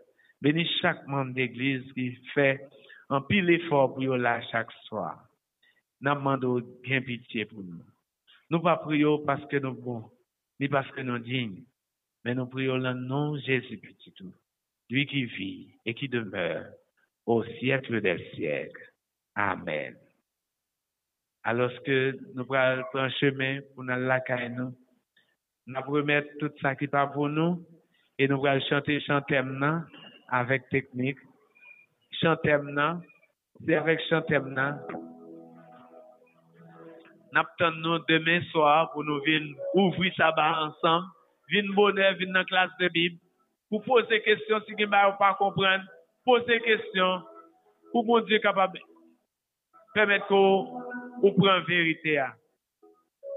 bénis 0.42 0.70
chaque 0.82 1.06
membre 1.08 1.34
d'église 1.34 1.92
qui 1.94 2.16
fait 2.34 2.68
un 3.10 3.22
pile 3.22 3.50
effort 3.50 3.94
pour 3.94 4.16
là 4.18 4.42
chaque 4.52 4.72
soir. 4.88 5.28
Nous 6.02 6.14
demandons 6.14 6.62
bien 6.82 7.02
pitié 7.02 7.46
pour 7.46 7.64
nous. 7.64 7.84
Nous 8.50 8.60
pas 8.60 8.78
prions 8.78 9.20
parce 9.20 9.46
que 9.48 9.58
nous 9.58 9.74
bons, 9.74 10.12
ni 10.60 10.68
parce 10.68 10.90
que 10.92 11.02
nous 11.02 11.20
dignes, 11.20 11.64
mais 12.24 12.36
nous 12.36 12.48
prions 12.48 12.78
le 12.78 12.94
nom 12.94 13.38
Jésus 13.38 13.78
petit 13.78 14.12
tout, 14.14 14.34
lui 14.90 15.06
qui 15.06 15.26
vit 15.26 15.76
et 15.86 15.94
qui 15.94 16.08
demeure 16.10 16.66
au 17.26 17.44
siècle 17.44 18.02
des 18.02 18.18
siècles. 18.36 18.92
Amen. 19.36 19.96
Alors 21.44 21.72
que 21.84 22.18
nous 22.36 22.46
prenons 22.46 22.84
un 22.94 23.10
chemin 23.10 23.60
pour 23.74 23.84
nous 23.84 23.96
la 23.96 24.22
nous, 24.50 24.74
nous 25.68 25.82
remettre 25.82 26.30
tout 26.40 26.52
ça 26.62 26.76
qui 26.76 26.88
pas 26.88 27.08
pour 27.08 27.30
nous 27.30 27.66
et 28.18 28.28
nous 28.28 28.46
allons 28.46 28.64
chanter 28.70 29.02
chantemna 29.02 29.86
avec 30.30 30.70
technique 30.70 31.18
chantemna, 32.22 33.02
c'est 33.66 33.76
avec 33.76 34.00
chantemna. 34.10 34.80
Nous 37.34 37.72
nous 37.82 38.00
demain 38.08 38.42
soir 38.52 38.92
pour 38.92 39.04
nous 39.04 39.20
venir 39.22 39.56
ouvrir 39.74 40.14
sabbat 40.16 40.66
ensemble, 40.66 41.08
venir 41.52 41.74
bonheur, 41.74 42.14
venir 42.14 42.34
dans 42.34 42.40
la 42.40 42.46
classe 42.46 42.72
de 42.80 42.88
Bible, 42.90 43.18
pou 43.74 43.82
pose 43.82 44.20
kestyon 44.22 44.62
si 44.68 44.76
gen 44.78 44.92
ba 44.92 45.08
ou 45.10 45.18
pa 45.18 45.32
kompren, 45.40 45.82
pose 46.22 46.60
kestyon 46.62 47.24
pou 47.90 48.06
moun 48.06 48.22
diye 48.30 48.38
kapab 48.44 48.76
pemet 49.98 50.28
ko 50.30 50.42
ou 51.24 51.32
pren 51.40 51.66
verite 51.66 52.20
a. 52.22 52.30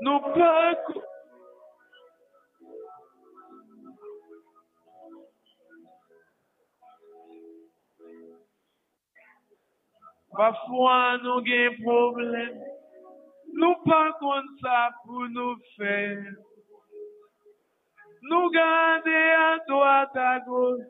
Nou 0.05 0.21
prank 0.35 0.93
Pafwa 10.37 11.17
nou 11.23 11.41
gen 11.47 11.79
problem, 11.81 12.59
nou 13.57 13.79
pa 13.87 14.03
kon 14.21 14.51
sa 14.61 14.83
pou 15.07 15.31
nou 15.33 15.57
fèr. 15.79 16.37
Nous 18.29 18.51
garder 18.51 19.35
à 19.39 19.57
droite, 19.69 20.17
à 20.17 20.41
gauche. 20.41 20.81